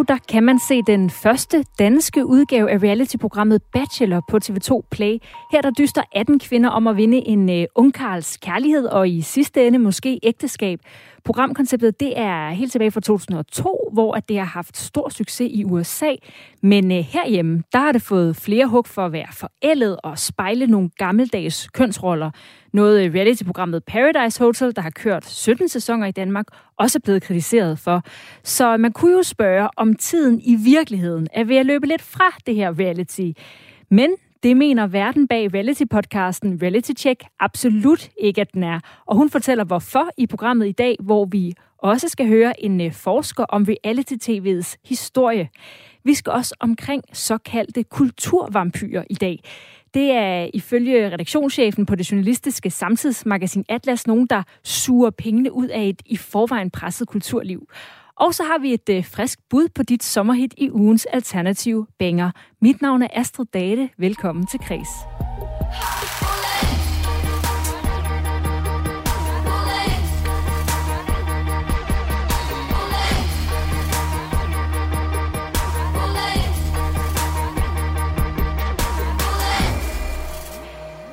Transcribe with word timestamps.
Nu 0.00 0.04
der 0.08 0.18
kan 0.28 0.42
man 0.42 0.58
se 0.58 0.82
den 0.82 1.10
første 1.10 1.64
danske 1.78 2.26
udgave 2.26 2.70
af 2.70 2.78
reality-programmet 2.82 3.62
Bachelor 3.72 4.22
på 4.30 4.38
TV2 4.44 4.80
Play. 4.90 5.18
Her 5.52 5.60
der 5.60 5.70
dyster 5.70 6.02
18 6.12 6.38
kvinder 6.38 6.70
om 6.70 6.86
at 6.86 6.96
vinde 6.96 7.16
en 7.16 7.48
uh, 7.48 7.64
ungkarls 7.74 8.36
kærlighed 8.36 8.86
og 8.86 9.08
i 9.08 9.22
sidste 9.22 9.66
ende 9.66 9.78
måske 9.78 10.20
ægteskab. 10.22 10.80
Programkonceptet 11.24 12.00
det 12.00 12.18
er 12.18 12.50
helt 12.50 12.72
tilbage 12.72 12.90
fra 12.90 13.00
2002, 13.00 13.90
hvor 13.92 14.14
at 14.14 14.28
det 14.28 14.38
har 14.38 14.44
haft 14.44 14.76
stor 14.76 15.08
succes 15.08 15.50
i 15.50 15.64
USA. 15.64 16.14
Men 16.62 16.92
øh, 16.92 16.98
herhjemme, 16.98 17.62
der 17.72 17.78
har 17.78 17.92
det 17.92 18.02
fået 18.02 18.36
flere 18.36 18.66
hug 18.66 18.86
for 18.86 19.06
at 19.06 19.12
være 19.12 19.26
forældet 19.32 19.96
og 20.04 20.18
spejle 20.18 20.66
nogle 20.66 20.90
gammeldags 20.96 21.68
kønsroller. 21.68 22.30
Noget 22.72 23.04
øh, 23.04 23.14
reality-programmet 23.14 23.84
Paradise 23.84 24.44
Hotel, 24.44 24.76
der 24.76 24.82
har 24.82 24.90
kørt 24.90 25.26
17 25.26 25.68
sæsoner 25.68 26.06
i 26.06 26.12
Danmark, 26.12 26.46
også 26.76 26.98
er 26.98 27.04
blevet 27.04 27.22
kritiseret 27.22 27.78
for. 27.78 28.02
Så 28.42 28.76
man 28.76 28.92
kunne 28.92 29.12
jo 29.12 29.22
spørge, 29.22 29.68
om 29.76 29.94
tiden 29.94 30.40
i 30.40 30.56
virkeligheden 30.56 31.28
er 31.32 31.44
ved 31.44 31.56
at 31.56 31.66
løbe 31.66 31.86
lidt 31.86 32.02
fra 32.02 32.36
det 32.46 32.54
her 32.54 32.78
reality. 32.78 33.30
Men 33.90 34.10
det 34.42 34.56
mener 34.56 34.86
verden 34.86 35.28
bag 35.28 35.54
reality-podcasten 35.54 36.62
Reality 36.62 36.92
Check 36.98 37.24
absolut 37.40 38.08
ikke, 38.18 38.40
at 38.40 38.54
den 38.54 38.62
er. 38.62 38.80
Og 39.06 39.16
hun 39.16 39.30
fortæller 39.30 39.64
hvorfor 39.64 40.10
i 40.16 40.26
programmet 40.26 40.68
i 40.68 40.72
dag, 40.72 40.96
hvor 41.00 41.24
vi 41.24 41.54
også 41.78 42.08
skal 42.08 42.28
høre 42.28 42.64
en 42.64 42.80
øh, 42.80 42.92
forsker 42.92 43.44
om 43.44 43.66
reality-tv'ets 43.68 44.76
historie. 44.84 45.48
Vi 46.04 46.14
skal 46.14 46.32
også 46.32 46.54
omkring 46.60 47.02
såkaldte 47.12 47.82
kulturvampyrer 47.82 49.04
i 49.10 49.14
dag. 49.14 49.40
Det 49.94 50.10
er 50.10 50.50
ifølge 50.54 51.10
redaktionschefen 51.10 51.86
på 51.86 51.94
det 51.94 52.10
journalistiske 52.10 52.70
samtidsmagasin 52.70 53.64
Atlas 53.68 54.06
nogen, 54.06 54.26
der 54.26 54.42
suger 54.64 55.10
pengene 55.10 55.52
ud 55.52 55.68
af 55.68 55.88
et 55.88 56.02
i 56.06 56.16
forvejen 56.16 56.70
presset 56.70 57.08
kulturliv. 57.08 57.68
Og 58.16 58.34
så 58.34 58.42
har 58.42 58.58
vi 58.58 58.74
et 58.74 58.88
øh, 58.90 59.04
frisk 59.04 59.38
bud 59.50 59.68
på 59.74 59.82
dit 59.82 60.04
sommerhit 60.04 60.54
i 60.56 60.70
ugens 60.70 61.06
alternative 61.06 61.86
banger. 61.98 62.30
Mit 62.62 62.82
navn 62.82 63.02
er 63.02 63.08
Astrid 63.12 63.46
Date. 63.54 63.88
Velkommen 63.98 64.46
til 64.46 64.60
Kres. 64.60 64.88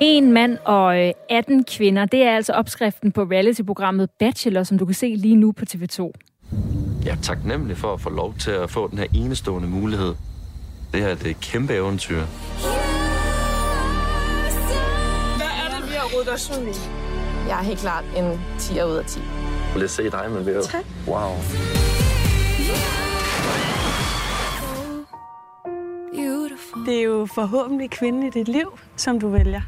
En 0.00 0.32
mand 0.32 0.58
og 0.64 1.06
øh, 1.06 1.12
18 1.30 1.64
kvinder, 1.64 2.04
det 2.04 2.22
er 2.22 2.36
altså 2.36 2.52
opskriften 2.52 3.12
på 3.12 3.22
reality-programmet 3.22 4.10
Bachelor, 4.18 4.62
som 4.62 4.78
du 4.78 4.84
kan 4.84 4.94
se 4.94 5.14
lige 5.16 5.36
nu 5.36 5.52
på 5.52 5.64
TV2. 5.70 6.12
Jeg 7.08 7.16
er 7.16 7.22
taknemmelig 7.22 7.76
for 7.76 7.94
at 7.94 8.00
få 8.00 8.10
lov 8.10 8.34
til 8.34 8.50
at 8.50 8.70
få 8.70 8.88
den 8.90 8.98
her 8.98 9.06
enestående 9.14 9.68
mulighed. 9.68 10.14
Det 10.92 11.00
her 11.00 11.14
det 11.14 11.26
er 11.26 11.30
et 11.30 11.40
kæmpe 11.40 11.74
eventyr. 11.74 12.16
Hvad 15.36 15.52
er 15.62 15.80
det, 15.80 15.90
vi 15.90 15.94
har 15.94 16.16
rodet 16.16 16.32
os 16.32 16.50
ud 16.50 16.66
i? 16.66 16.74
Jeg 17.48 17.58
er 17.58 17.62
helt 17.62 17.78
klart 17.78 18.04
en 18.16 18.40
10 18.58 18.72
ud 18.72 18.96
af 18.96 19.04
10. 19.04 19.20
Lad 19.76 19.84
os 19.84 19.90
se 19.90 20.10
dig, 20.10 20.30
men 20.30 20.46
det 20.46 20.64
Tak. 20.64 20.84
Wow. 21.06 21.30
Det 26.86 26.98
er 26.98 27.02
jo 27.02 27.26
forhåbentlig 27.34 27.90
kvinden 27.90 28.22
i 28.22 28.30
dit 28.30 28.48
liv, 28.48 28.78
som 28.96 29.20
du 29.20 29.28
vælger. 29.28 29.60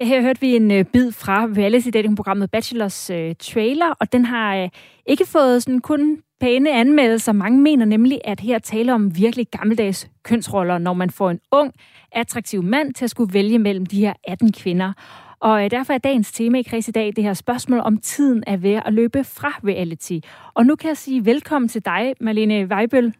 Her 0.00 0.20
hørte 0.22 0.40
vi 0.40 0.56
en 0.56 0.70
øh, 0.70 0.84
bid 0.84 1.12
fra 1.12 1.44
reality 1.44 1.88
dating-programmet 1.88 2.50
Bachelors 2.50 3.10
øh, 3.10 3.34
trailer, 3.38 3.90
og 4.00 4.12
den 4.12 4.24
har 4.24 4.56
øh, 4.56 4.68
ikke 5.06 5.26
fået 5.26 5.62
sådan 5.62 5.80
kun 5.80 6.22
pæne 6.44 6.72
anmeldelser. 6.72 7.32
Mange 7.32 7.60
mener 7.60 7.84
nemlig, 7.84 8.20
at 8.24 8.40
her 8.40 8.58
taler 8.58 8.94
om 8.94 9.16
virkelig 9.16 9.46
gammeldags 9.50 10.10
kønsroller, 10.22 10.78
når 10.78 10.92
man 10.92 11.10
får 11.10 11.30
en 11.30 11.40
ung, 11.50 11.72
attraktiv 12.12 12.62
mand 12.62 12.94
til 12.94 13.04
at 13.04 13.10
skulle 13.10 13.34
vælge 13.34 13.58
mellem 13.58 13.86
de 13.86 14.00
her 14.00 14.12
18 14.24 14.52
kvinder. 14.52 14.92
Og 15.40 15.64
øh, 15.64 15.70
derfor 15.70 15.92
er 15.92 15.98
dagens 15.98 16.32
tema 16.32 16.58
i 16.58 16.62
Kreds 16.62 16.88
i 16.88 16.90
dag 16.90 17.12
det 17.16 17.24
her 17.24 17.34
spørgsmål 17.34 17.80
om 17.80 17.98
tiden 17.98 18.44
er 18.46 18.56
ved 18.56 18.80
at 18.86 18.92
løbe 18.92 19.24
fra 19.24 19.48
reality. 19.48 20.18
Og 20.54 20.66
nu 20.66 20.76
kan 20.76 20.88
jeg 20.88 20.96
sige 20.96 21.24
velkommen 21.24 21.68
til 21.68 21.84
dig, 21.84 22.14
Marlene 22.20 22.66
Weibøl. 22.66 23.14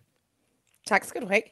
Tak 0.86 1.04
skal 1.04 1.22
du 1.22 1.26
have. 1.26 1.42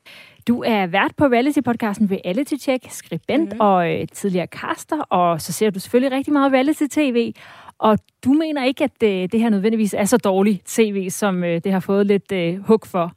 Du 0.49 0.63
er 0.63 0.87
vært 0.87 1.13
på 1.17 1.25
reality-podcasten 1.25 2.11
Reality 2.11 2.55
Check, 2.55 2.91
skribent 2.91 3.53
mm. 3.53 3.61
og 3.61 3.93
øh, 3.93 4.07
tidligere 4.13 4.47
caster, 4.47 5.01
og 5.01 5.41
så 5.41 5.53
ser 5.53 5.71
du 5.71 5.81
selvfølgelig 5.81 6.13
rigtig 6.13 6.33
meget 6.33 6.53
reality-tv. 6.53 7.33
Og 7.83 7.99
du 8.25 8.33
mener 8.33 8.65
ikke, 8.65 8.85
at 8.85 9.03
øh, 9.03 9.29
det 9.33 9.41
her 9.41 9.49
nødvendigvis 9.49 9.95
er 9.95 10.05
så 10.05 10.17
dårligt 10.17 10.67
tv, 10.67 11.11
som 11.11 11.45
øh, 11.45 11.61
det 11.65 11.73
har 11.73 11.81
fået 11.81 12.07
lidt 12.07 12.33
øh, 12.33 12.59
hug 12.59 12.87
for. 12.87 13.13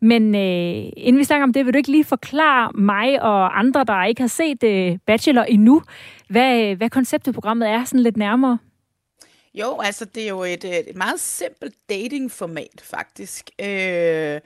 Men 0.00 0.34
øh, 0.34 0.92
inden 0.96 1.18
vi 1.18 1.24
snakker 1.24 1.44
om 1.44 1.52
det, 1.52 1.66
vil 1.66 1.74
du 1.74 1.76
ikke 1.76 1.90
lige 1.90 2.04
forklare 2.04 2.72
mig 2.74 3.22
og 3.22 3.58
andre, 3.58 3.84
der 3.84 4.04
ikke 4.04 4.20
har 4.20 4.28
set 4.28 4.62
øh, 4.62 4.98
Bachelor 5.06 5.42
endnu, 5.42 5.82
hvad, 6.28 6.62
øh, 6.62 6.76
hvad 6.76 6.90
konceptet 6.90 7.34
programmet 7.34 7.68
er 7.68 7.84
sådan 7.84 8.00
lidt 8.00 8.16
nærmere? 8.16 8.58
Jo, 9.54 9.78
altså 9.80 10.04
det 10.04 10.22
er 10.22 10.28
jo 10.28 10.42
et, 10.42 10.64
øh, 10.64 10.70
et 10.70 10.96
meget 10.96 11.20
simpelt 11.20 11.74
datingformat 11.88 12.80
faktisk. 12.82 13.50
Øh, 13.60 14.40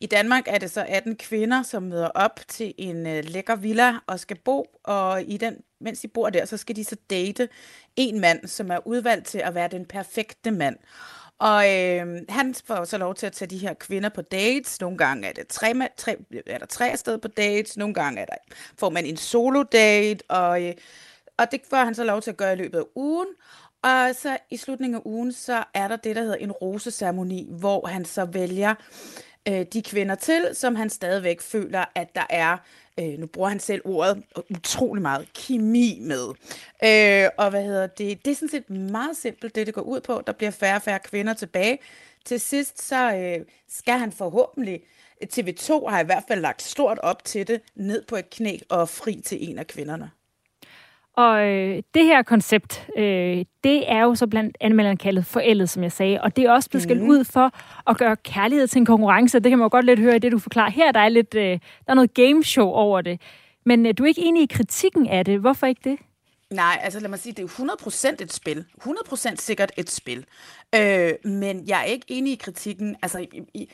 I 0.00 0.06
Danmark 0.06 0.44
er 0.46 0.58
det 0.58 0.70
så 0.70 0.84
18 0.88 1.16
kvinder, 1.16 1.62
som 1.62 1.82
møder 1.82 2.08
op 2.08 2.40
til 2.48 2.74
en 2.78 3.06
øh, 3.06 3.24
lækker 3.24 3.56
villa 3.56 3.94
og 4.06 4.20
skal 4.20 4.38
bo, 4.44 4.66
og 4.84 5.22
i 5.22 5.36
den, 5.36 5.56
mens 5.80 6.00
de 6.00 6.08
bor 6.08 6.30
der, 6.30 6.44
så 6.44 6.56
skal 6.56 6.76
de 6.76 6.84
så 6.84 6.96
date 7.10 7.48
en 7.96 8.20
mand, 8.20 8.46
som 8.46 8.70
er 8.70 8.86
udvalgt 8.86 9.26
til 9.26 9.38
at 9.38 9.54
være 9.54 9.68
den 9.68 9.86
perfekte 9.86 10.50
mand. 10.50 10.76
Og 11.38 11.74
øh, 11.74 12.06
han 12.28 12.54
får 12.64 12.84
så 12.84 12.98
lov 12.98 13.14
til 13.14 13.26
at 13.26 13.32
tage 13.32 13.48
de 13.50 13.58
her 13.58 13.74
kvinder 13.74 14.08
på 14.08 14.22
dates. 14.22 14.80
Nogle 14.80 14.98
gange 14.98 15.28
er, 15.28 15.32
det 15.32 15.48
tre, 15.48 15.74
tre, 15.96 16.16
er 16.46 16.58
der 16.58 16.66
tre 16.66 16.90
afsted 16.90 17.18
på 17.18 17.28
dates, 17.28 17.76
nogle 17.76 17.94
gange 17.94 18.20
er 18.20 18.26
der, 18.26 18.34
får 18.78 18.90
man 18.90 19.06
en 19.06 19.16
solo 19.16 19.62
date, 19.62 20.24
og, 20.28 20.64
øh, 20.64 20.74
og 21.38 21.50
det 21.52 21.60
får 21.70 21.76
han 21.84 21.94
så 21.94 22.04
lov 22.04 22.22
til 22.22 22.30
at 22.30 22.36
gøre 22.36 22.52
i 22.52 22.56
løbet 22.56 22.78
af 22.78 22.84
ugen. 22.94 23.28
Og 23.82 24.10
så 24.14 24.38
i 24.50 24.56
slutningen 24.56 24.96
af 24.96 25.02
ugen, 25.04 25.32
så 25.32 25.64
er 25.74 25.88
der 25.88 25.96
det, 25.96 26.16
der 26.16 26.22
hedder 26.22 26.36
en 26.36 26.52
roseceremoni, 26.52 27.46
hvor 27.50 27.86
han 27.86 28.04
så 28.04 28.24
vælger 28.24 28.74
øh, 29.48 29.66
de 29.72 29.82
kvinder 29.82 30.14
til, 30.14 30.48
som 30.52 30.76
han 30.76 30.90
stadigvæk 30.90 31.40
føler, 31.40 31.84
at 31.94 32.14
der 32.14 32.26
er, 32.30 32.56
øh, 32.98 33.18
nu 33.18 33.26
bruger 33.26 33.48
han 33.48 33.60
selv 33.60 33.82
ordet, 33.84 34.22
utrolig 34.50 35.02
meget 35.02 35.28
kemi 35.34 35.98
med. 36.00 36.28
Øh, 36.84 37.30
og 37.38 37.50
hvad 37.50 37.64
hedder 37.64 37.86
det? 37.86 38.24
Det 38.24 38.30
er 38.30 38.34
sådan 38.34 38.48
set 38.48 38.70
meget 38.70 39.16
simpelt, 39.16 39.54
det 39.54 39.66
det 39.66 39.74
går 39.74 39.82
ud 39.82 40.00
på. 40.00 40.22
Der 40.26 40.32
bliver 40.32 40.50
færre 40.50 40.76
og 40.76 40.82
færre 40.82 40.98
kvinder 40.98 41.34
tilbage. 41.34 41.78
Til 42.24 42.40
sidst, 42.40 42.82
så 42.82 43.14
øh, 43.14 43.46
skal 43.68 43.98
han 43.98 44.12
forhåbentlig, 44.12 44.82
øh, 45.22 45.28
TV2 45.32 45.88
har 45.88 46.00
i 46.00 46.04
hvert 46.04 46.24
fald 46.28 46.40
lagt 46.40 46.62
stort 46.62 46.98
op 46.98 47.24
til 47.24 47.48
det, 47.48 47.60
ned 47.74 48.04
på 48.08 48.16
et 48.16 48.30
knæ 48.30 48.58
og 48.68 48.88
fri 48.88 49.22
til 49.24 49.50
en 49.50 49.58
af 49.58 49.66
kvinderne. 49.66 50.10
Og 51.18 51.46
øh, 51.48 51.82
det 51.94 52.04
her 52.04 52.22
koncept, 52.22 52.86
øh, 52.98 53.44
det 53.64 53.90
er 53.92 54.02
jo 54.02 54.14
så 54.14 54.26
blandt 54.26 54.56
anmelderne 54.60 54.96
kaldet 54.96 55.26
forældet, 55.26 55.70
som 55.70 55.82
jeg 55.82 55.92
sagde. 55.92 56.20
Og 56.20 56.36
det 56.36 56.44
er 56.44 56.50
også 56.52 56.70
blevet 56.70 56.82
skældt 56.82 57.02
Mhm. 57.02 57.10
ud 57.10 57.24
for 57.24 57.52
at 57.90 57.98
gøre 57.98 58.16
kærlighed 58.16 58.66
til 58.66 58.78
en 58.78 58.86
konkurrence. 58.86 59.38
Det 59.40 59.50
kan 59.50 59.58
man 59.58 59.64
jo 59.64 59.68
godt 59.72 59.86
lidt 59.86 60.00
høre 60.00 60.16
i 60.16 60.18
det, 60.18 60.32
du 60.32 60.38
forklarer. 60.38 60.70
Her 60.70 60.92
der 60.92 61.00
er 61.00 61.08
lidt, 61.08 61.34
øh, 61.34 61.42
der 61.42 61.58
er 61.88 61.94
noget 61.94 62.14
gameshow 62.14 62.66
over 62.66 63.00
det. 63.00 63.20
Men 63.66 63.86
øh, 63.86 63.94
du 63.98 64.02
er 64.02 64.08
ikke 64.08 64.20
enig 64.24 64.42
i 64.42 64.46
kritikken 64.54 65.06
af 65.06 65.24
det. 65.24 65.40
Hvorfor 65.40 65.66
ikke 65.66 65.80
det? 65.90 65.98
Nej, 66.50 66.78
altså 66.82 67.00
lad 67.00 67.08
mig 67.08 67.18
sige, 67.18 67.32
det 67.32 67.38
er 67.38 67.42
jo 67.42 67.48
100% 67.48 68.22
et 68.22 68.32
spil. 68.32 68.64
100% 68.84 69.36
sikkert 69.36 69.72
et 69.76 69.90
spil. 69.90 70.24
Øh, 70.74 71.10
men 71.24 71.64
jeg 71.68 71.80
er 71.80 71.84
ikke 71.84 72.04
enig 72.08 72.32
i 72.32 72.36
kritikken. 72.36 72.96
Altså, 73.02 73.18
i, 73.18 73.28
i, 73.54 73.70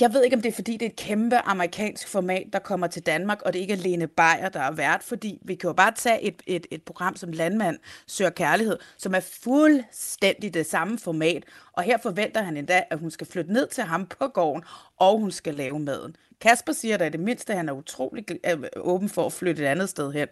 jeg 0.00 0.12
ved 0.14 0.24
ikke, 0.24 0.36
om 0.36 0.42
det 0.42 0.48
er, 0.48 0.54
fordi 0.54 0.72
det 0.72 0.82
er 0.82 0.90
et 0.90 0.96
kæmpe 0.96 1.36
amerikansk 1.36 2.08
format, 2.08 2.46
der 2.52 2.58
kommer 2.58 2.86
til 2.86 3.06
Danmark, 3.06 3.42
og 3.42 3.52
det 3.52 3.58
ikke 3.58 3.72
er 3.72 3.78
Lene 3.78 4.06
Beyer, 4.06 4.48
der 4.48 4.60
er 4.60 4.70
vært, 4.70 5.02
fordi 5.02 5.38
vi 5.42 5.54
kan 5.54 5.68
jo 5.68 5.72
bare 5.72 5.92
tage 5.96 6.22
et, 6.22 6.42
et, 6.46 6.66
et 6.70 6.82
program 6.82 7.16
som 7.16 7.32
Landmand 7.32 7.78
søger 8.06 8.30
kærlighed, 8.30 8.78
som 8.98 9.14
er 9.14 9.20
fuldstændig 9.20 10.54
det 10.54 10.66
samme 10.66 10.98
format, 10.98 11.44
og 11.72 11.82
her 11.82 11.98
forventer 11.98 12.42
han 12.42 12.56
endda, 12.56 12.82
at 12.90 12.98
hun 12.98 13.10
skal 13.10 13.26
flytte 13.26 13.52
ned 13.52 13.66
til 13.66 13.84
ham 13.84 14.06
på 14.06 14.28
gården, 14.28 14.64
og 14.96 15.18
hun 15.18 15.30
skal 15.30 15.54
lave 15.54 15.78
maden. 15.78 16.16
Kasper 16.40 16.72
siger 16.72 16.96
da 16.96 17.06
i 17.06 17.10
det 17.10 17.20
mindste, 17.20 17.52
at 17.52 17.56
han 17.56 17.68
er 17.68 17.72
utrolig 17.72 18.24
øh, 18.46 18.62
åben 18.76 19.08
for 19.08 19.26
at 19.26 19.32
flytte 19.32 19.62
et 19.62 19.66
andet 19.66 19.88
sted 19.88 20.12
hen. 20.12 20.28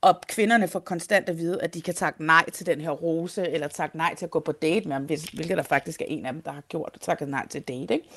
Og 0.00 0.20
kvinderne 0.28 0.68
får 0.68 0.80
konstant 0.80 1.28
at 1.28 1.38
vide, 1.38 1.62
at 1.62 1.74
de 1.74 1.82
kan 1.82 1.94
takke 1.94 2.26
nej 2.26 2.50
til 2.50 2.66
den 2.66 2.80
her 2.80 2.90
rose, 2.90 3.48
eller 3.48 3.68
takke 3.68 3.96
nej 3.96 4.14
til 4.14 4.24
at 4.24 4.30
gå 4.30 4.40
på 4.40 4.52
date 4.52 4.88
med 4.88 4.92
ham, 4.92 5.04
hvilket 5.04 5.56
der 5.56 5.62
faktisk 5.62 6.00
er 6.00 6.06
en 6.08 6.26
af 6.26 6.32
dem, 6.32 6.42
der 6.42 6.52
har 6.52 6.60
gjort, 6.60 6.90
og 6.94 7.00
takket 7.00 7.28
nej 7.28 7.48
til 7.48 7.62
date. 7.62 7.94
Ikke? 7.94 8.08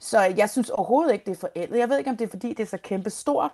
Så 0.00 0.20
jeg 0.36 0.50
synes 0.50 0.70
overhovedet 0.70 1.12
ikke, 1.12 1.24
det 1.24 1.32
er 1.32 1.40
forældet. 1.40 1.78
Jeg 1.78 1.88
ved 1.88 1.98
ikke, 1.98 2.10
om 2.10 2.16
det 2.16 2.24
er, 2.24 2.30
fordi 2.30 2.48
det 2.48 2.60
er 2.60 2.66
så 2.66 2.78
kæmpe 2.82 3.10
stort, 3.10 3.50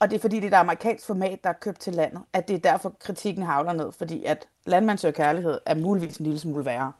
Og 0.00 0.10
det 0.10 0.16
er 0.16 0.20
fordi, 0.20 0.36
det 0.36 0.44
er 0.44 0.48
et 0.48 0.54
amerikansk 0.54 1.06
format, 1.06 1.44
der 1.44 1.50
er 1.50 1.54
købt 1.60 1.80
til 1.80 1.92
landet, 1.92 2.20
at 2.32 2.48
det 2.48 2.54
er 2.54 2.70
derfor, 2.70 2.94
kritikken 3.00 3.42
havler 3.42 3.72
ned, 3.72 3.92
fordi 3.98 4.24
at 4.24 4.46
Landmand 4.66 4.98
søger 4.98 5.12
kærlighed 5.12 5.58
er 5.66 5.74
muligvis 5.74 6.16
en 6.16 6.24
lille 6.24 6.38
smule 6.40 6.64
værre. 6.64 6.92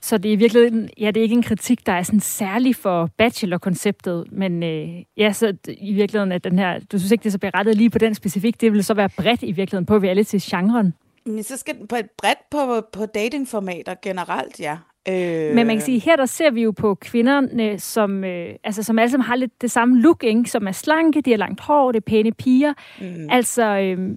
Så 0.00 0.18
det 0.18 0.32
er 0.32 0.36
virkelig, 0.36 0.90
ja, 0.98 1.06
det 1.06 1.16
er 1.16 1.22
ikke 1.22 1.34
en 1.34 1.42
kritik, 1.42 1.86
der 1.86 1.92
er 1.92 2.02
sådan 2.02 2.20
særlig 2.20 2.76
for 2.76 3.10
bachelor-konceptet, 3.18 4.32
men 4.32 4.62
øh, 4.62 4.88
ja, 5.16 5.32
så 5.32 5.56
i 5.68 5.92
virkeligheden, 5.92 6.32
at 6.32 6.44
den 6.44 6.58
her, 6.58 6.78
du 6.78 6.98
synes 6.98 7.12
ikke, 7.12 7.22
det 7.22 7.28
er 7.28 7.32
så 7.32 7.38
berettet 7.38 7.76
lige 7.76 7.90
på 7.90 7.98
den 7.98 8.14
specifik, 8.14 8.60
det 8.60 8.72
vil 8.72 8.84
så 8.84 8.94
være 8.94 9.08
bredt 9.08 9.42
i 9.42 9.52
virkeligheden 9.52 9.86
på 9.86 9.96
reality-genren? 9.96 10.94
Men 11.24 11.42
så 11.42 11.56
skal 11.56 11.78
den 11.78 11.86
på 11.86 11.96
et 11.96 12.10
bredt 12.18 12.38
på, 12.50 12.80
på 12.92 13.06
datingformater 13.06 13.94
generelt, 14.02 14.60
ja. 14.60 14.78
Øh... 15.08 15.54
Men 15.54 15.66
man 15.66 15.76
kan 15.76 15.80
sige, 15.80 15.98
her 15.98 16.16
der 16.16 16.26
ser 16.26 16.50
vi 16.50 16.62
jo 16.62 16.70
på 16.70 16.94
kvinderne, 16.94 17.78
som, 17.78 18.24
øh, 18.24 18.54
altså, 18.64 18.82
som 18.82 18.98
alle 18.98 19.10
sammen 19.10 19.26
har 19.26 19.36
lidt 19.36 19.62
det 19.62 19.70
samme 19.70 20.00
look, 20.00 20.24
ikke? 20.24 20.50
som 20.50 20.66
er 20.66 20.72
slanke, 20.72 21.20
de 21.20 21.30
har 21.30 21.38
langt 21.38 21.60
hår, 21.60 21.92
det 21.92 22.00
er 22.00 22.04
pæne 22.06 22.32
piger. 22.32 22.74
Mm. 23.00 23.28
Altså, 23.30 23.64
øh, 23.64 24.16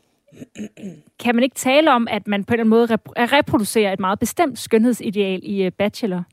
kan 1.19 1.35
man 1.35 1.43
ikke 1.43 1.55
tale 1.55 1.91
om, 1.91 2.07
at 2.11 2.27
man 2.27 2.43
på 2.43 2.53
en 2.53 2.59
eller 2.59 2.63
anden 2.63 2.69
måde 2.69 2.93
rep- 2.93 3.33
reproducerer 3.37 3.93
et 3.93 3.99
meget 3.99 4.19
bestemt 4.19 4.59
skønhedsideal 4.59 5.39
i 5.43 5.67
uh, 5.67 5.73
Bachelor? 5.73 6.23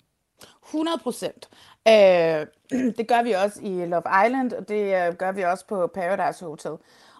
100 0.66 0.98
procent. 1.02 1.48
Øh, 1.88 2.46
det 2.98 3.08
gør 3.08 3.22
vi 3.22 3.32
også 3.32 3.60
i 3.62 3.86
Love 3.86 4.02
Island, 4.26 4.52
og 4.52 4.68
det 4.68 5.08
uh, 5.08 5.14
gør 5.14 5.32
vi 5.32 5.42
også 5.42 5.66
på 5.66 5.86
Paradise 5.94 6.44
Hotel. 6.44 6.70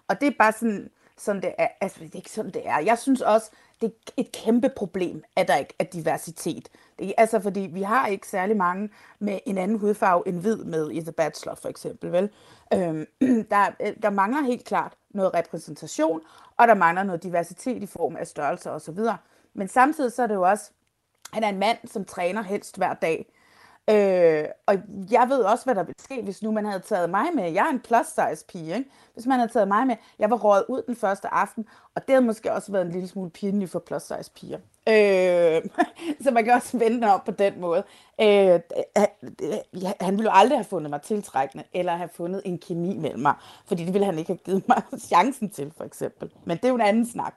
Og 0.07 0.21
det 0.21 0.27
er 0.27 0.31
bare 0.39 0.51
sådan, 0.51 0.89
sådan 1.17 1.41
det 1.41 1.53
er. 1.57 1.67
Altså, 1.81 1.99
det 1.99 2.11
er 2.11 2.15
ikke 2.15 2.31
sådan, 2.31 2.51
det 2.51 2.61
er. 2.65 2.79
Jeg 2.79 2.97
synes 2.97 3.21
også, 3.21 3.51
det 3.81 3.87
er 4.07 4.11
et 4.17 4.31
kæmpe 4.31 4.69
problem, 4.69 5.23
at 5.35 5.47
der 5.47 5.55
ikke 5.55 5.73
er 5.79 5.83
diversitet. 5.83 6.69
Det 6.99 7.07
er 7.07 7.13
altså, 7.17 7.39
fordi 7.39 7.59
vi 7.59 7.81
har 7.81 8.07
ikke 8.07 8.27
særlig 8.27 8.57
mange 8.57 8.89
med 9.19 9.39
en 9.45 9.57
anden 9.57 9.79
hudfarve 9.79 10.27
end 10.27 10.39
hvid 10.41 10.57
med 10.57 10.91
i 10.91 11.01
The 11.01 11.11
Bachelor, 11.11 11.55
for 11.55 11.69
eksempel. 11.69 12.11
Vel? 12.11 12.29
Øhm, 12.73 13.05
der, 13.51 13.93
der 14.01 14.09
mangler 14.09 14.41
helt 14.41 14.65
klart 14.65 14.93
noget 15.09 15.33
repræsentation, 15.33 16.21
og 16.57 16.67
der 16.67 16.73
mangler 16.73 17.03
noget 17.03 17.23
diversitet 17.23 17.83
i 17.83 17.85
form 17.85 18.15
af 18.15 18.27
størrelser 18.27 18.71
osv. 18.71 18.99
Men 19.53 19.67
samtidig 19.67 20.11
så 20.11 20.23
er 20.23 20.27
det 20.27 20.35
jo 20.35 20.49
også, 20.49 20.71
han 21.33 21.43
er 21.43 21.49
en 21.49 21.59
mand, 21.59 21.77
som 21.85 22.05
træner 22.05 22.41
helst 22.41 22.77
hver 22.77 22.93
dag. 22.93 23.33
Øh, 23.89 24.45
og 24.65 24.75
jeg 25.11 25.25
ved 25.29 25.39
også, 25.39 25.65
hvad 25.65 25.75
der 25.75 25.83
ville 25.83 25.99
ske, 25.99 26.21
hvis 26.21 26.43
nu 26.43 26.51
man 26.51 26.65
havde 26.65 26.79
taget 26.79 27.09
mig 27.09 27.25
med. 27.35 27.51
Jeg 27.51 27.65
er 27.65 27.69
en 27.69 27.79
plus 27.79 28.05
size 28.05 28.45
pige, 28.45 28.75
ikke? 28.77 28.89
Hvis 29.13 29.25
man 29.25 29.39
havde 29.39 29.51
taget 29.51 29.67
mig 29.67 29.87
med, 29.87 29.95
jeg 30.19 30.29
var 30.29 30.37
råd 30.37 30.63
ud 30.69 30.81
den 30.87 30.95
første 30.95 31.27
aften, 31.27 31.65
og 31.95 32.01
det 32.07 32.15
havde 32.15 32.25
måske 32.25 32.53
også 32.53 32.71
været 32.71 32.85
en 32.85 32.91
lille 32.91 33.07
smule 33.07 33.29
pinligt 33.29 33.71
for 33.71 33.79
plus 33.79 34.01
size 34.01 34.31
piger. 34.35 34.57
Øh, 34.89 35.61
så 36.23 36.31
man 36.31 36.43
kan 36.43 36.53
også 36.53 36.77
vende 36.77 37.13
op 37.13 37.23
på 37.25 37.31
den 37.31 37.61
måde. 37.61 37.83
Øh, 38.21 38.53
øh, 38.53 38.59
øh, 39.43 39.91
han 40.01 40.17
ville 40.17 40.31
jo 40.31 40.37
aldrig 40.37 40.57
have 40.57 40.65
fundet 40.65 40.89
mig 40.89 41.01
tiltrækkende, 41.01 41.63
eller 41.73 41.95
have 41.95 42.09
fundet 42.13 42.41
en 42.45 42.57
kemi 42.57 42.97
mellem 42.97 43.21
mig, 43.21 43.33
fordi 43.65 43.85
det 43.85 43.93
ville 43.93 44.05
han 44.05 44.17
ikke 44.17 44.29
have 44.29 44.37
givet 44.45 44.67
mig 44.67 44.81
chancen 45.09 45.49
til, 45.49 45.73
for 45.77 45.83
eksempel. 45.83 46.31
Men 46.45 46.57
det 46.57 46.65
er 46.65 46.69
jo 46.69 46.75
en 46.75 46.81
anden 46.81 47.05
snak. 47.05 47.33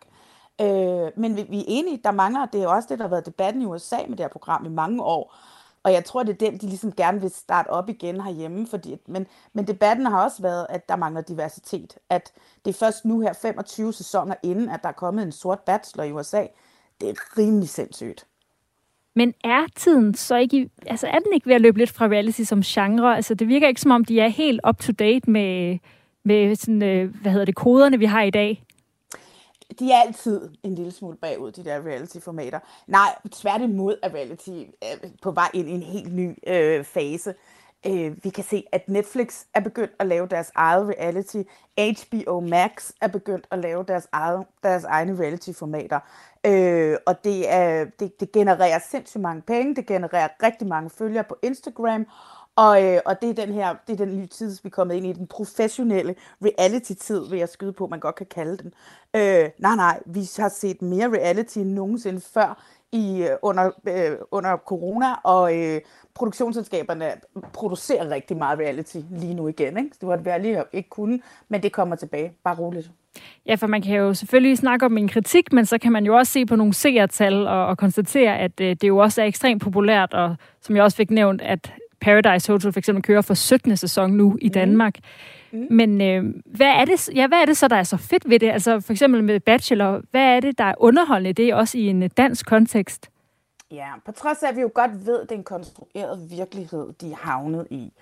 Øh, 0.61 1.11
men 1.17 1.37
vi, 1.37 1.43
vi 1.43 1.59
er 1.59 1.65
enige, 1.67 2.01
der 2.05 2.11
mangler, 2.11 2.47
det 2.47 2.59
er 2.59 2.65
jo 2.65 2.71
også 2.71 2.89
det, 2.91 2.99
der 2.99 3.05
har 3.05 3.11
været 3.11 3.27
debatten 3.27 3.63
i 3.63 3.67
USA 3.67 3.97
med 4.09 4.17
det 4.17 4.25
her 4.25 4.29
program 4.29 4.67
i 4.67 4.69
mange 4.69 5.03
år, 5.03 5.35
og 5.83 5.93
jeg 5.93 6.05
tror, 6.05 6.23
det 6.23 6.33
er 6.33 6.51
den, 6.51 6.59
de 6.59 6.67
ligesom 6.67 6.93
gerne 6.93 7.21
vil 7.21 7.31
starte 7.31 7.69
op 7.69 7.89
igen 7.89 8.21
herhjemme. 8.21 8.67
Fordi, 8.67 8.97
men, 9.09 9.27
men 9.53 9.67
debatten 9.67 10.07
har 10.07 10.25
også 10.25 10.43
været, 10.43 10.67
at 10.69 10.89
der 10.89 10.97
mangler 10.97 11.21
diversitet. 11.21 11.99
At 12.11 12.33
det 12.65 12.71
er 12.71 12.79
først 12.79 13.05
nu 13.05 13.21
her 13.21 13.33
25 13.33 13.93
sæsoner 13.93 14.35
inden, 14.43 14.69
at 14.69 14.83
der 14.83 14.89
er 14.89 14.93
kommet 14.93 15.23
en 15.23 15.33
sort 15.33 15.61
bachelor 15.61 16.05
i 16.05 16.13
USA. 16.13 16.47
Det 17.01 17.09
er 17.09 17.39
rimelig 17.39 17.69
sindssygt. 17.69 18.27
Men 19.15 19.35
er 19.45 19.67
tiden 19.77 20.15
så 20.15 20.37
ikke, 20.37 20.71
altså 20.87 21.07
er 21.07 21.19
den 21.19 21.33
ikke 21.35 21.47
ved 21.47 21.55
at 21.55 21.61
løbe 21.61 21.79
lidt 21.79 21.91
fra 21.91 22.07
reality 22.07 22.43
som 22.43 22.61
genre? 22.63 23.17
Altså 23.17 23.35
det 23.35 23.49
virker 23.49 23.69
ikke 23.69 23.81
som 23.81 23.91
om, 23.91 24.05
de 24.05 24.21
er 24.21 24.29
helt 24.29 24.61
up 24.69 24.79
to 24.79 24.93
date 24.93 25.31
med, 25.31 25.79
med 26.25 26.57
sådan, 26.57 26.83
øh, 26.83 27.15
hvad 27.23 27.33
hedder 27.33 27.45
det, 27.45 27.55
koderne, 27.55 27.99
vi 27.99 28.05
har 28.05 28.23
i 28.23 28.31
dag 28.31 28.65
de 29.79 29.93
er 29.93 29.97
altid 29.97 30.51
en 30.63 30.75
lille 30.75 30.93
smule 30.93 31.17
bagud, 31.17 31.53
de 31.53 31.65
der 31.65 31.87
reality-formater. 31.87 32.59
Nej, 32.87 33.19
tværtimod 33.33 33.97
er 34.03 34.15
reality 34.15 34.51
øh, 34.51 35.11
på 35.23 35.31
vej 35.31 35.51
ind 35.55 35.69
i 35.69 35.73
en 35.73 35.83
helt 35.83 36.15
ny 36.15 36.39
øh, 36.47 36.85
fase. 36.85 37.35
Øh, 37.87 38.25
vi 38.25 38.31
kan 38.31 38.45
se, 38.45 38.65
at 38.73 38.89
Netflix 38.89 39.45
er 39.55 39.61
begyndt 39.61 39.93
at 39.99 40.07
lave 40.07 40.27
deres 40.27 40.51
eget 40.55 40.89
reality. 40.89 41.43
HBO 41.79 42.41
Max 42.41 42.91
er 43.01 43.09
begyndt 43.09 43.47
at 43.51 43.59
lave 43.59 43.85
deres, 43.89 44.09
eget, 44.13 44.47
deres 44.63 44.85
egne 44.85 45.19
reality-formater. 45.23 46.01
Øh, 46.47 46.97
og 47.07 47.25
det, 47.25 47.53
er, 47.53 47.85
det, 47.85 48.21
det 48.21 48.33
genererer 48.33 48.79
sindssygt 48.91 49.23
mange 49.23 49.43
penge, 49.43 49.77
det 49.77 49.87
genererer 49.87 50.29
rigtig 50.43 50.69
mange 50.69 50.91
følgere 50.91 51.25
på 51.25 51.37
Instagram, 51.43 52.07
og, 52.57 52.85
øh, 52.85 53.01
og 53.07 53.23
det 53.23 53.31
er 53.31 53.47
den 53.47 53.55
her, 53.55 53.75
det 53.87 53.93
er 53.93 54.05
den 54.05 54.17
nye 54.17 54.27
tid, 54.27 54.51
vi 54.63 54.67
er 54.67 54.71
kommet 54.71 54.95
ind 54.95 55.07
i, 55.07 55.13
den 55.13 55.27
professionelle 55.27 56.15
reality-tid, 56.45 57.29
vil 57.31 57.39
jeg 57.39 57.49
skyde 57.49 57.73
på, 57.73 57.87
man 57.87 58.01
godt 58.01 58.15
kan 58.15 58.27
kalde 58.27 58.57
den. 58.57 58.73
Øh, 59.17 59.51
nej, 59.59 59.77
nej, 59.77 60.01
vi 60.07 60.21
har 60.39 60.49
set 60.49 60.83
mere 60.83 61.09
reality 61.09 61.59
end 61.59 61.73
nogensinde 61.73 62.21
før 62.21 62.63
i, 62.93 63.23
øh, 63.23 63.37
under, 63.43 63.71
øh, 63.89 64.19
under 64.31 64.57
corona, 64.57 65.15
og 65.25 65.59
øh, 65.59 65.81
produktionsselskaberne 66.15 67.13
producerer 67.53 68.11
rigtig 68.11 68.37
meget 68.37 68.59
reality 68.59 68.97
lige 69.11 69.35
nu 69.35 69.49
igen. 69.49 69.77
Ikke? 69.77 69.91
det 70.01 70.09
var 70.09 70.17
det, 70.17 70.27
jeg 70.27 70.41
lige 70.41 70.65
ikke 70.73 70.89
kunne, 70.89 71.21
men 71.49 71.63
det 71.63 71.73
kommer 71.73 71.97
tilbage. 71.97 72.33
Bare 72.45 72.57
roligt. 72.59 72.91
Ja, 73.47 73.55
for 73.55 73.67
man 73.67 73.83
kan 73.83 73.97
jo 73.97 74.15
selvfølgelig 74.15 74.59
snakke 74.59 74.87
om 74.87 74.99
en 74.99 75.09
kritik, 75.09 75.53
men 75.53 75.67
så 75.67 75.79
kan 75.79 75.93
man 75.93 76.05
jo 76.05 76.17
også 76.17 76.33
se 76.33 76.47
på 76.47 76.57
nogle 76.57 76.75
seertal 76.75 77.47
og, 77.47 77.67
og 77.67 77.79
konstatere, 77.79 78.39
at 78.39 78.61
øh, 78.61 78.77
det 78.81 78.89
jo 78.89 78.99
også 78.99 79.23
er 79.23 79.27
ekstremt 79.27 79.63
populært, 79.63 80.15
og 80.15 80.37
som 80.61 80.77
jeg 80.77 80.85
også 80.85 80.97
fik 80.97 81.11
nævnt, 81.11 81.43
at 81.43 81.73
Paradise 82.01 82.53
Hotel 82.53 82.73
for 82.73 82.79
eksempel 82.79 83.03
kører 83.03 83.23
for 83.23 83.35
17. 83.35 83.77
sæson 83.77 84.11
nu 84.11 84.39
i 84.41 84.47
mhm. 84.47 84.53
Danmark. 84.53 84.95
Mm. 84.99 85.11
Mm. 85.53 85.67
Men 85.71 86.01
øh, 86.01 86.25
hvad, 86.45 86.67
er 86.67 86.85
det, 86.85 87.09
ja, 87.15 87.27
hvad 87.27 87.39
er 87.39 87.45
det 87.45 87.57
så, 87.57 87.69
der 87.69 87.77
er 87.77 87.83
så 87.83 87.97
fedt 87.97 88.31
ved 88.31 88.39
det? 88.39 88.51
Altså 88.51 88.81
for 88.81 88.93
eksempel 88.93 89.25
med 89.25 89.41
Bachelor, 89.41 90.03
hvad 90.11 90.37
er 90.37 90.41
det, 90.41 90.59
der 90.59 90.65
er 90.65 90.75
underholdende 90.79 91.33
det 91.33 91.55
også 91.55 91.79
i 91.79 91.87
en 91.87 92.09
dansk 92.09 92.47
kontekst? 92.47 93.11
Ja, 93.71 93.89
på 94.07 94.13
trods 94.13 94.43
af, 94.43 94.49
at 94.49 94.57
vi 94.57 94.61
jo 94.61 94.71
godt 94.75 95.07
ved, 95.07 95.21
at 95.21 95.29
det 95.29 95.35
er 95.35 95.39
en 95.39 95.45
konstrueret 95.45 96.31
virkelighed, 96.31 96.93
de 97.01 97.13
er 97.13 97.17
havnet 97.17 97.67
i, 97.71 97.93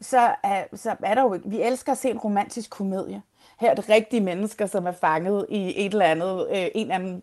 så 0.00 0.34
er, 0.42 0.64
så 0.74 0.96
er 1.02 1.14
der 1.14 1.22
jo, 1.22 1.40
vi 1.44 1.62
elsker 1.62 1.92
at 1.92 1.98
se 1.98 2.10
en 2.10 2.18
romantisk 2.18 2.70
komedie 2.70 3.22
her 3.60 3.70
er 3.70 3.74
det 3.74 3.88
rigtige 3.88 4.20
mennesker, 4.20 4.66
som 4.66 4.86
er 4.86 4.92
fanget 4.92 5.46
i 5.48 5.86
et 5.86 5.92
eller 5.92 6.04
andet, 6.04 6.46
øh, 6.50 6.56
en 6.56 6.70
eller 6.74 6.94
anden, 6.94 7.22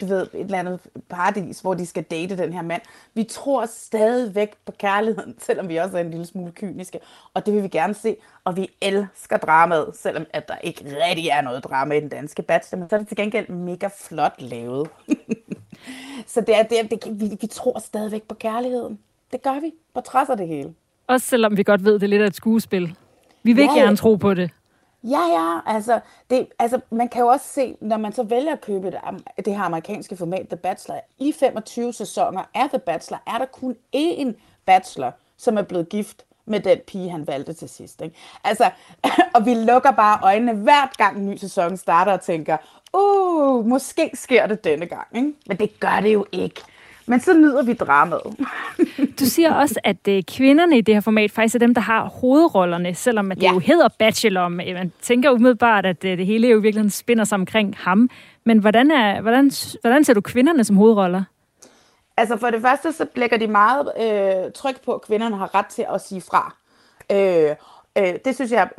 du 0.00 0.06
ved, 0.06 0.22
et 0.22 0.40
eller 0.40 0.58
andet 0.58 0.80
paradis, 1.08 1.60
hvor 1.60 1.74
de 1.74 1.86
skal 1.86 2.02
date 2.02 2.36
den 2.36 2.52
her 2.52 2.62
mand. 2.62 2.82
Vi 3.14 3.24
tror 3.24 3.66
stadigvæk 3.66 4.54
på 4.66 4.72
kærligheden, 4.72 5.34
selvom 5.46 5.68
vi 5.68 5.76
også 5.76 5.96
er 5.96 6.00
en 6.00 6.10
lille 6.10 6.26
smule 6.26 6.52
kyniske, 6.52 7.00
og 7.34 7.46
det 7.46 7.54
vil 7.54 7.62
vi 7.62 7.68
gerne 7.68 7.94
se, 7.94 8.16
og 8.44 8.56
vi 8.56 8.70
elsker 8.82 9.36
dramaet, 9.36 9.90
selvom 9.94 10.26
at 10.32 10.48
der 10.48 10.56
ikke 10.62 10.84
rigtig 11.08 11.28
er 11.28 11.40
noget 11.40 11.64
drama 11.64 11.94
i 11.94 12.00
den 12.00 12.08
danske 12.08 12.42
bachelor, 12.42 12.80
men 12.80 12.88
så 12.90 12.96
er 12.96 13.00
det 13.00 13.08
til 13.08 13.16
gengæld 13.16 13.48
mega 13.48 13.88
flot 13.98 14.34
lavet. 14.38 14.88
så 16.26 16.40
det 16.40 16.56
er, 16.56 16.62
det, 16.62 16.80
er, 16.80 16.82
det, 16.82 17.20
vi, 17.20 17.36
vi 17.40 17.46
tror 17.46 17.78
stadigvæk 17.78 18.22
på 18.22 18.34
kærligheden. 18.34 18.98
Det 19.32 19.42
gør 19.42 19.60
vi, 19.60 19.72
på 19.94 20.00
trods 20.00 20.28
af 20.28 20.36
det 20.36 20.48
hele. 20.48 20.74
Også 21.06 21.26
selvom 21.26 21.56
vi 21.56 21.62
godt 21.62 21.84
ved, 21.84 21.92
det 21.92 22.02
er 22.02 22.06
lidt 22.06 22.22
af 22.22 22.26
et 22.26 22.34
skuespil. 22.34 22.94
Vi 23.42 23.52
vil 23.52 23.64
ja, 23.64 23.80
gerne 23.80 23.96
tro 23.96 24.16
på 24.16 24.34
det. 24.34 24.50
Ja, 25.04 25.20
ja, 25.20 25.74
altså, 25.74 26.00
det, 26.30 26.48
altså 26.58 26.80
man 26.90 27.08
kan 27.08 27.20
jo 27.20 27.28
også 27.28 27.46
se, 27.48 27.76
når 27.80 27.96
man 27.96 28.12
så 28.12 28.22
vælger 28.22 28.52
at 28.52 28.60
købe 28.60 28.90
det, 28.90 29.00
det 29.44 29.56
her 29.56 29.62
amerikanske 29.62 30.16
format, 30.16 30.48
The 30.48 30.56
Bachelor, 30.56 31.00
i 31.18 31.32
25 31.32 31.92
sæsoner 31.92 32.42
af 32.54 32.68
The 32.68 32.78
Bachelor, 32.78 33.22
er 33.26 33.38
der 33.38 33.46
kun 33.46 33.76
én 33.96 34.32
bachelor, 34.66 35.10
som 35.36 35.58
er 35.58 35.62
blevet 35.62 35.88
gift 35.88 36.24
med 36.44 36.60
den 36.60 36.78
pige, 36.86 37.10
han 37.10 37.26
valgte 37.26 37.52
til 37.52 37.68
sidst. 37.68 38.00
Ikke? 38.00 38.16
Altså, 38.44 38.70
og 39.34 39.46
vi 39.46 39.54
lukker 39.54 39.90
bare 39.90 40.20
øjnene 40.22 40.54
hvert 40.54 40.96
gang 40.96 41.16
en 41.16 41.26
ny 41.26 41.36
sæson 41.36 41.76
starter 41.76 42.12
og 42.12 42.20
tænker, 42.20 42.56
uh, 42.92 43.66
måske 43.66 44.10
sker 44.14 44.46
det 44.46 44.64
denne 44.64 44.86
gang. 44.86 45.06
Ikke? 45.14 45.32
Men 45.46 45.56
det 45.56 45.80
gør 45.80 46.00
det 46.00 46.14
jo 46.14 46.26
ikke. 46.32 46.62
Men 47.08 47.20
så 47.20 47.34
nyder 47.34 47.62
vi 47.62 47.72
dramaet. 47.72 48.36
du 49.20 49.24
siger 49.24 49.54
også, 49.54 49.80
at 49.84 50.08
øh, 50.08 50.22
kvinderne 50.22 50.78
i 50.78 50.80
det 50.80 50.94
her 50.94 51.00
format 51.00 51.30
faktisk 51.30 51.54
er 51.54 51.58
dem, 51.58 51.74
der 51.74 51.80
har 51.80 52.04
hovedrollerne, 52.04 52.94
selvom 52.94 53.30
at 53.30 53.36
det 53.36 53.42
ja. 53.42 53.52
jo 53.52 53.58
hedder 53.58 53.88
Bachelor. 53.98 54.48
Man 54.48 54.92
tænker 55.02 55.30
umiddelbart, 55.30 55.86
at 55.86 56.04
øh, 56.04 56.18
det 56.18 56.26
hele 56.26 56.48
jo 56.48 56.58
virkelig 56.58 56.92
spinder 56.92 57.24
sig 57.24 57.36
omkring 57.36 57.74
ham. 57.78 58.10
Men 58.44 58.58
hvordan, 58.58 58.90
er, 58.90 59.20
hvordan, 59.20 59.50
hvordan 59.80 60.04
ser 60.04 60.14
du 60.14 60.20
kvinderne 60.20 60.64
som 60.64 60.76
hovedroller? 60.76 61.22
Altså 62.16 62.36
for 62.36 62.50
det 62.50 62.62
første, 62.62 62.92
så 62.92 63.06
lægger 63.16 63.36
de 63.36 63.46
meget 63.46 63.92
øh, 64.00 64.52
tryk 64.52 64.84
på, 64.84 64.92
at 64.92 65.02
kvinderne 65.02 65.36
har 65.36 65.54
ret 65.54 65.66
til 65.66 65.86
at 65.94 66.00
sige 66.00 66.20
fra. 66.20 66.54
Øh, 67.12 67.56
Øh, 67.98 68.14
det 68.24 68.34
synes 68.34 68.52
jeg 68.52 68.70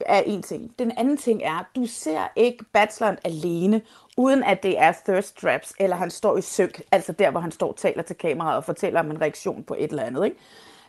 er 0.00 0.22
en 0.26 0.42
ting. 0.42 0.78
Den 0.78 0.92
anden 0.96 1.16
ting 1.16 1.42
er, 1.42 1.64
du 1.76 1.86
ser 1.86 2.20
ikke 2.36 2.64
bacheloren 2.72 3.18
alene, 3.24 3.80
uden 4.16 4.42
at 4.42 4.62
det 4.62 4.78
er 4.78 4.92
thirst 5.06 5.36
traps, 5.40 5.72
eller 5.80 5.96
han 5.96 6.10
står 6.10 6.38
i 6.38 6.42
synk, 6.42 6.80
altså 6.92 7.12
der, 7.12 7.30
hvor 7.30 7.40
han 7.40 7.52
står 7.52 7.68
og 7.68 7.76
taler 7.76 8.02
til 8.02 8.16
kameraet 8.16 8.56
og 8.56 8.64
fortæller 8.64 9.00
om 9.00 9.10
en 9.10 9.20
reaktion 9.20 9.62
på 9.62 9.74
et 9.78 9.90
eller 9.90 10.02
andet. 10.02 10.24
Ikke? 10.24 10.36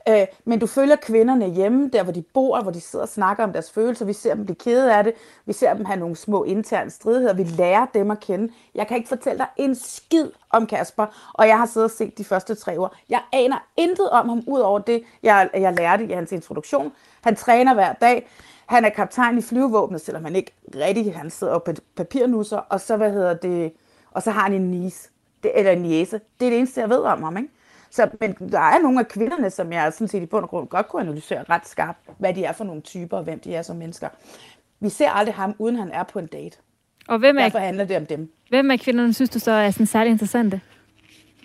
Øh, 0.09 0.27
men 0.45 0.59
du 0.59 0.67
følger 0.67 0.95
kvinderne 0.95 1.49
hjemme, 1.49 1.89
der 1.93 2.03
hvor 2.03 2.13
de 2.13 2.21
bor, 2.33 2.61
hvor 2.61 2.71
de 2.71 2.81
sidder 2.81 3.03
og 3.03 3.09
snakker 3.09 3.43
om 3.43 3.53
deres 3.53 3.71
følelser. 3.71 4.05
Vi 4.05 4.13
ser 4.13 4.35
dem 4.35 4.45
blive 4.45 4.55
kede 4.55 4.95
af 4.95 5.03
det. 5.03 5.13
Vi 5.45 5.53
ser 5.53 5.73
dem 5.73 5.85
have 5.85 5.99
nogle 5.99 6.15
små 6.15 6.43
interne 6.43 6.89
stridigheder. 6.89 7.33
Vi 7.33 7.43
lærer 7.43 7.85
dem 7.93 8.11
at 8.11 8.19
kende. 8.19 8.53
Jeg 8.75 8.87
kan 8.87 8.97
ikke 8.97 9.09
fortælle 9.09 9.37
dig 9.37 9.47
en 9.57 9.75
skid 9.75 10.29
om 10.49 10.67
Kasper, 10.67 11.31
og 11.33 11.47
jeg 11.47 11.57
har 11.57 11.65
siddet 11.65 11.85
og 11.85 11.97
set 11.97 12.17
de 12.17 12.23
første 12.23 12.55
tre 12.55 12.79
år. 12.79 12.95
Jeg 13.09 13.21
aner 13.33 13.67
intet 13.77 14.09
om 14.09 14.29
ham, 14.29 14.43
ud 14.47 14.59
over 14.59 14.79
det, 14.79 15.03
jeg, 15.23 15.49
jeg 15.53 15.73
lærte 15.73 16.05
i 16.05 16.11
hans 16.11 16.31
introduktion. 16.31 16.91
Han 17.21 17.35
træner 17.35 17.73
hver 17.73 17.93
dag. 17.93 18.29
Han 18.65 18.85
er 18.85 18.89
kaptajn 18.89 19.37
i 19.37 19.41
flyvevåbnet, 19.41 20.01
selvom 20.01 20.23
han 20.23 20.35
ikke 20.35 20.51
rigtig, 20.75 21.15
han 21.15 21.29
sidder 21.29 21.59
på 21.59 21.73
papirnusser, 21.95 22.57
og 22.57 22.81
så, 22.81 22.97
hvad 22.97 23.11
hedder 23.11 23.33
det, 23.33 23.73
og 24.11 24.23
så 24.23 24.31
har 24.31 24.41
han 24.41 24.53
en 24.53 24.71
niece, 24.71 25.09
det, 25.43 25.51
eller 25.55 25.71
en 25.71 25.81
niece. 25.81 26.19
Det 26.39 26.45
er 26.45 26.49
det 26.49 26.57
eneste, 26.57 26.81
jeg 26.81 26.89
ved 26.89 26.99
om 26.99 27.23
ham, 27.23 27.37
ikke? 27.37 27.49
Så, 27.91 28.09
men 28.19 28.33
der 28.51 28.59
er 28.59 28.79
nogle 28.79 28.99
af 28.99 29.07
kvinderne, 29.07 29.49
som 29.49 29.73
jeg 29.73 29.93
sådan 29.93 30.07
set 30.07 30.23
i 30.23 30.25
bund 30.25 30.43
og 30.43 30.49
grund 30.49 30.67
godt 30.67 30.87
kunne 30.87 31.01
analysere 31.01 31.43
ret 31.49 31.67
skarpt, 31.67 31.99
hvad 32.19 32.33
de 32.33 32.43
er 32.43 32.51
for 32.51 32.63
nogle 32.63 32.81
typer, 32.81 33.17
og 33.17 33.23
hvem 33.23 33.39
de 33.39 33.55
er 33.55 33.61
som 33.61 33.75
mennesker. 33.75 34.09
Vi 34.79 34.89
ser 34.89 35.09
aldrig 35.09 35.35
ham, 35.35 35.55
uden 35.59 35.75
han 35.75 35.91
er 35.91 36.03
på 36.03 36.19
en 36.19 36.27
date. 36.27 36.57
Og 37.07 37.19
hvem 37.19 37.37
er, 37.37 37.41
Derfor 37.41 37.59
handler 37.59 37.85
det 37.85 37.97
om 37.97 38.05
dem. 38.05 38.33
Hvem 38.49 38.71
af 38.71 38.79
kvinderne 38.79 39.13
synes 39.13 39.29
du 39.29 39.39
så 39.39 39.51
er 39.51 39.71
sådan 39.71 39.85
særlig 39.85 40.11
interessante? 40.11 40.61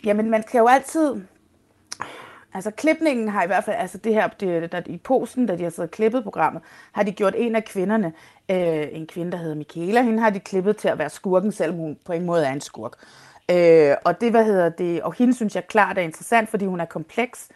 Jamen, 0.04 0.30
man 0.30 0.44
kan 0.50 0.60
jo 0.60 0.66
altid... 0.66 1.14
Altså, 2.54 2.70
klipningen 2.70 3.28
har 3.28 3.42
i 3.42 3.46
hvert 3.46 3.64
fald... 3.64 3.76
Altså, 3.76 3.98
det 3.98 4.14
her 4.14 4.28
det, 4.28 4.72
der, 4.72 4.82
i 4.86 4.96
posen, 4.96 5.46
da 5.46 5.56
de 5.56 5.62
har 5.62 5.70
siddet 5.70 5.88
og 5.88 5.90
klippet 5.90 6.22
programmet, 6.22 6.62
har 6.92 7.02
de 7.02 7.12
gjort 7.12 7.34
en 7.36 7.56
af 7.56 7.64
kvinderne, 7.64 8.12
øh, 8.50 8.86
en 8.92 9.06
kvinde, 9.06 9.32
der 9.32 9.38
hedder 9.38 9.54
Michaela, 9.54 10.02
hende 10.02 10.22
har 10.22 10.30
de 10.30 10.40
klippet 10.40 10.76
til 10.76 10.88
at 10.88 10.98
være 10.98 11.10
skurken, 11.10 11.52
selvom 11.52 11.76
hun 11.76 11.98
på 12.04 12.12
en 12.12 12.26
måde 12.26 12.46
er 12.46 12.52
en 12.52 12.60
skurk. 12.60 12.92
Øh, 13.50 13.94
og 14.04 14.20
det, 14.20 14.30
hvad 14.30 14.44
hedder 14.44 14.68
det, 14.68 15.02
og 15.02 15.14
hende 15.14 15.34
synes 15.34 15.54
jeg 15.54 15.66
klart 15.66 15.98
er 15.98 16.02
interessant, 16.02 16.48
fordi 16.48 16.66
hun 16.66 16.80
er 16.80 16.84
kompleks. 16.84 17.48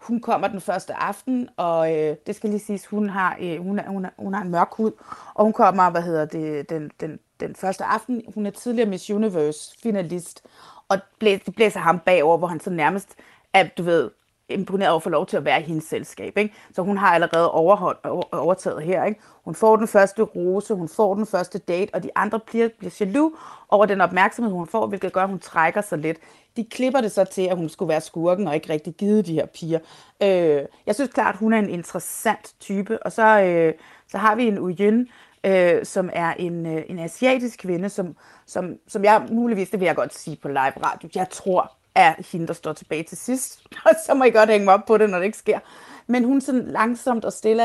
Hun 0.00 0.20
kommer 0.20 0.48
den 0.48 0.60
første 0.60 0.94
aften, 0.94 1.48
og 1.56 1.96
øh, 1.96 2.16
det 2.26 2.36
skal 2.36 2.50
lige 2.50 2.60
siges, 2.60 2.86
hun 2.86 3.08
har, 3.08 3.36
øh, 3.40 3.62
hun, 3.62 3.78
er, 3.78 3.88
hun, 3.88 4.04
er, 4.04 4.10
hun 4.18 4.34
har 4.34 4.42
en 4.42 4.50
mørk 4.50 4.68
hud, 4.72 4.92
og 5.34 5.44
hun 5.44 5.52
kommer, 5.52 5.90
hvad 5.90 6.02
hedder 6.02 6.24
det, 6.24 6.70
den, 6.70 6.90
den, 7.00 7.18
den 7.40 7.54
første 7.54 7.84
aften. 7.84 8.22
Hun 8.34 8.46
er 8.46 8.50
tidligere 8.50 8.88
Miss 8.88 9.10
Universe 9.10 9.76
finalist, 9.82 10.42
og 10.88 10.98
blæser, 11.18 11.44
de 11.44 11.50
blæser 11.50 11.80
ham 11.80 11.98
bagover, 11.98 12.38
hvor 12.38 12.46
han 12.46 12.60
så 12.60 12.70
nærmest 12.70 13.08
at 13.52 13.78
du 13.78 13.82
ved, 13.82 14.10
imponeret 14.48 14.90
over 14.90 14.96
at 14.96 15.02
få 15.02 15.08
lov 15.08 15.26
til 15.26 15.36
at 15.36 15.44
være 15.44 15.60
i 15.60 15.64
hendes 15.64 15.84
selskab. 15.84 16.38
Ikke? 16.38 16.54
Så 16.74 16.82
hun 16.82 16.98
har 16.98 17.14
allerede 17.14 17.50
overholdt, 17.50 18.06
overtaget 18.32 18.82
her. 18.82 19.04
Ikke? 19.04 19.20
Hun 19.44 19.54
får 19.54 19.76
den 19.76 19.88
første 19.88 20.22
rose, 20.22 20.74
hun 20.74 20.88
får 20.88 21.14
den 21.14 21.26
første 21.26 21.58
date, 21.58 21.94
og 21.94 22.02
de 22.02 22.10
andre 22.14 22.40
bliver, 22.40 22.68
bliver 22.78 22.96
jaloux 23.00 23.32
over 23.68 23.86
den 23.86 24.00
opmærksomhed, 24.00 24.52
hun 24.52 24.66
får, 24.66 24.86
hvilket 24.86 25.12
gør, 25.12 25.22
at 25.22 25.28
hun 25.28 25.38
trækker 25.38 25.80
sig 25.80 25.98
lidt. 25.98 26.18
De 26.56 26.64
klipper 26.64 27.00
det 27.00 27.12
så 27.12 27.24
til, 27.24 27.42
at 27.42 27.56
hun 27.56 27.68
skulle 27.68 27.88
være 27.88 28.00
skurken 28.00 28.48
og 28.48 28.54
ikke 28.54 28.72
rigtig 28.72 28.94
givet 28.94 29.26
de 29.26 29.32
her 29.32 29.46
piger. 29.46 29.78
Øh, 30.22 30.62
jeg 30.86 30.94
synes 30.94 31.10
klart, 31.14 31.36
hun 31.36 31.52
er 31.52 31.58
en 31.58 31.70
interessant 31.70 32.54
type. 32.60 33.02
Og 33.02 33.12
så, 33.12 33.40
øh, 33.40 33.74
så 34.08 34.18
har 34.18 34.34
vi 34.34 34.48
en 34.48 34.58
Uyen, 34.58 35.08
øh, 35.44 35.84
som 35.84 36.10
er 36.12 36.34
en, 36.34 36.66
øh, 36.66 36.82
en 36.88 36.98
asiatisk 36.98 37.58
kvinde, 37.58 37.88
som, 37.88 38.16
som, 38.46 38.74
som 38.88 39.04
jeg 39.04 39.26
muligvis, 39.30 39.70
det 39.70 39.80
vil 39.80 39.86
jeg 39.86 39.96
godt 39.96 40.14
sige 40.14 40.36
på 40.42 40.48
live 40.48 40.84
radio, 40.84 41.08
jeg 41.14 41.26
tror 41.30 41.77
er 41.98 42.14
hende, 42.32 42.46
der 42.46 42.52
står 42.52 42.72
tilbage 42.72 43.02
til 43.02 43.18
sidst. 43.18 43.60
Og 43.86 43.90
så 44.06 44.14
må 44.14 44.24
I 44.24 44.30
godt 44.30 44.50
hænge 44.50 44.64
mig 44.64 44.74
op 44.74 44.84
på 44.86 44.98
det, 44.98 45.10
når 45.10 45.18
det 45.18 45.24
ikke 45.24 45.38
sker. 45.38 45.58
Men 46.06 46.24
hun 46.24 46.40
sådan 46.40 46.64
langsomt 46.64 47.24
og 47.24 47.32
stille 47.32 47.62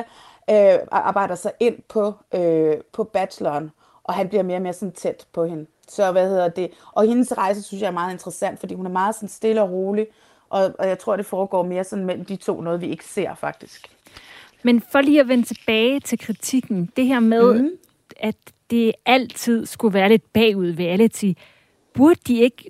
øh, 0.50 0.80
arbejder 0.92 1.36
sig 1.36 1.52
ind 1.60 1.76
på, 1.90 2.14
øh, 2.36 2.78
på 2.94 3.04
bacheloren, 3.04 3.72
og 4.04 4.14
han 4.14 4.30
bliver 4.30 4.44
mere 4.44 4.58
og 4.58 4.62
mere 4.62 4.74
sådan 4.74 4.92
tæt 4.92 5.28
på 5.34 5.46
hende. 5.46 5.66
Så 5.88 6.12
hvad 6.12 6.30
hedder 6.30 6.50
det? 6.50 6.72
Og 6.92 7.04
hendes 7.08 7.38
rejse 7.38 7.62
synes 7.62 7.82
jeg 7.82 7.88
er 7.88 7.92
meget 7.92 8.14
interessant, 8.14 8.60
fordi 8.60 8.74
hun 8.74 8.86
er 8.86 8.90
meget 8.90 9.16
sådan 9.16 9.30
stille 9.30 9.62
og 9.62 9.70
rolig, 9.70 10.08
og, 10.50 10.76
og 10.80 10.88
jeg 10.88 11.00
tror, 11.00 11.16
det 11.16 11.26
foregår 11.26 11.64
mere 11.64 11.84
sådan 11.84 12.06
mellem 12.06 12.26
de 12.26 12.36
to, 12.36 12.62
noget 12.62 12.82
vi 12.82 12.88
ikke 12.88 13.06
ser 13.06 13.36
faktisk. 13.36 13.90
Men 14.64 14.82
for 14.92 15.02
lige 15.02 15.20
at 15.20 15.28
vende 15.28 15.44
tilbage 15.44 16.00
til 16.00 16.20
kritikken, 16.20 16.90
det 16.98 17.06
her 17.06 17.20
med, 17.20 17.54
mm. 17.54 17.70
at 18.18 18.36
det 18.70 18.94
altid 19.06 19.66
skulle 19.66 19.94
være 19.94 20.10
lidt 20.10 20.34
bagud 20.34 20.76
reality, 20.80 21.32
burde 21.94 22.20
de 22.28 22.40
ikke 22.40 22.70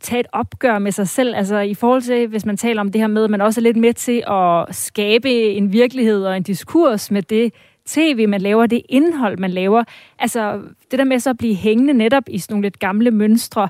tage 0.00 0.20
et 0.20 0.26
opgør 0.32 0.78
med 0.78 0.92
sig 0.92 1.08
selv, 1.08 1.34
altså 1.34 1.58
i 1.58 1.74
forhold 1.74 2.02
til, 2.02 2.26
hvis 2.26 2.46
man 2.46 2.56
taler 2.56 2.80
om 2.80 2.92
det 2.92 3.00
her 3.00 3.08
med, 3.08 3.24
at 3.24 3.30
man 3.30 3.40
også 3.40 3.60
er 3.60 3.62
lidt 3.62 3.76
med 3.76 3.94
til 3.94 4.24
at 4.26 4.74
skabe 4.74 5.30
en 5.30 5.72
virkelighed 5.72 6.24
og 6.24 6.36
en 6.36 6.42
diskurs 6.42 7.10
med 7.10 7.22
det 7.22 7.52
tv, 7.86 8.28
man 8.28 8.40
laver, 8.40 8.66
det 8.66 8.82
indhold, 8.88 9.38
man 9.38 9.50
laver. 9.50 9.84
Altså 10.18 10.60
det 10.90 10.98
der 10.98 11.04
med 11.04 11.18
så 11.18 11.30
at 11.30 11.38
blive 11.38 11.54
hængende 11.54 11.94
netop 11.94 12.22
i 12.28 12.38
sådan 12.38 12.54
nogle 12.54 12.66
lidt 12.66 12.78
gamle 12.78 13.10
mønstre, 13.10 13.68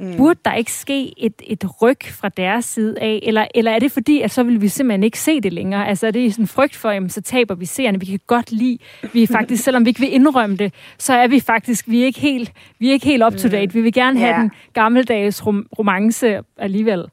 Mm. 0.00 0.16
Burde 0.16 0.40
der 0.44 0.54
ikke 0.54 0.72
ske 0.72 1.24
et, 1.24 1.42
et 1.46 1.82
ryg 1.82 1.98
fra 2.04 2.28
deres 2.28 2.64
side 2.64 3.00
af? 3.00 3.20
Eller, 3.22 3.46
eller 3.54 3.72
er 3.72 3.78
det 3.78 3.92
fordi, 3.92 4.20
at 4.20 4.30
så 4.30 4.42
vil 4.42 4.60
vi 4.60 4.68
simpelthen 4.68 5.02
ikke 5.02 5.20
se 5.20 5.40
det 5.40 5.52
længere? 5.52 5.88
Altså 5.88 6.06
er 6.06 6.10
det 6.10 6.32
sådan 6.32 6.42
en 6.42 6.48
frygt 6.48 6.76
for, 6.76 6.88
at 6.88 7.12
så 7.12 7.20
taber 7.20 7.54
vi 7.54 7.66
seerne. 7.66 8.00
Vi 8.00 8.06
kan 8.06 8.20
godt 8.26 8.52
lide, 8.52 8.78
vi 9.12 9.22
er 9.22 9.26
faktisk, 9.26 9.64
selvom 9.64 9.84
vi 9.84 9.88
ikke 9.88 10.00
vil 10.00 10.14
indrømme 10.14 10.56
det, 10.56 10.74
så 10.98 11.14
er 11.14 11.28
vi 11.28 11.40
faktisk, 11.40 11.88
vi 11.88 12.02
er 12.02 12.04
ikke 12.04 12.20
helt, 12.20 12.52
vi 12.78 12.88
er 12.88 12.92
ikke 12.92 13.06
helt 13.06 13.24
up 13.24 13.36
to 13.36 13.48
date. 13.48 13.72
Vi 13.72 13.80
vil 13.80 13.92
gerne 13.92 14.18
have 14.18 14.34
ja. 14.34 14.40
den 14.40 14.50
gammeldags 14.72 15.46
rom- 15.46 15.66
romance 15.78 16.40
alligevel. 16.56 17.06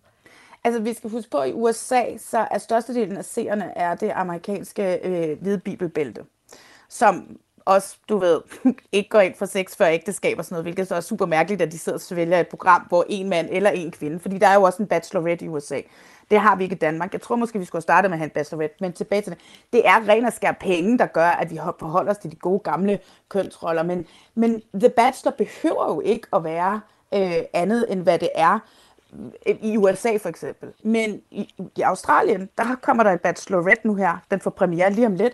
Altså, 0.63 0.81
vi 0.81 0.93
skal 0.93 1.09
huske 1.09 1.29
på, 1.31 1.37
at 1.37 1.49
i 1.49 1.53
USA, 1.53 2.01
så 2.17 2.47
er 2.51 2.57
størstedelen 2.57 3.17
af 3.17 3.25
seerne 3.25 3.77
er 3.77 3.95
det 3.95 4.11
amerikanske 4.15 4.99
øh, 5.03 5.41
hvide 5.41 5.59
bibelbælte, 5.59 6.21
som 6.89 7.37
også, 7.65 7.97
du 8.09 8.17
ved, 8.17 8.41
ikke 8.91 9.09
går 9.09 9.19
ind 9.19 9.35
for 9.35 9.45
sex 9.45 9.77
før 9.77 9.87
ægteskab 9.87 10.37
og 10.39 10.45
sådan 10.45 10.53
noget, 10.53 10.65
hvilket 10.65 10.87
så 10.87 10.95
er 10.95 11.01
super 11.01 11.25
mærkeligt, 11.25 11.61
at 11.61 11.71
de 11.71 11.79
sidder 11.79 11.97
og 11.97 12.01
svælger 12.01 12.39
et 12.39 12.47
program, 12.47 12.81
hvor 12.87 13.05
en 13.09 13.29
mand 13.29 13.47
eller 13.51 13.69
en 13.69 13.91
kvinde, 13.91 14.19
fordi 14.19 14.37
der 14.37 14.47
er 14.47 14.53
jo 14.53 14.63
også 14.63 14.83
en 14.83 14.87
bachelorette 14.87 15.45
i 15.45 15.47
USA. 15.47 15.81
Det 16.31 16.39
har 16.39 16.55
vi 16.55 16.63
ikke 16.63 16.75
i 16.75 16.79
Danmark. 16.79 17.13
Jeg 17.13 17.21
tror 17.21 17.35
måske, 17.35 17.59
vi 17.59 17.65
skulle 17.65 17.81
starte 17.81 18.07
med 18.07 18.13
at 18.13 18.19
have 18.19 18.25
en 18.25 18.31
bachelorette, 18.31 18.75
men 18.79 18.93
tilbage 18.93 19.21
til 19.21 19.31
det. 19.31 19.39
Det 19.73 19.87
er 19.87 20.07
ren 20.07 20.25
og 20.25 20.33
skær 20.33 20.51
penge, 20.51 20.97
der 20.97 21.05
gør, 21.05 21.27
at 21.27 21.51
vi 21.51 21.59
forholder 21.79 22.11
os 22.11 22.17
til 22.17 22.31
de 22.31 22.35
gode 22.35 22.59
gamle 22.59 22.99
kønsroller, 23.29 23.83
men, 23.83 24.05
men 24.35 24.61
The 24.79 24.89
Bachelor 24.89 25.31
behøver 25.31 25.93
jo 25.93 26.01
ikke 26.01 26.27
at 26.33 26.43
være 26.43 26.81
øh, 27.13 27.43
andet, 27.53 27.85
end 27.89 28.01
hvad 28.01 28.19
det 28.19 28.29
er 28.35 28.59
i 29.45 29.77
USA 29.77 30.17
for 30.17 30.29
eksempel. 30.29 30.69
Men 30.83 31.21
i, 31.31 31.53
i 31.77 31.81
Australien, 31.81 32.49
der 32.57 32.75
kommer 32.81 33.03
der 33.03 33.11
en 33.11 33.19
bachelorette 33.19 33.87
nu 33.87 33.95
her. 33.95 34.17
Den 34.31 34.39
får 34.39 34.49
premiere 34.49 34.91
lige 34.91 35.07
om 35.07 35.15
lidt. 35.15 35.33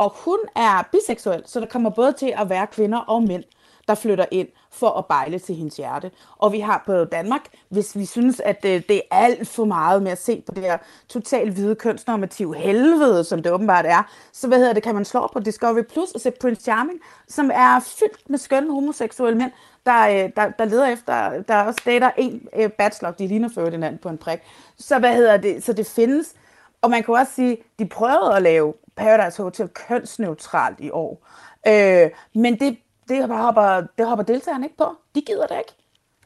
Og 0.00 0.12
hun 0.24 0.38
er 0.56 0.88
biseksuel, 0.92 1.42
så 1.46 1.60
der 1.60 1.66
kommer 1.66 1.90
både 1.90 2.12
til 2.12 2.34
at 2.36 2.50
være 2.50 2.66
kvinder 2.66 2.98
og 2.98 3.22
mænd, 3.22 3.44
der 3.88 3.94
flytter 3.94 4.24
ind 4.30 4.48
for 4.70 4.88
at 4.88 5.06
bejle 5.06 5.38
til 5.38 5.54
hendes 5.54 5.76
hjerte. 5.76 6.10
Og 6.38 6.52
vi 6.52 6.60
har 6.60 6.82
på 6.86 7.04
Danmark, 7.04 7.40
hvis 7.68 7.96
vi 7.96 8.04
synes, 8.04 8.40
at 8.40 8.62
det, 8.62 8.88
det 8.88 8.96
er 8.96 9.16
alt 9.16 9.48
for 9.48 9.64
meget 9.64 10.02
med 10.02 10.12
at 10.12 10.22
se 10.22 10.42
på 10.46 10.54
det 10.54 10.62
her 10.62 10.78
totalt 11.08 11.52
hvide 11.52 11.74
kønsnormative 11.74 12.56
helvede, 12.56 13.24
som 13.24 13.42
det 13.42 13.52
åbenbart 13.52 13.86
er, 13.86 14.10
så 14.32 14.48
hvad 14.48 14.58
hedder 14.58 14.72
det, 14.72 14.82
kan 14.82 14.94
man 14.94 15.04
slå 15.04 15.30
på 15.32 15.40
Discovery 15.40 15.82
Plus 15.82 16.10
og 16.10 16.20
se 16.20 16.30
Prince 16.30 16.62
Charming, 16.62 17.00
som 17.28 17.50
er 17.54 17.80
fyldt 17.80 18.30
med 18.30 18.38
skønne 18.38 18.72
homoseksuelle 18.72 19.38
mænd, 19.38 19.52
der, 19.86 20.08
øh, 20.08 20.30
der, 20.36 20.50
der 20.58 20.64
leder 20.64 20.86
efter, 20.86 21.42
der 21.42 21.62
også 21.62 21.80
dater 21.84 22.10
en 22.16 22.48
øh, 22.56 22.70
bachelor, 22.70 23.10
de 23.10 23.26
ligner 23.26 23.48
før 23.54 23.70
hinanden 23.70 23.98
på 23.98 24.08
en 24.08 24.18
prik. 24.18 24.38
Så 24.78 24.98
hvad 24.98 25.14
hedder 25.14 25.36
det, 25.36 25.64
så 25.64 25.72
det 25.72 25.86
findes. 25.86 26.34
Og 26.82 26.90
man 26.90 27.02
kan 27.02 27.14
også 27.14 27.32
sige, 27.34 27.56
de 27.78 27.88
prøvede 27.88 28.36
at 28.36 28.42
lave 28.42 28.74
Paradise 29.00 29.42
Hotel 29.42 29.68
kønsneutralt 29.68 30.80
i 30.80 30.90
år. 30.90 31.26
Øh, 31.66 32.10
men 32.34 32.60
det, 32.60 32.76
det, 33.08 33.28
hopper, 33.28 33.82
det 33.98 34.06
hopper 34.06 34.24
deltagerne 34.24 34.66
ikke 34.66 34.76
på. 34.76 34.96
De 35.14 35.20
gider 35.20 35.46
det 35.46 35.58
ikke. 35.58 35.72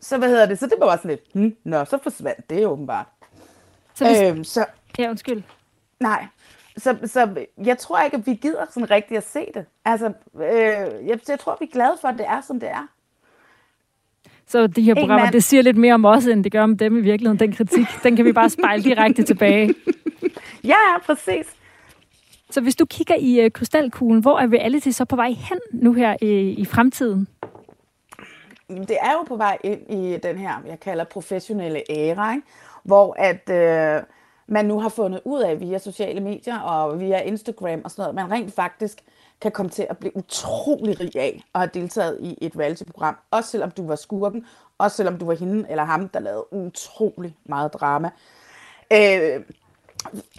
Så 0.01 0.19
hvad 0.19 0.29
hedder 0.29 0.47
det? 0.47 0.59
Så 0.59 0.67
det 0.67 0.75
var 0.81 0.87
bare 0.87 0.99
sådan 0.99 1.11
lidt, 1.11 1.23
hm, 1.33 1.57
nå, 1.65 1.85
så 1.85 1.99
forsvandt 2.03 2.51
det 2.51 2.67
åbenbart. 2.67 3.07
Så, 3.95 4.07
hvis... 4.07 4.39
øh, 4.39 4.45
så 4.45 4.67
Ja, 4.99 5.11
undskyld. 5.11 5.43
Nej. 6.01 6.27
Så, 6.77 6.97
så 7.05 7.47
jeg 7.65 7.79
tror 7.79 8.01
ikke, 8.01 8.17
at 8.17 8.27
vi 8.27 8.35
gider 8.35 8.65
sådan 8.71 8.91
rigtigt 8.91 9.19
at 9.19 9.29
se 9.29 9.47
det. 9.55 9.67
Altså, 9.85 10.13
øh, 10.35 10.43
jeg, 11.09 11.19
jeg 11.29 11.39
tror, 11.41 11.57
vi 11.61 11.65
er 11.65 11.73
glade 11.73 11.97
for, 12.01 12.09
at 12.09 12.19
det 12.19 12.27
er, 12.29 12.41
som 12.41 12.61
det 12.61 12.69
er. 12.69 12.87
Så 14.47 14.67
de 14.67 14.83
her 14.83 14.95
programmer, 14.95 15.31
det 15.31 15.45
siger 15.45 15.63
lidt 15.63 15.77
mere 15.77 15.95
om 15.95 16.05
os, 16.05 16.27
end 16.27 16.45
det 16.45 16.53
gør 16.53 16.63
om 16.63 16.77
dem 16.77 16.97
i 16.97 17.01
virkeligheden. 17.01 17.39
Den 17.39 17.53
kritik, 17.53 17.87
den 18.03 18.17
kan 18.17 18.25
vi 18.25 18.33
bare 18.33 18.51
spejle 18.51 18.85
direkte 18.85 19.23
tilbage. 19.23 19.75
Ja, 20.65 20.99
præcis. 21.07 21.47
Så 22.51 22.61
hvis 22.61 22.77
du 22.77 22.87
kigger 22.87 23.15
i 23.15 23.41
øh, 23.41 23.51
krystalkuglen, 23.51 24.23
hvor 24.23 24.39
er 24.39 24.47
reality 24.47 24.91
så 24.91 25.05
på 25.05 25.17
vej 25.17 25.31
hen 25.31 25.59
nu 25.73 25.93
her 25.93 26.17
i, 26.21 26.51
i 26.51 26.65
fremtiden? 26.65 27.29
Det 28.69 28.97
er 29.01 29.13
jo 29.13 29.23
på 29.29 29.37
vej 29.37 29.59
ind 29.65 29.91
i 29.91 30.19
den 30.23 30.39
her, 30.39 30.63
jeg 30.67 30.81
kalder 30.81 31.05
professionelle 31.05 31.83
æra, 31.91 32.35
ikke? 32.35 32.47
hvor 32.83 33.15
at 33.19 33.51
øh, 33.51 34.03
man 34.47 34.65
nu 34.65 34.81
har 34.81 34.89
fundet 34.89 35.21
ud 35.25 35.43
af 35.43 35.61
via 35.61 35.79
sociale 35.79 36.21
medier 36.21 36.59
og 36.59 37.01
via 37.01 37.21
Instagram 37.21 37.81
og 37.85 37.91
sådan 37.91 38.03
noget, 38.03 38.15
man 38.15 38.31
rent 38.31 38.55
faktisk 38.55 38.99
kan 39.41 39.53
komme 39.53 39.71
til 39.71 39.87
at 39.91 39.99
blive 39.99 40.17
utrolig 40.17 41.01
rig 41.01 41.17
af 41.17 41.45
at 41.55 41.61
have 41.61 41.71
deltaget 41.75 42.19
i 42.21 42.39
et 42.41 42.53
reality-program. 42.59 43.17
Også 43.31 43.51
selvom 43.51 43.71
du 43.71 43.87
var 43.87 43.97
skurken, 43.97 44.47
også 44.79 44.97
selvom 44.97 45.19
du 45.19 45.27
var 45.27 45.35
hende 45.35 45.71
eller 45.71 45.85
ham, 45.85 46.09
der 46.09 46.21
lavede 46.21 46.53
utrolig 46.53 47.37
meget 47.45 47.73
drama. 47.75 48.11
Øh, 48.93 49.41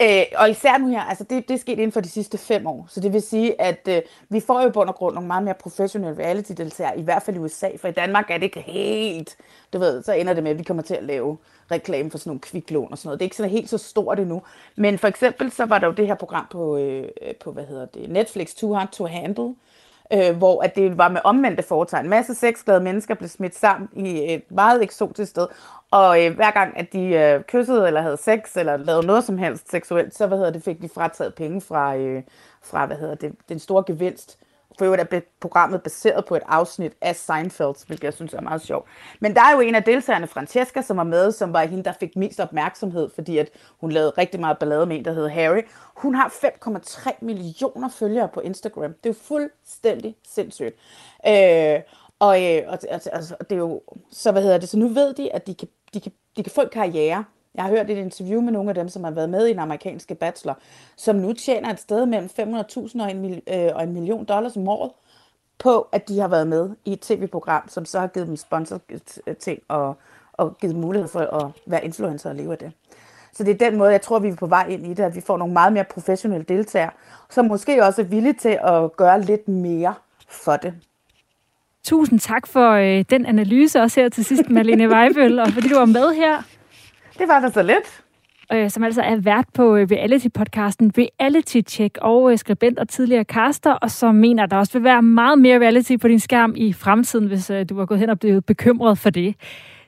Øh, 0.02 0.24
og 0.36 0.50
især 0.50 0.78
nu 0.78 0.88
her, 0.88 1.00
altså 1.02 1.24
det, 1.24 1.48
det 1.48 1.54
er 1.54 1.58
sket 1.58 1.72
inden 1.72 1.92
for 1.92 2.00
de 2.00 2.08
sidste 2.08 2.38
fem 2.38 2.66
år. 2.66 2.86
Så 2.90 3.00
det 3.00 3.12
vil 3.12 3.22
sige, 3.22 3.60
at 3.60 3.88
øh, 3.88 4.02
vi 4.28 4.40
får 4.40 4.62
jo 4.62 4.70
bund 4.70 4.88
og 4.88 4.94
grund 4.94 5.14
nogle 5.14 5.26
meget 5.26 5.44
mere 5.44 5.54
professionelle 5.54 6.24
reality-deltagere, 6.24 6.98
i 6.98 7.02
hvert 7.02 7.22
fald 7.22 7.36
i 7.36 7.38
USA. 7.38 7.68
For 7.80 7.88
i 7.88 7.92
Danmark 7.92 8.30
er 8.30 8.34
det 8.34 8.42
ikke 8.42 8.60
helt, 8.60 9.36
du 9.72 9.78
ved, 9.78 10.02
så 10.02 10.12
ender 10.12 10.34
det 10.34 10.42
med, 10.42 10.50
at 10.50 10.58
vi 10.58 10.64
kommer 10.64 10.82
til 10.82 10.94
at 10.94 11.04
lave 11.04 11.38
reklame 11.70 12.10
for 12.10 12.18
sådan 12.18 12.30
nogle 12.30 12.40
kviklån 12.40 12.88
og 12.92 12.98
sådan 12.98 13.08
noget. 13.08 13.20
Det 13.20 13.24
er 13.24 13.26
ikke 13.26 13.36
sådan 13.36 13.52
helt 13.52 13.70
så 13.70 13.78
stort 13.78 14.18
endnu. 14.18 14.42
Men 14.76 14.98
for 14.98 15.08
eksempel, 15.08 15.52
så 15.52 15.64
var 15.64 15.78
der 15.78 15.86
jo 15.86 15.92
det 15.92 16.06
her 16.06 16.14
program 16.14 16.46
på, 16.50 16.76
øh, 16.76 17.08
på 17.40 17.52
hvad 17.52 17.64
hedder 17.64 17.86
det, 17.86 18.10
Netflix, 18.10 18.54
Too 18.54 18.74
Hard 18.74 18.88
to 18.92 19.06
Handle, 19.06 19.54
øh, 20.12 20.36
hvor 20.36 20.62
at 20.62 20.76
det 20.76 20.98
var 20.98 21.08
med 21.08 21.20
omvendte 21.24 21.62
foretegn. 21.62 22.04
En 22.04 22.10
masse 22.10 22.34
sexglade 22.34 22.80
mennesker 22.80 23.14
blev 23.14 23.28
smidt 23.28 23.56
sammen 23.56 23.88
i 23.92 24.34
et 24.34 24.50
meget 24.50 24.82
eksotisk 24.82 25.30
sted, 25.30 25.46
og 25.90 26.24
øh, 26.24 26.34
hver 26.34 26.50
gang, 26.50 26.78
at 26.78 26.92
de 26.92 27.06
øh, 27.06 27.42
kyssede 27.42 27.86
eller 27.86 28.00
havde 28.02 28.16
sex 28.16 28.56
eller 28.56 28.76
lavede 28.76 29.06
noget 29.06 29.24
som 29.24 29.38
helst 29.38 29.70
seksuelt, 29.70 30.14
så 30.14 30.26
hvad 30.26 30.38
hedder 30.38 30.52
det, 30.52 30.62
fik 30.62 30.82
de 30.82 30.88
frataget 30.88 31.34
penge 31.34 31.60
fra, 31.60 31.96
øh, 31.96 32.22
fra 32.62 32.86
hvad 32.86 32.96
hedder 32.96 33.14
det, 33.14 33.32
den 33.48 33.58
store 33.58 33.84
gevinst. 33.86 34.38
For 34.78 34.84
øvrigt 34.84 35.14
er 35.14 35.20
programmet 35.40 35.82
baseret 35.82 36.24
på 36.24 36.34
et 36.36 36.42
afsnit 36.46 36.92
af 37.00 37.16
Seinfeld, 37.16 37.86
hvilket 37.86 38.04
jeg 38.04 38.14
synes 38.14 38.34
er 38.34 38.40
meget 38.40 38.62
sjovt. 38.62 38.88
Men 39.20 39.34
der 39.34 39.40
er 39.40 39.52
jo 39.52 39.60
en 39.60 39.74
af 39.74 39.82
deltagerne, 39.82 40.26
Francesca, 40.26 40.82
som 40.82 40.96
var 40.96 41.04
med, 41.04 41.32
som 41.32 41.52
var 41.52 41.64
hende, 41.64 41.84
der 41.84 41.92
fik 42.00 42.16
mest 42.16 42.40
opmærksomhed, 42.40 43.10
fordi 43.14 43.38
at 43.38 43.50
hun 43.80 43.92
lavede 43.92 44.10
rigtig 44.10 44.40
meget 44.40 44.58
ballade 44.58 44.86
med 44.86 44.96
en, 44.96 45.04
der 45.04 45.12
hedder 45.12 45.28
Harry. 45.28 45.62
Hun 45.96 46.14
har 46.14 46.28
5,3 46.28 47.10
millioner 47.20 47.88
følgere 47.88 48.28
på 48.28 48.40
Instagram. 48.40 48.92
Det 49.04 49.10
er 49.10 49.14
jo 49.14 49.14
fuldstændig 49.22 50.16
sindssygt. 50.28 50.74
Øh, 51.28 51.80
og, 52.18 52.44
øh, 52.44 52.62
og, 52.66 52.78
altså, 52.88 53.36
det 53.40 53.52
er 53.52 53.56
jo, 53.56 53.82
så 54.10 54.32
hvad 54.32 54.42
hedder 54.42 54.58
det, 54.58 54.68
så 54.68 54.78
nu 54.78 54.88
ved 54.88 55.14
de, 55.14 55.34
at 55.34 55.46
de 55.46 55.54
kan, 55.54 55.68
de 55.94 56.00
kan, 56.00 56.12
de 56.36 56.42
kan 56.42 56.52
få 56.52 56.60
en 56.60 56.68
karriere. 56.68 57.24
Jeg 57.56 57.64
har 57.64 57.70
hørt 57.70 57.90
et 57.90 57.96
interview 57.96 58.40
med 58.40 58.52
nogle 58.52 58.68
af 58.68 58.74
dem, 58.74 58.88
som 58.88 59.04
har 59.04 59.10
været 59.10 59.30
med 59.30 59.46
i 59.46 59.50
den 59.50 59.58
amerikanske 59.58 60.14
bachelor, 60.14 60.58
som 60.96 61.16
nu 61.16 61.32
tjener 61.32 61.70
et 61.70 61.80
sted 61.80 62.06
mellem 62.06 62.28
500.000 62.38 63.02
og, 63.02 63.10
en, 63.10 63.40
øh, 63.46 63.70
og 63.74 63.82
en 63.82 63.92
million 63.92 64.24
dollars 64.24 64.56
om 64.56 64.68
året 64.68 64.90
på, 65.58 65.88
at 65.92 66.08
de 66.08 66.18
har 66.18 66.28
været 66.28 66.46
med 66.46 66.70
i 66.84 66.92
et 66.92 67.00
tv-program, 67.00 67.68
som 67.68 67.84
så 67.84 68.00
har 68.00 68.06
givet 68.06 68.28
dem 68.28 68.36
sponsor 68.36 68.80
øh, 69.26 69.36
ting 69.36 69.62
og, 69.68 69.96
og 70.32 70.58
givet 70.58 70.76
mulighed 70.76 71.08
for 71.08 71.20
at 71.20 71.50
være 71.66 71.84
influencer 71.84 72.30
og 72.30 72.36
leve 72.36 72.52
af 72.52 72.58
det. 72.58 72.72
Så 73.32 73.44
det 73.44 73.62
er 73.62 73.70
den 73.70 73.78
måde, 73.78 73.90
jeg 73.90 74.02
tror, 74.02 74.18
vi 74.18 74.28
er 74.28 74.36
på 74.36 74.46
vej 74.46 74.66
ind 74.68 74.86
i 74.86 74.94
det, 74.94 75.02
at 75.02 75.16
vi 75.16 75.20
får 75.20 75.36
nogle 75.36 75.52
meget 75.52 75.72
mere 75.72 75.84
professionelle 75.84 76.44
deltagere, 76.48 76.90
som 77.30 77.44
måske 77.44 77.84
også 77.84 78.02
er 78.02 78.06
villige 78.06 78.32
til 78.32 78.58
at 78.62 78.96
gøre 78.96 79.22
lidt 79.22 79.48
mere 79.48 79.94
for 80.28 80.56
det. 80.56 80.74
Tusind 81.84 82.20
tak 82.20 82.46
for 82.46 82.70
øh, 82.70 83.04
den 83.10 83.26
analyse 83.26 83.80
også 83.80 84.00
her 84.00 84.08
til 84.08 84.24
sidst, 84.24 84.50
Malene 84.50 84.88
Weibøl, 84.88 85.38
og 85.38 85.48
fordi 85.48 85.68
du 85.68 85.78
var 85.78 85.84
med 85.84 86.14
her. 86.14 86.42
Det 87.18 87.28
var 87.28 87.40
da 87.40 87.50
så 87.50 87.62
lidt. 87.62 88.02
Øh, 88.52 88.70
som 88.70 88.84
altså 88.84 89.02
er 89.02 89.16
vært 89.16 89.46
på 89.54 89.76
øh, 89.76 89.88
reality-podcasten 89.90 90.90
Reality 90.98 91.60
Check 91.68 91.98
og 92.02 92.32
øh, 92.32 92.38
skribent 92.38 92.78
og 92.78 92.88
tidligere 92.88 93.24
caster, 93.24 93.72
og 93.72 93.90
som 93.90 94.14
mener, 94.14 94.42
at 94.42 94.50
der 94.50 94.56
også 94.56 94.72
vil 94.72 94.84
være 94.84 95.02
meget 95.02 95.38
mere 95.38 95.58
reality 95.58 95.96
på 95.96 96.08
din 96.08 96.20
skærm 96.20 96.54
i 96.56 96.72
fremtiden, 96.72 97.26
hvis 97.26 97.50
øh, 97.50 97.68
du 97.68 97.74
var 97.74 97.86
gået 97.86 98.00
hen 98.00 98.10
og 98.10 98.18
blevet 98.18 98.44
bekymret 98.46 98.98
for 98.98 99.10
det. 99.10 99.34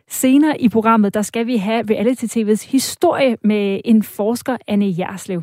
Senere 0.09 0.61
i 0.61 0.69
programmet, 0.69 1.15
der 1.15 1.23
skal 1.23 1.47
vi 1.47 1.57
have 1.57 1.85
reality-tv's 1.91 2.71
historie 2.71 3.37
med 3.45 3.81
en 3.85 4.03
forsker, 4.03 4.57
Anne 4.69 4.95
Jerslev. 4.99 5.43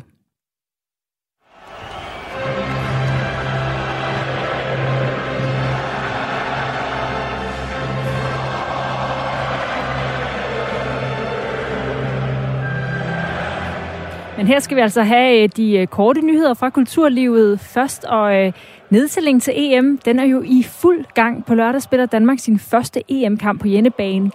Men 14.36 14.46
her 14.46 14.58
skal 14.58 14.76
vi 14.76 14.80
altså 14.80 15.02
have 15.02 15.42
øh, 15.42 15.48
de 15.56 15.76
øh, 15.78 15.86
korte 15.86 16.20
nyheder 16.20 16.54
fra 16.54 16.70
kulturlivet 16.70 17.60
først, 17.60 18.04
og 18.04 18.36
øh, 18.36 18.52
nedtællingen 18.90 19.40
til 19.40 19.54
EM, 19.56 19.98
den 19.98 20.18
er 20.18 20.24
jo 20.24 20.42
i 20.46 20.62
fuld 20.62 21.04
gang. 21.14 21.44
På 21.44 21.54
lørdag 21.54 21.82
spiller 21.82 22.06
Danmark 22.06 22.38
sin 22.38 22.58
første 22.58 23.02
EM-kamp 23.08 23.60
på 23.60 23.68
hjemmebane, 23.68 24.30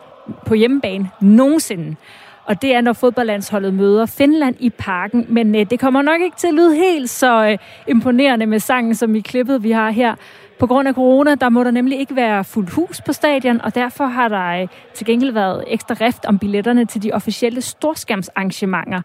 på 0.46 0.54
hjemmebane 0.54 1.10
nogensinde. 1.22 1.96
Og 2.46 2.62
det 2.62 2.76
er, 2.76 2.82
når 2.82 2.94
fodboldlandsholdet 2.94 3.74
møder 3.74 4.06
Finland 4.06 4.56
i 4.60 4.70
parken. 4.70 5.26
Men 5.30 5.54
det 5.54 5.80
kommer 5.80 6.02
nok 6.02 6.22
ikke 6.22 6.38
til 6.38 6.48
at 6.48 6.54
lyde 6.54 6.76
helt 6.76 7.10
så 7.10 7.58
imponerende 7.88 8.46
med 8.46 8.60
sangen, 8.60 8.96
som 8.96 9.16
i 9.16 9.20
klippet, 9.20 9.64
vi 9.64 9.72
har 9.72 9.92
her. 9.92 10.16
På 10.60 10.68
grund 10.68 10.88
af 10.88 10.94
corona, 10.94 11.36
der 11.36 11.50
må 11.50 11.64
der 11.64 11.72
nemlig 11.72 12.00
ikke 12.00 12.16
være 12.16 12.44
fuldt 12.44 12.70
hus 12.70 13.02
på 13.02 13.14
stadion, 13.14 13.62
og 13.62 13.76
derfor 13.76 14.06
har 14.06 14.28
der 14.28 14.68
til 14.94 15.06
gengæld 15.06 15.32
været 15.32 15.64
ekstra 15.68 15.96
rift 16.02 16.26
om 16.26 16.40
billetterne 16.40 16.86
til 16.86 17.04
de 17.04 17.12
officielle 17.12 17.62
storskærmsarrangementer 17.62 19.02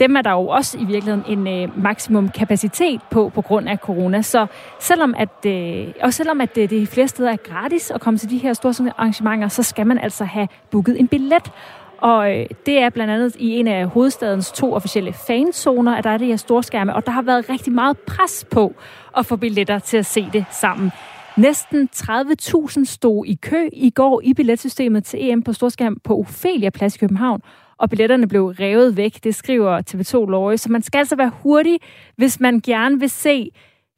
dem 0.00 0.16
er 0.16 0.22
der 0.22 0.30
jo 0.30 0.48
også 0.48 0.78
i 0.78 0.84
virkeligheden 0.84 1.38
en 1.38 1.48
øh, 1.48 1.82
maksimum 1.82 2.28
kapacitet 2.28 3.00
på 3.10 3.28
på 3.34 3.42
grund 3.42 3.68
af 3.68 3.78
corona. 3.78 4.22
Så 4.22 4.46
selvom 4.78 5.14
at, 5.18 5.46
øh, 5.46 5.88
og 6.02 6.14
selvom 6.14 6.40
at 6.40 6.54
det, 6.54 6.70
det 6.70 6.88
flere 6.88 7.08
steder 7.08 7.32
er 7.32 7.36
gratis 7.36 7.90
at 7.90 8.00
komme 8.00 8.18
til 8.18 8.30
de 8.30 8.38
her 8.38 8.52
store 8.52 8.92
arrangementer, 8.98 9.48
så 9.48 9.62
skal 9.62 9.86
man 9.86 9.98
altså 9.98 10.24
have 10.24 10.48
booket 10.70 11.00
en 11.00 11.08
billet. 11.08 11.52
Og 11.98 12.38
øh, 12.38 12.46
det 12.66 12.78
er 12.78 12.90
blandt 12.90 13.12
andet 13.12 13.36
i 13.38 13.50
en 13.50 13.66
af 13.66 13.86
hovedstadens 13.86 14.52
to 14.52 14.74
officielle 14.74 15.12
fanzoner, 15.12 15.96
at 15.96 16.04
der 16.04 16.10
er 16.10 16.18
det 16.18 16.26
her 16.26 16.36
storskærme, 16.36 16.94
og 16.94 17.06
der 17.06 17.12
har 17.12 17.22
været 17.22 17.48
rigtig 17.48 17.72
meget 17.72 17.98
pres 17.98 18.46
på 18.50 18.74
at 19.16 19.26
få 19.26 19.36
billetter 19.36 19.78
til 19.78 19.96
at 19.96 20.06
se 20.06 20.26
det 20.32 20.44
sammen. 20.50 20.92
Næsten 21.36 21.88
30.000 21.96 22.84
stod 22.84 23.26
i 23.26 23.34
kø 23.34 23.68
i 23.72 23.90
går 23.90 24.20
i 24.24 24.34
billetsystemet 24.34 25.04
til 25.04 25.30
EM 25.30 25.42
på 25.42 25.52
storskærm 25.52 25.96
på 26.04 26.18
Ophelia 26.18 26.70
Plads 26.70 26.96
i 26.96 26.98
København, 26.98 27.42
og 27.80 27.90
billetterne 27.90 28.28
blev 28.28 28.46
revet 28.46 28.96
væk. 28.96 29.24
Det 29.24 29.34
skriver 29.34 29.82
TV2 29.90 30.30
Løje. 30.30 30.58
Så 30.58 30.72
man 30.72 30.82
skal 30.82 30.98
altså 30.98 31.16
være 31.16 31.32
hurtig, 31.42 31.78
hvis 32.16 32.40
man 32.40 32.60
gerne 32.60 33.00
vil 33.00 33.10
se 33.10 33.50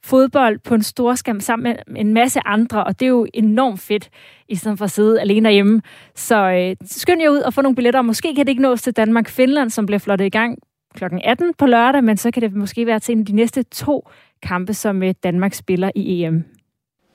fodbold 0.05 0.59
på 0.59 0.75
en 0.75 0.83
stor 0.83 1.15
skærm 1.15 1.41
sammen 1.41 1.77
med 1.87 2.01
en 2.01 2.15
masse 2.15 2.41
andre, 2.45 2.85
og 2.85 3.01
det 3.01 3.07
er 3.07 3.11
jo 3.11 3.27
enormt 3.35 3.81
fedt, 3.81 4.09
i 4.49 4.55
stedet 4.57 4.79
for 4.79 4.85
at 4.85 4.91
sidde 4.91 5.21
alene 5.21 5.45
derhjemme. 5.45 5.83
Så 6.15 6.37
øh, 6.37 6.77
skynd 6.87 7.23
jer 7.23 7.29
ud 7.29 7.39
og 7.39 7.55
få 7.55 7.63
nogle 7.63 7.77
billetter. 7.77 8.03
Måske 8.03 8.35
kan 8.35 8.47
det 8.47 8.51
ikke 8.51 8.63
nås 8.63 8.83
til 8.83 8.97
Danmark-Finland, 8.97 9.71
som 9.71 9.87
bliver 9.87 9.99
flottet 9.99 10.27
i 10.27 10.29
gang 10.29 10.59
kl. 10.95 11.05
18 11.25 11.55
på 11.59 11.67
lørdag, 11.67 12.05
men 12.05 12.17
så 12.17 12.31
kan 12.31 12.43
det 12.43 12.53
måske 12.53 12.87
være 12.87 13.01
til 13.01 13.13
en 13.13 13.19
af 13.19 13.27
de 13.27 13.33
næste 13.33 13.63
to 13.63 14.09
kampe, 14.43 14.75
som 14.75 15.03
øh, 15.03 15.15
Danmark 15.23 15.55
spiller 15.55 15.91
i 15.95 16.25
EM. 16.25 16.45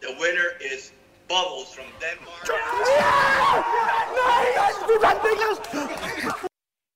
The 0.01 0.13
winner 0.21 0.49
is 0.73 0.93
Bubbles 1.27 1.75
from 1.75 1.85
Denmark. 2.01 2.37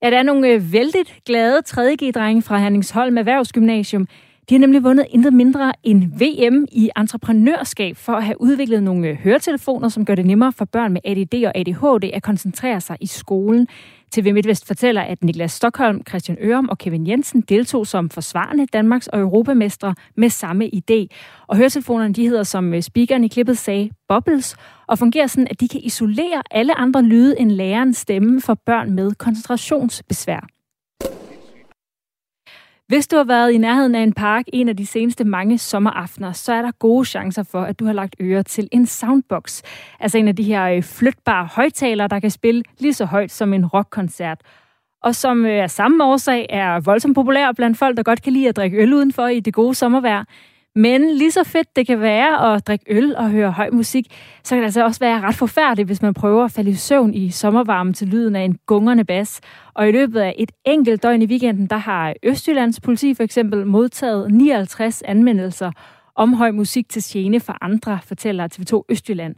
Ja, 0.04 0.10
der 0.10 0.18
er 0.18 0.24
nogle 0.24 0.48
øh, 0.48 0.74
vældigt 0.74 1.20
glade 1.26 1.62
3G-drenge 1.68 2.42
fra 2.42 2.60
Herningsholm 2.60 3.18
Erhvervsgymnasium. 3.18 4.08
De 4.50 4.54
har 4.54 4.60
nemlig 4.60 4.84
vundet 4.84 5.06
intet 5.10 5.34
mindre 5.34 5.74
end 5.84 6.04
VM 6.04 6.66
i 6.72 6.90
entreprenørskab 6.98 7.98
for 7.98 8.14
at 8.14 8.24
have 8.24 8.42
udviklet 8.42 8.84
nogle 8.84 9.08
øh, 9.08 9.16
høretelefoner, 9.16 9.90
som 9.90 10.06
gør 10.06 10.16
det 10.16 10.26
nemmere 10.26 10.52
for 10.52 10.66
børn 10.66 10.94
med 10.94 11.02
ADD 11.06 11.46
og 11.46 11.58
ADHD 11.58 12.10
at 12.14 12.24
koncentrere 12.24 12.82
sig 12.82 12.98
i 13.00 13.06
skolen. 13.06 13.68
TV 14.12 14.34
MidtVest 14.34 14.68
fortæller, 14.68 15.02
at 15.02 15.24
Niklas 15.24 15.52
Stockholm, 15.52 16.02
Christian 16.10 16.38
Ørum 16.42 16.70
og 16.70 16.78
Kevin 16.78 17.08
Jensen 17.08 17.42
deltog 17.42 17.88
som 17.88 18.10
forsvarende 18.10 18.66
Danmarks 18.66 19.08
og 19.08 19.20
Europamestre 19.20 19.96
med 20.18 20.30
samme 20.30 20.70
idé. 20.76 21.08
Og 21.48 21.58
høretelefonerne 21.58 22.14
de 22.14 22.28
hedder, 22.28 22.44
som 22.44 22.74
øh, 22.74 22.82
speakeren 22.82 23.24
i 23.24 23.28
klippet 23.28 23.58
sagde, 23.58 23.90
Bubbles, 24.10 24.56
og 24.88 25.00
fungerer 25.00 25.28
sådan, 25.28 25.48
at 25.50 25.60
de 25.60 25.68
kan 25.68 25.80
isolere 25.84 26.44
alle 26.52 26.76
andre 26.76 27.02
lyde 27.02 27.40
end 27.40 27.52
lærerens 27.52 27.98
stemme 27.98 28.42
for 28.42 28.54
børn 28.66 28.92
med 28.92 29.12
koncentrationsbesvær. 29.12 30.48
Hvis 32.92 33.08
du 33.08 33.16
har 33.16 33.24
været 33.24 33.52
i 33.52 33.58
nærheden 33.58 33.96
af 33.96 34.04
en 34.04 34.14
park 34.14 34.46
en 34.54 34.70
af 34.70 34.78
de 34.78 34.86
seneste 34.86 35.24
mange 35.24 35.58
sommeraftener, 35.58 36.32
så 36.32 36.54
er 36.54 36.62
der 36.62 36.72
gode 36.72 37.06
chancer 37.06 37.44
for, 37.44 37.62
at 37.62 37.80
du 37.80 37.86
har 37.86 37.94
lagt 37.94 38.16
øre 38.20 38.44
til 38.44 38.70
en 38.72 38.86
soundbox. 38.86 39.62
Altså 40.00 40.18
en 40.18 40.28
af 40.28 40.36
de 40.36 40.44
her 40.44 40.64
øh, 40.66 40.84
flytbare 40.84 41.46
højtalere, 41.46 42.08
der 42.08 42.20
kan 42.20 42.30
spille 42.30 42.64
lige 42.80 42.94
så 42.94 43.06
højt 43.06 43.32
som 43.32 43.54
en 43.54 43.66
rockkoncert. 43.66 44.42
Og 45.04 45.16
som 45.16 45.46
øh, 45.46 45.64
af 45.64 45.72
samme 45.72 46.04
årsag 46.04 46.46
er 46.50 46.80
voldsomt 46.80 47.16
populær 47.16 47.52
blandt 47.52 47.78
folk, 47.78 47.98
der 47.98 48.04
godt 48.04 48.22
kan 48.22 48.34
lide 48.34 48.50
at 48.50 48.56
drikke 48.56 48.78
øl 48.78 48.94
udenfor 48.94 49.28
i 49.28 49.40
det 49.40 49.54
gode 49.54 49.76
sommervejr. 49.76 50.24
Men 50.76 51.10
lige 51.18 51.32
så 51.32 51.44
fedt 51.44 51.76
det 51.76 51.88
kan 51.88 52.02
være 52.02 52.56
at 52.56 52.68
drikke 52.68 52.86
øl 52.88 53.16
og 53.16 53.30
høre 53.30 53.52
høj 53.52 53.70
musik, 53.74 54.06
så 54.44 54.56
kan 54.56 54.58
det 54.58 54.66
altså 54.66 54.84
også 54.84 55.00
være 55.00 55.22
ret 55.22 55.36
forfærdeligt, 55.36 55.88
hvis 55.88 56.02
man 56.02 56.14
prøver 56.14 56.46
at 56.46 56.52
falde 56.52 56.70
i 56.70 56.74
søvn 56.74 57.14
i 57.14 57.30
sommervarmen 57.30 57.94
til 57.94 58.08
lyden 58.08 58.36
af 58.36 58.42
en 58.42 58.58
gungerne 58.66 59.06
bas. 59.06 59.42
Og 59.74 59.90
i 59.90 59.92
løbet 59.92 60.20
af 60.20 60.36
et 60.38 60.52
enkelt 60.66 61.04
døgn 61.04 61.22
i 61.22 61.26
weekenden, 61.26 61.68
der 61.68 61.78
har 61.78 62.14
Østjyllands 62.24 62.80
politi 62.80 63.14
for 63.14 63.24
eksempel 63.24 63.68
modtaget 63.68 64.32
59 64.34 65.02
anmeldelser 65.02 65.72
om 66.16 66.34
høj 66.34 66.52
musik 66.52 66.90
til 66.90 67.04
gene 67.06 67.40
for 67.40 67.58
andre, 67.62 68.00
fortæller 68.04 68.48
TV2 68.48 68.86
Østjylland. 68.90 69.36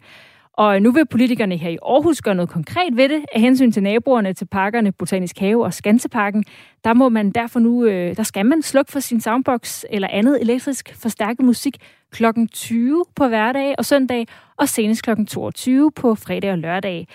Og 0.53 0.81
nu 0.81 0.91
vil 0.91 1.05
politikerne 1.05 1.57
her 1.57 1.69
i 1.69 1.77
Aarhus 1.85 2.21
gøre 2.21 2.35
noget 2.35 2.49
konkret 2.49 2.97
ved 2.97 3.09
det. 3.09 3.25
Af 3.33 3.41
hensyn 3.41 3.71
til 3.71 3.83
naboerne 3.83 4.33
til 4.33 4.45
parkerne 4.45 4.91
Botanisk 4.91 5.39
Have 5.39 5.63
og 5.63 5.73
Skanseparken, 5.73 6.43
der 6.83 6.93
må 6.93 7.09
man 7.09 7.31
derfor 7.31 7.59
nu, 7.59 7.85
øh, 7.85 8.15
der 8.17 8.23
skal 8.23 8.45
man 8.45 8.61
slukke 8.61 8.91
for 8.91 8.99
sin 8.99 9.21
soundbox 9.21 9.83
eller 9.89 10.07
andet 10.11 10.41
elektrisk 10.41 10.95
forstærket 11.01 11.45
musik 11.45 11.77
kl. 12.11 12.25
20 12.51 13.05
på 13.15 13.27
hverdag 13.27 13.75
og 13.77 13.85
søndag, 13.85 14.27
og 14.57 14.69
senest 14.69 15.03
kl. 15.03 15.25
22 15.27 15.91
på 15.91 16.15
fredag 16.15 16.51
og 16.51 16.57
lørdag. 16.57 17.07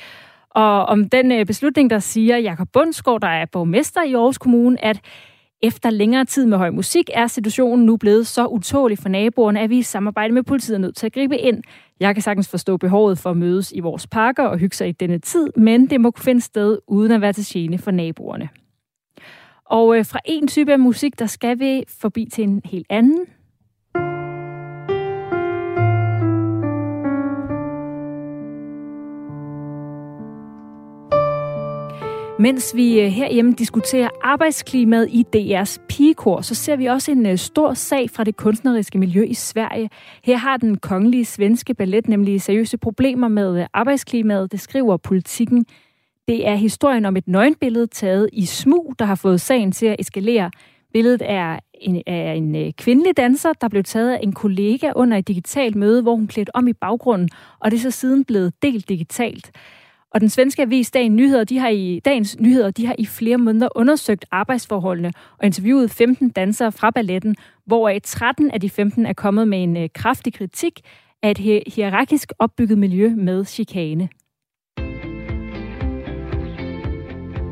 Og 0.51 0.87
om 0.87 1.09
den 1.09 1.33
øh, 1.33 1.46
beslutning, 1.46 1.90
der 1.90 1.98
siger 1.98 2.37
Jakob 2.37 2.68
Bundsgaard, 2.72 3.20
der 3.20 3.29
er 3.29 3.46
borgmester 3.46 4.03
i 4.03 4.14
Aarhus 4.14 4.38
Kommune, 4.38 4.85
at 4.85 5.01
efter 5.62 5.90
længere 5.90 6.24
tid 6.24 6.46
med 6.46 6.58
høj 6.58 6.70
musik 6.70 7.10
er 7.14 7.26
situationen 7.26 7.86
nu 7.86 7.96
blevet 7.96 8.26
så 8.26 8.46
utålig 8.46 8.98
for 8.98 9.08
naboerne, 9.08 9.60
at 9.60 9.70
vi 9.70 9.78
i 9.78 9.82
samarbejde 9.82 10.34
med 10.34 10.42
politiet 10.42 10.74
er 10.74 10.80
nødt 10.80 10.96
til 10.96 11.06
at 11.06 11.12
gribe 11.12 11.38
ind. 11.38 11.62
Jeg 12.00 12.14
kan 12.14 12.22
sagtens 12.22 12.48
forstå 12.48 12.76
behovet 12.76 13.18
for 13.18 13.30
at 13.30 13.36
mødes 13.36 13.72
i 13.72 13.80
vores 13.80 14.06
parker 14.06 14.44
og 14.44 14.58
hygge 14.58 14.76
sig 14.76 14.88
i 14.88 14.92
denne 14.92 15.18
tid, 15.18 15.50
men 15.56 15.90
det 15.90 16.00
må 16.00 16.10
kunne 16.10 16.24
finde 16.24 16.40
sted 16.40 16.78
uden 16.86 17.12
at 17.12 17.20
være 17.20 17.32
til 17.32 17.44
gene 17.48 17.78
for 17.78 17.90
naboerne. 17.90 18.48
Og 19.64 19.98
øh, 19.98 20.06
fra 20.06 20.20
en 20.24 20.48
type 20.48 20.72
af 20.72 20.78
musik, 20.78 21.18
der 21.18 21.26
skal 21.26 21.58
vi 21.58 21.84
forbi 22.00 22.28
til 22.32 22.44
en 22.44 22.60
helt 22.64 22.86
anden. 22.90 23.26
Mens 32.40 32.77
vi 32.77 33.01
øh, 33.01 33.07
herhjemme 33.07 33.53
diskuterer 33.53 34.09
arbejdsklimaet 34.22 35.09
i 35.11 35.24
DR's 35.37 35.87
pigekor, 35.88 36.40
så 36.40 36.55
ser 36.55 36.77
vi 36.77 36.87
også 36.87 37.11
en 37.11 37.27
øh, 37.27 37.38
stor 37.38 37.74
sag 37.74 38.11
fra 38.11 38.24
det 38.24 38.37
kunstneriske 38.37 38.98
miljø 38.98 39.24
i 39.24 39.35
Sverige. 39.35 39.90
Her 40.24 40.37
har 40.37 40.57
den 40.57 40.77
kongelige 40.77 41.24
svenske 41.24 41.74
ballet 41.74 42.09
nemlig 42.09 42.42
seriøse 42.42 42.79
problemer 42.79 43.29
med 43.29 43.61
øh, 43.61 43.66
arbejdsklimaet, 43.74 44.53
det 44.53 44.61
skriver 44.61 44.96
politikken. 44.96 45.66
Det 46.29 46.48
er 46.48 46.55
historien 46.55 47.05
om 47.05 47.16
et 47.16 47.29
nøgenbillede 47.29 47.87
taget 47.87 48.31
i 48.33 48.46
smug, 48.46 48.94
der 48.98 49.05
har 49.05 49.14
fået 49.14 49.40
sagen 49.40 49.72
til 49.72 49.87
at 49.87 49.96
eskalere. 49.98 50.51
Billedet 50.92 51.22
er 51.24 51.59
en, 51.74 52.03
er 52.07 52.33
en 52.33 52.72
kvindelig 52.72 53.16
danser, 53.16 53.53
der 53.53 53.68
blev 53.68 53.85
taget 53.85 54.12
af 54.12 54.20
en 54.22 54.33
kollega 54.33 54.92
under 54.96 55.16
et 55.16 55.29
digitalt 55.29 55.77
møde, 55.77 56.03
hvor 56.03 56.16
hun 56.16 56.27
klædte 56.27 56.57
om 56.57 56.68
i 56.68 56.72
baggrunden, 56.72 57.29
og 57.61 57.70
det 57.70 57.77
er 57.77 57.81
så 57.81 57.90
siden 57.90 58.24
blevet 58.24 58.53
delt 58.62 58.88
digitalt. 58.88 59.51
Og 60.14 60.20
den 60.20 60.28
svenske 60.28 60.62
avis 60.62 60.90
Dagen 60.90 61.16
Nyheder, 61.16 61.44
de 61.44 61.58
har 61.58 61.68
i, 61.68 62.00
Dagens 62.04 62.40
Nyheder 62.40 62.70
de 62.70 62.86
har 62.86 62.94
i 62.98 63.06
flere 63.06 63.38
måneder 63.38 63.68
undersøgt 63.74 64.24
arbejdsforholdene 64.30 65.12
og 65.38 65.46
interviewet 65.46 65.90
15 65.90 66.30
dansere 66.30 66.72
fra 66.72 66.90
balletten, 66.90 67.36
hvoraf 67.66 68.00
13 68.04 68.50
af 68.50 68.60
de 68.60 68.70
15 68.70 69.06
er 69.06 69.12
kommet 69.12 69.48
med 69.48 69.62
en 69.62 69.76
øh, 69.76 69.88
kraftig 69.94 70.34
kritik 70.34 70.80
af 71.22 71.30
et 71.30 71.38
hierarkisk 71.74 72.32
opbygget 72.38 72.78
miljø 72.78 73.12
med 73.16 73.44
chikane. 73.44 74.08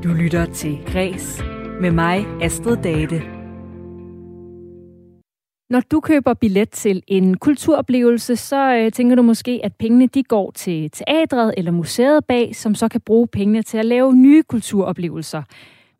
Du 0.05 0.09
lytter 0.09 0.47
til 0.55 0.79
Græs 0.87 1.43
med 1.81 1.91
mig, 1.91 2.27
Astrid 2.43 2.77
Date. 2.77 3.36
Når 5.71 5.81
du 5.81 6.01
køber 6.01 6.35
billet 6.35 6.71
til 6.71 7.03
en 7.07 7.37
kulturoplevelse, 7.37 8.37
så 8.37 8.75
øh, 8.75 8.93
tænker 8.93 9.17
du 9.17 9.23
måske, 9.23 9.61
at 9.65 9.73
pengene 9.75 10.07
de 10.07 10.23
går 10.23 10.51
til 10.51 10.91
teatret 10.91 11.55
eller 11.57 11.71
museet 11.71 12.25
bag, 12.25 12.57
som 12.57 12.75
så 12.75 12.89
kan 12.89 13.01
bruge 13.01 13.27
pengene 13.27 13.63
til 13.63 13.79
at 13.79 13.85
lave 13.85 14.15
nye 14.15 14.43
kulturoplevelser. 14.43 15.43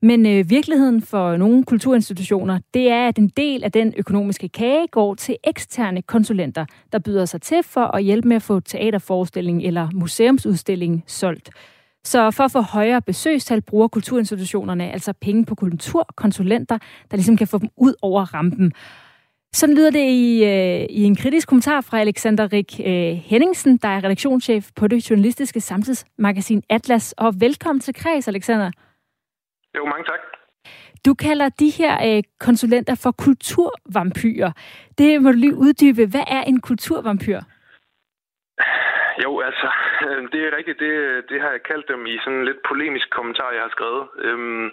Men 0.03 0.27
øh, 0.27 0.51
virkeligheden 0.51 1.03
for 1.03 1.37
nogle 1.37 1.65
kulturinstitutioner, 1.65 2.59
det 2.75 2.91
er, 2.91 3.09
at 3.09 3.19
en 3.19 3.29
del 3.29 3.65
af 3.65 3.73
den 3.73 3.95
økonomiske 3.97 4.49
kage 4.49 4.87
går 4.87 5.15
til 5.15 5.37
eksterne 5.45 6.03
konsulenter, 6.03 6.65
der 6.93 6.99
byder 6.99 7.25
sig 7.25 7.43
til 7.43 7.63
for 7.63 7.97
at 7.97 8.05
hjælpe 8.05 8.29
med 8.29 8.37
at 8.37 8.43
få 8.43 8.61
teaterforestilling 8.61 9.63
eller 9.63 9.89
museumsudstilling 9.95 11.05
solgt. 11.07 11.51
Så 12.05 12.31
for 12.31 12.45
at 12.45 12.53
få 12.53 12.61
højere 12.61 13.03
besøgstal 13.03 13.63
bruger 13.63 13.89
kulturinstitutionerne 13.89 14.93
altså 14.93 15.13
penge 15.13 15.45
på 15.45 15.55
kulturkonsulenter, 15.55 16.79
der 17.11 17.17
ligesom 17.17 17.37
kan 17.37 17.47
få 17.47 17.59
dem 17.59 17.69
ud 17.77 17.95
over 18.03 18.35
rampen. 18.35 18.73
Sådan 19.61 19.75
lyder 19.75 19.91
det 19.91 20.07
i, 20.25 20.45
øh, 20.45 20.87
i 20.91 21.03
en 21.05 21.17
kritisk 21.17 21.49
kommentar 21.49 21.81
fra 21.81 22.01
Alexander 22.01 22.53
Rik 22.53 22.81
øh, 22.81 23.13
Henningsen, 23.31 23.77
der 23.77 23.89
er 23.89 24.05
redaktionschef 24.05 24.65
på 24.77 24.89
det 24.89 25.11
journalistiske 25.11 25.61
samtidsmagasin 25.61 26.63
Atlas. 26.71 27.15
Og 27.19 27.33
velkommen 27.41 27.81
til 27.81 27.95
Kreds, 27.95 28.29
Alexander. 28.29 28.71
Jo, 29.77 29.85
mange 29.85 30.05
tak. 30.05 30.21
Du 31.07 31.15
kalder 31.15 31.49
de 31.49 31.71
her 31.71 32.17
øh, 32.17 32.23
konsulenter 32.41 32.95
for 32.95 33.11
kulturvampyrer. 33.11 34.53
Det 34.99 35.23
må 35.23 35.31
du 35.33 35.39
lige 35.39 35.57
uddybe. 35.57 36.07
Hvad 36.07 36.25
er 36.27 36.43
en 36.43 36.61
kulturvampyr? 36.61 37.41
Jo, 39.25 39.41
altså, 39.41 39.69
det 40.33 40.41
er 40.47 40.57
rigtigt. 40.57 40.79
Det, 40.79 41.25
det 41.29 41.41
har 41.41 41.51
jeg 41.51 41.63
kaldt 41.63 41.89
dem 41.89 42.07
i 42.07 42.19
sådan 42.19 42.39
en 42.39 42.45
lidt 42.45 42.63
polemisk 42.69 43.11
kommentar, 43.11 43.51
jeg 43.53 43.63
har 43.63 43.69
skrevet. 43.69 44.09
Øhm, 44.19 44.71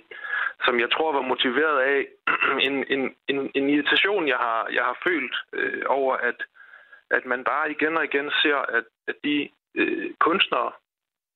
som 0.65 0.79
jeg 0.79 0.91
tror 0.91 1.11
var 1.11 1.21
motiveret 1.21 1.79
af 1.79 2.07
en, 2.67 2.85
en, 2.93 3.15
en, 3.27 3.51
en 3.55 3.69
irritation, 3.69 4.27
jeg 4.27 4.37
har, 4.37 4.67
jeg 4.71 4.83
har 4.83 4.97
følt 5.03 5.35
øh, 5.53 5.83
over, 5.87 6.15
at, 6.15 6.39
at 7.11 7.25
man 7.25 7.43
bare 7.43 7.71
igen 7.71 7.97
og 7.97 8.03
igen 8.03 8.31
ser, 8.41 8.55
at, 8.77 8.85
at 9.07 9.15
de 9.23 9.49
øh, 9.75 10.11
kunstnere, 10.19 10.71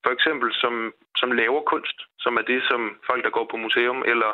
for 0.04 0.12
eksempel, 0.12 0.54
som, 0.54 0.92
som 1.16 1.32
laver 1.32 1.62
kunst, 1.62 1.98
som 2.18 2.36
er 2.36 2.42
det, 2.42 2.62
som 2.62 2.98
folk, 3.06 3.24
der 3.24 3.30
går 3.30 3.46
på 3.50 3.56
museum, 3.56 4.02
eller 4.06 4.32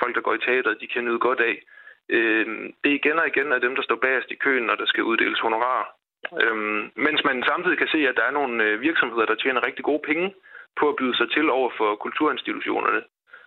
folk, 0.00 0.14
der 0.14 0.20
går 0.20 0.34
i 0.34 0.38
teateret, 0.38 0.80
de 0.80 0.86
kan 0.86 1.04
nyde 1.04 1.18
godt 1.18 1.40
af, 1.40 1.62
øh, 2.08 2.46
det 2.84 2.90
er 2.90 3.00
igen 3.00 3.18
og 3.18 3.26
igen 3.26 3.52
er 3.52 3.58
dem, 3.58 3.74
der 3.76 3.82
står 3.82 3.96
bagerst 3.96 4.30
i 4.30 4.34
køen, 4.44 4.64
når 4.64 4.74
der 4.74 4.86
skal 4.86 5.04
uddeles 5.04 5.40
honorar. 5.40 5.99
Øhm, 6.42 6.90
mens 7.06 7.24
man 7.24 7.42
samtidig 7.42 7.78
kan 7.78 7.92
se, 7.94 8.08
at 8.08 8.16
der 8.16 8.24
er 8.24 8.30
nogle 8.30 8.64
øh, 8.64 8.80
virksomheder, 8.80 9.26
der 9.26 9.34
tjener 9.34 9.66
rigtig 9.66 9.84
gode 9.84 10.02
penge 10.10 10.34
på 10.78 10.88
at 10.88 10.96
byde 10.96 11.16
sig 11.16 11.30
til 11.30 11.50
over 11.50 11.70
for 11.78 11.96
kulturinstitutionerne 11.96 13.02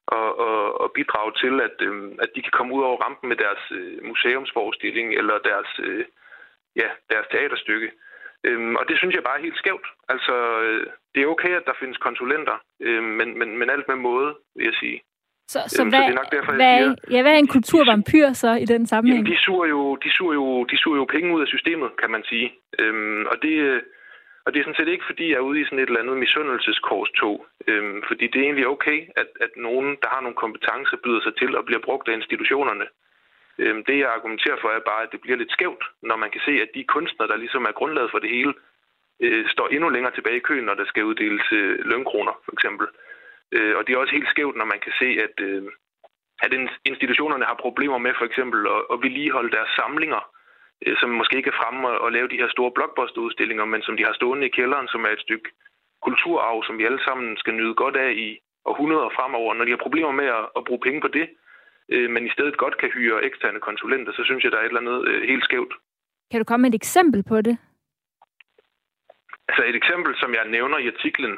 og, 0.08 0.40
og, 0.40 0.82
og 0.82 0.92
bidrage 0.92 1.32
til, 1.42 1.62
at, 1.62 1.76
øhm, 1.80 2.18
at 2.22 2.30
de 2.36 2.42
kan 2.42 2.52
komme 2.52 2.74
ud 2.74 2.84
over 2.84 2.98
rampen 3.06 3.30
med 3.30 3.38
deres 3.38 3.64
øh, 3.72 4.06
museumsforestilling 4.06 5.14
eller 5.14 5.38
deres, 5.38 5.70
øh, 5.80 6.06
ja, 6.76 6.90
deres 7.10 7.28
teaterstykke. 7.32 7.92
Øhm, 8.44 8.76
og 8.76 8.84
det 8.90 8.98
synes 8.98 9.16
jeg 9.16 9.24
bare 9.24 9.38
er 9.38 9.48
helt 9.48 9.58
skævt. 9.58 9.88
Altså, 10.10 10.36
øh, 10.62 10.88
det 11.16 11.24
er 11.24 11.28
okay, 11.28 11.54
at 11.56 11.66
der 11.66 11.80
findes 11.80 11.98
konsulenter, 11.98 12.58
øh, 12.80 13.04
men, 13.04 13.38
men, 13.40 13.58
men 13.58 13.70
alt 13.70 13.88
med 13.88 13.96
måde, 13.96 14.38
vil 14.56 14.66
jeg 14.66 14.74
sige. 14.74 15.02
Så, 15.48 15.60
så, 15.68 15.82
øhm, 15.82 15.90
hvad, 15.90 16.00
så 16.00 16.04
det 16.04 16.16
er 16.16 16.22
nok 16.22 16.32
derfor, 16.32 16.52
hvad, 16.62 16.78
siger, 16.78 16.96
ja, 17.16 17.22
hvad 17.22 17.34
er 17.34 17.42
en 17.46 17.54
kulturvampyr 17.56 18.28
så 18.34 18.52
i 18.64 18.66
den 18.66 18.88
sammenhæng? 18.88 19.20
Jamen, 19.28 19.32
de 19.34 19.44
suger 19.46 19.68
jo, 19.68 19.96
de 19.96 20.10
suger 20.12 20.34
jo, 20.34 20.64
de 20.64 20.78
suger 20.78 20.98
jo 20.98 21.06
penge 21.06 21.36
ud 21.36 21.42
af 21.42 21.48
systemet, 21.48 21.90
kan 22.02 22.12
man 22.12 22.24
sige. 22.24 22.48
Øhm, 22.80 23.26
og 23.32 23.36
det, 23.42 23.82
og 24.46 24.54
det 24.54 24.60
er 24.60 24.64
sådan 24.64 24.80
set 24.80 24.92
ikke, 24.94 25.10
fordi 25.10 25.26
jeg 25.30 25.38
er 25.38 25.48
ude 25.50 25.62
i 25.62 25.66
sådan 25.66 25.80
et 25.80 25.90
eller 25.90 26.04
andet 26.04 26.18
misundelseskorstog. 26.18 27.46
Øhm, 27.68 28.04
fordi 28.08 28.28
det 28.28 28.40
er 28.40 28.48
egentlig 28.50 28.68
okay, 28.68 29.00
at, 29.22 29.30
at 29.46 29.52
nogen, 29.56 29.90
der 30.02 30.10
har 30.14 30.22
nogle 30.22 30.42
kompetencer, 30.44 30.98
byder 31.04 31.22
sig 31.24 31.36
til 31.36 31.58
og 31.58 31.66
bliver 31.66 31.86
brugt 31.88 32.08
af 32.10 32.14
institutionerne. 32.14 32.86
Øhm, 33.62 33.84
det, 33.88 33.96
jeg 34.00 34.10
argumenterer 34.18 34.58
for, 34.62 34.70
er 34.70 34.90
bare, 34.92 35.04
at 35.04 35.12
det 35.12 35.22
bliver 35.22 35.38
lidt 35.38 35.52
skævt, 35.52 35.84
når 36.02 36.16
man 36.16 36.32
kan 36.32 36.42
se, 36.48 36.54
at 36.66 36.70
de 36.76 36.84
kunstnere, 36.96 37.28
der 37.32 37.38
ligesom 37.44 37.64
er 37.66 37.80
grundlaget 37.80 38.12
for 38.12 38.20
det 38.20 38.30
hele, 38.30 38.54
øh, 39.20 39.46
står 39.54 39.68
endnu 39.68 39.90
længere 39.90 40.14
tilbage 40.16 40.38
i 40.38 40.48
køen, 40.48 40.66
når 40.66 40.74
der 40.74 40.86
skal 40.86 41.04
uddeles 41.04 41.46
øh, 41.52 41.86
lønkroner, 41.92 42.36
for 42.46 42.52
eksempel. 42.58 42.88
Øh, 43.56 43.74
og 43.78 43.82
det 43.84 43.92
er 43.94 44.02
også 44.02 44.16
helt 44.18 44.30
skævt, 44.34 44.56
når 44.58 44.66
man 44.74 44.80
kan 44.86 44.94
se, 45.02 45.10
at, 45.26 45.36
øh, 45.48 45.64
at 46.46 46.52
institutionerne 46.92 47.46
har 47.46 47.64
problemer 47.66 47.98
med 47.98 48.14
for 48.18 48.26
eksempel 48.26 48.60
at, 48.76 48.82
at 48.94 49.02
vedligeholde 49.04 49.52
deres 49.58 49.72
samlinger 49.80 50.22
Øh, 50.86 50.96
som 51.00 51.10
måske 51.10 51.38
ikke 51.38 51.52
er 51.54 51.60
fremme 51.62 51.88
og, 52.06 52.12
lave 52.12 52.28
de 52.28 52.42
her 52.42 52.50
store 52.56 52.72
blockbusterudstillinger, 52.78 53.66
men 53.66 53.82
som 53.82 53.98
de 53.98 54.06
har 54.06 54.14
stående 54.14 54.48
i 54.48 54.56
kælderen, 54.58 54.88
som 54.88 55.02
er 55.06 55.12
et 55.14 55.26
stykke 55.26 55.50
kulturarv, 56.06 56.64
som 56.64 56.78
vi 56.78 56.84
alle 56.86 57.04
sammen 57.08 57.38
skal 57.38 57.54
nyde 57.54 57.76
godt 57.84 57.96
af 58.06 58.12
i 58.26 58.28
århundreder 58.66 59.10
fremover. 59.18 59.54
Når 59.54 59.66
de 59.66 59.74
har 59.76 59.86
problemer 59.86 60.12
med 60.12 60.28
at, 60.40 60.46
at 60.58 60.66
bruge 60.68 60.86
penge 60.86 61.02
på 61.02 61.08
det, 61.08 61.26
øh, 61.94 62.10
men 62.14 62.28
i 62.28 62.34
stedet 62.36 62.58
godt 62.58 62.78
kan 62.78 62.90
hyre 62.90 63.24
eksterne 63.24 63.60
konsulenter, 63.60 64.12
så 64.14 64.24
synes 64.26 64.44
jeg, 64.44 64.52
der 64.52 64.58
er 64.58 64.66
et 64.66 64.74
eller 64.74 64.86
andet 64.86 65.08
øh, 65.08 65.22
helt 65.32 65.44
skævt. 65.44 65.74
Kan 66.32 66.40
du 66.40 66.46
komme 66.46 66.62
med 66.62 66.72
et 66.72 66.82
eksempel 66.84 67.24
på 67.24 67.42
det? 67.42 67.58
Altså 69.48 69.64
et 69.70 69.76
eksempel, 69.76 70.16
som 70.22 70.34
jeg 70.34 70.46
nævner 70.48 70.78
i 70.78 70.88
artiklen, 70.88 71.34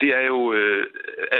det 0.00 0.10
er 0.18 0.24
jo, 0.32 0.52
øh, 0.52 0.86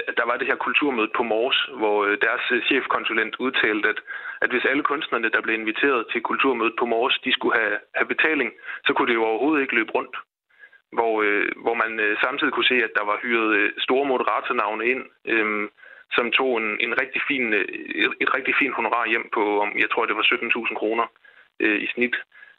at 0.09 0.14
der 0.16 0.27
var 0.27 0.37
det 0.37 0.46
her 0.46 0.57
kulturmøde 0.57 1.11
på 1.16 1.23
Mors, 1.23 1.59
hvor 1.81 2.05
øh, 2.05 2.18
deres 2.27 2.44
øh, 2.51 2.62
chefkonsulent 2.62 3.37
udtalte, 3.38 3.88
at, 3.88 3.99
at 4.42 4.51
hvis 4.51 4.64
alle 4.64 4.83
kunstnerne, 4.83 5.31
der 5.31 5.40
blev 5.40 5.55
inviteret 5.55 6.07
til 6.12 6.20
kulturmødet 6.23 6.75
på 6.79 6.87
Mors, 6.87 7.20
de 7.25 7.33
skulle 7.33 7.59
have, 7.61 7.79
have 7.94 8.09
betaling, 8.14 8.51
så 8.87 8.92
kunne 8.92 9.09
det 9.09 9.14
jo 9.14 9.25
overhovedet 9.25 9.62
ikke 9.62 9.75
løbe 9.75 9.92
rundt. 9.92 10.16
Hvor, 10.92 11.23
øh, 11.23 11.49
hvor 11.57 11.75
man 11.75 12.01
øh, 12.01 12.16
samtidig 12.25 12.53
kunne 12.53 12.73
se, 12.73 12.79
at 12.85 12.96
der 12.99 13.05
var 13.05 13.18
hyret 13.23 13.57
øh, 13.57 13.73
store 13.79 14.07
moderatornavne 14.07 14.87
ind, 14.87 15.05
øh, 15.25 15.68
som 16.12 16.31
tog 16.31 16.59
en, 16.62 16.68
en 16.81 17.01
rigtig 17.03 17.23
fin, 17.29 17.53
øh, 17.53 17.66
et 18.20 18.35
rigtig 18.35 18.55
fint 18.61 18.75
honorar 18.75 19.07
hjem 19.07 19.29
på, 19.33 19.61
om, 19.61 19.79
jeg 19.79 19.90
tror, 19.90 20.07
det 20.07 20.16
var 20.16 20.23
17.000 20.23 20.75
kroner 20.75 21.07
øh, 21.61 21.83
i 21.83 21.87
snit. 21.87 22.16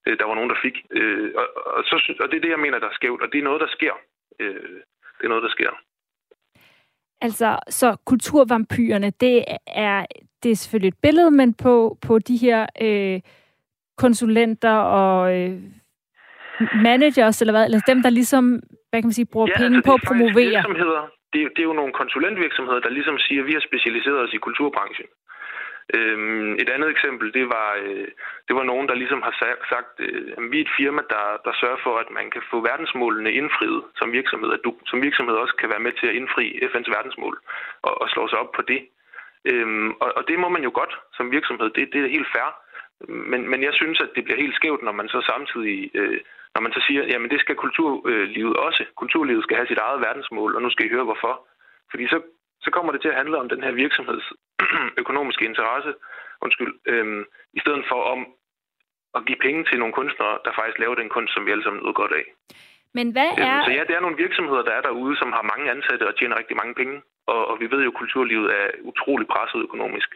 Øh, 0.08 0.20
der 0.20 0.26
var 0.26 0.36
nogen, 0.36 0.50
der 0.50 0.60
fik. 0.62 0.76
Øh, 0.92 1.32
og, 1.36 1.48
og, 1.78 1.84
så, 1.84 1.96
og 2.20 2.32
det 2.32 2.38
er 2.38 2.42
det, 2.42 2.50
jeg 2.50 2.60
mener, 2.60 2.80
der 2.80 2.90
er 2.90 3.00
skævt, 3.00 3.22
og 3.22 3.32
det 3.32 3.40
er 3.40 3.44
noget, 3.50 3.62
der 3.62 3.68
sker. 3.68 3.94
Øh, 4.40 4.80
det 5.18 5.24
er 5.24 5.34
noget, 5.34 5.44
der 5.44 5.50
sker. 5.58 5.72
Altså, 7.22 7.60
så 7.70 7.96
kulturvampyrerne, 8.06 9.10
det 9.20 9.46
er, 9.68 10.06
det 10.44 10.52
er 10.52 10.56
selvfølgelig 10.56 10.88
et 10.88 11.02
billede, 11.04 11.32
men 11.32 11.54
på, 11.54 11.98
på 12.08 12.20
de 12.20 12.38
her 12.38 12.66
øh, 12.82 13.20
konsulenter 13.98 14.76
og 15.02 15.38
øh, 15.38 15.60
managers, 16.90 17.42
eller 17.42 17.54
hvad, 17.54 17.66
eller 17.66 17.80
dem, 17.92 18.00
der 18.06 18.10
ligesom, 18.10 18.46
hvad 18.90 19.00
kan 19.02 19.08
man 19.10 19.20
sige, 19.20 19.32
bruger 19.34 19.48
ja, 19.48 19.58
penge 19.62 19.78
altså, 19.78 19.90
på 19.90 19.94
at 19.94 20.04
promovere. 20.08 20.56
Virksomheder, 20.58 21.02
det, 21.34 21.40
det 21.56 21.62
er 21.64 21.70
jo 21.72 21.80
nogle 21.82 21.94
konsulentvirksomheder, 22.02 22.80
der 22.86 22.90
ligesom 22.98 23.18
siger, 23.26 23.42
at 23.42 23.48
vi 23.50 23.54
har 23.58 23.64
specialiseret 23.70 24.20
os 24.26 24.34
i 24.34 24.38
kulturbranchen. 24.48 25.08
Øhm, 25.98 26.54
et 26.64 26.70
andet 26.70 26.90
eksempel, 26.90 27.34
det 27.34 27.46
var, 27.56 27.70
øh, 27.84 28.08
det 28.48 28.54
var 28.56 28.64
nogen, 28.64 28.88
der 28.90 28.96
ligesom 28.96 29.22
har 29.22 29.36
sagt, 29.74 29.94
øh, 30.00 30.34
at 30.38 30.44
vi 30.52 30.58
er 30.58 30.66
et 30.66 30.78
firma, 30.80 31.02
der, 31.14 31.26
der 31.46 31.54
sørger 31.62 31.80
for, 31.84 31.96
at 32.04 32.10
man 32.12 32.32
kan 32.32 32.44
få 32.52 32.58
verdensmålene 32.70 33.32
indfriet 33.40 33.84
som 34.00 34.12
virksomhed, 34.12 34.50
at 34.54 34.64
du 34.66 34.72
som 34.86 35.02
virksomhed 35.02 35.36
også 35.36 35.56
kan 35.56 35.70
være 35.70 35.86
med 35.86 35.94
til 36.00 36.08
at 36.08 36.16
indfri 36.16 36.46
FN's 36.72 36.92
verdensmål 36.96 37.36
og, 37.82 38.02
og 38.02 38.10
slå 38.10 38.28
sig 38.28 38.40
op 38.40 38.52
på 38.52 38.62
det. 38.62 38.82
Øhm, 39.52 39.92
og, 40.04 40.10
og 40.18 40.24
det 40.28 40.40
må 40.40 40.50
man 40.50 40.64
jo 40.64 40.72
godt 40.74 40.94
som 41.18 41.32
virksomhed, 41.32 41.70
det, 41.70 41.94
det 41.94 42.00
er 42.02 42.16
helt 42.18 42.32
fair. 42.36 42.50
Men, 43.32 43.50
men 43.50 43.64
jeg 43.64 43.74
synes, 43.74 44.00
at 44.02 44.12
det 44.16 44.24
bliver 44.24 44.44
helt 44.44 44.56
skævt, 44.56 44.84
når 44.84 44.92
man 44.92 45.08
så 45.08 45.20
samtidig, 45.32 45.92
øh, 45.94 46.20
når 46.56 46.62
man 46.62 46.74
så 46.74 46.82
siger, 46.88 47.04
jamen 47.12 47.30
det 47.30 47.40
skal 47.40 47.56
kulturlivet 47.56 48.56
øh, 48.58 48.66
også. 48.68 48.84
Kulturlivet 48.96 49.44
skal 49.44 49.58
have 49.58 49.68
sit 49.68 49.84
eget 49.86 50.02
verdensmål, 50.02 50.56
og 50.56 50.62
nu 50.62 50.70
skal 50.70 50.86
I 50.86 50.94
høre 50.96 51.04
hvorfor. 51.04 51.48
Fordi 51.92 52.08
så, 52.08 52.22
så 52.63 52.69
kommer 52.76 52.91
det 52.91 53.02
til 53.02 53.13
at 53.13 53.19
handle 53.21 53.38
om 53.41 53.50
den 53.50 53.63
her 53.65 53.71
virksomheds 53.84 54.26
økonomiske 55.04 55.45
interesse, 55.45 55.91
undskyld, 56.45 56.74
øhm, 56.91 57.24
i 57.58 57.60
stedet 57.63 57.84
for 57.91 58.00
om 58.13 58.19
at 59.17 59.26
give 59.28 59.43
penge 59.45 59.62
til 59.69 59.80
nogle 59.80 59.97
kunstnere, 60.00 60.36
der 60.45 60.52
faktisk 60.60 60.80
laver 60.80 60.95
den 60.95 61.10
kunst, 61.15 61.34
som 61.34 61.45
vi 61.45 61.52
alle 61.52 61.63
sammen 61.63 61.82
nyder 61.82 62.00
godt 62.02 62.13
af. 62.21 62.26
Men 62.97 63.08
hvad 63.15 63.32
øhm, 63.39 63.50
er... 63.50 63.58
så 63.65 63.71
ja, 63.78 63.84
det 63.88 63.95
er 63.95 64.06
nogle 64.06 64.21
virksomheder, 64.26 64.63
der 64.67 64.74
er 64.78 64.84
derude, 64.88 65.15
som 65.21 65.30
har 65.38 65.43
mange 65.52 65.71
ansatte 65.76 66.08
og 66.10 66.15
tjener 66.17 66.39
rigtig 66.41 66.58
mange 66.62 66.76
penge. 66.82 66.95
Og, 67.34 67.41
og 67.50 67.56
vi 67.62 67.67
ved 67.71 67.82
jo, 67.84 67.91
at 67.91 68.00
kulturlivet 68.02 68.47
er 68.60 68.67
utrolig 68.91 69.28
presset 69.28 69.60
økonomisk. 69.67 70.10